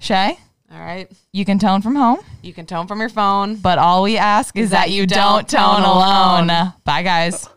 Shay, 0.00 0.38
All 0.72 0.80
right. 0.80 1.10
you 1.32 1.44
can 1.44 1.58
tone 1.60 1.80
from 1.82 1.94
home, 1.96 2.18
You 2.42 2.52
can 2.52 2.66
tone 2.66 2.86
from 2.88 2.98
your 3.00 3.08
phone. 3.08 3.56
but 3.56 3.78
all 3.78 4.02
we 4.02 4.18
ask 4.18 4.56
is, 4.56 4.70
that, 4.70 4.90
you 4.90 5.06
don't 5.06 5.48
tone 5.48 5.82
alone. 5.82 6.48
Bye, 6.84 7.02
guys. 7.04 7.48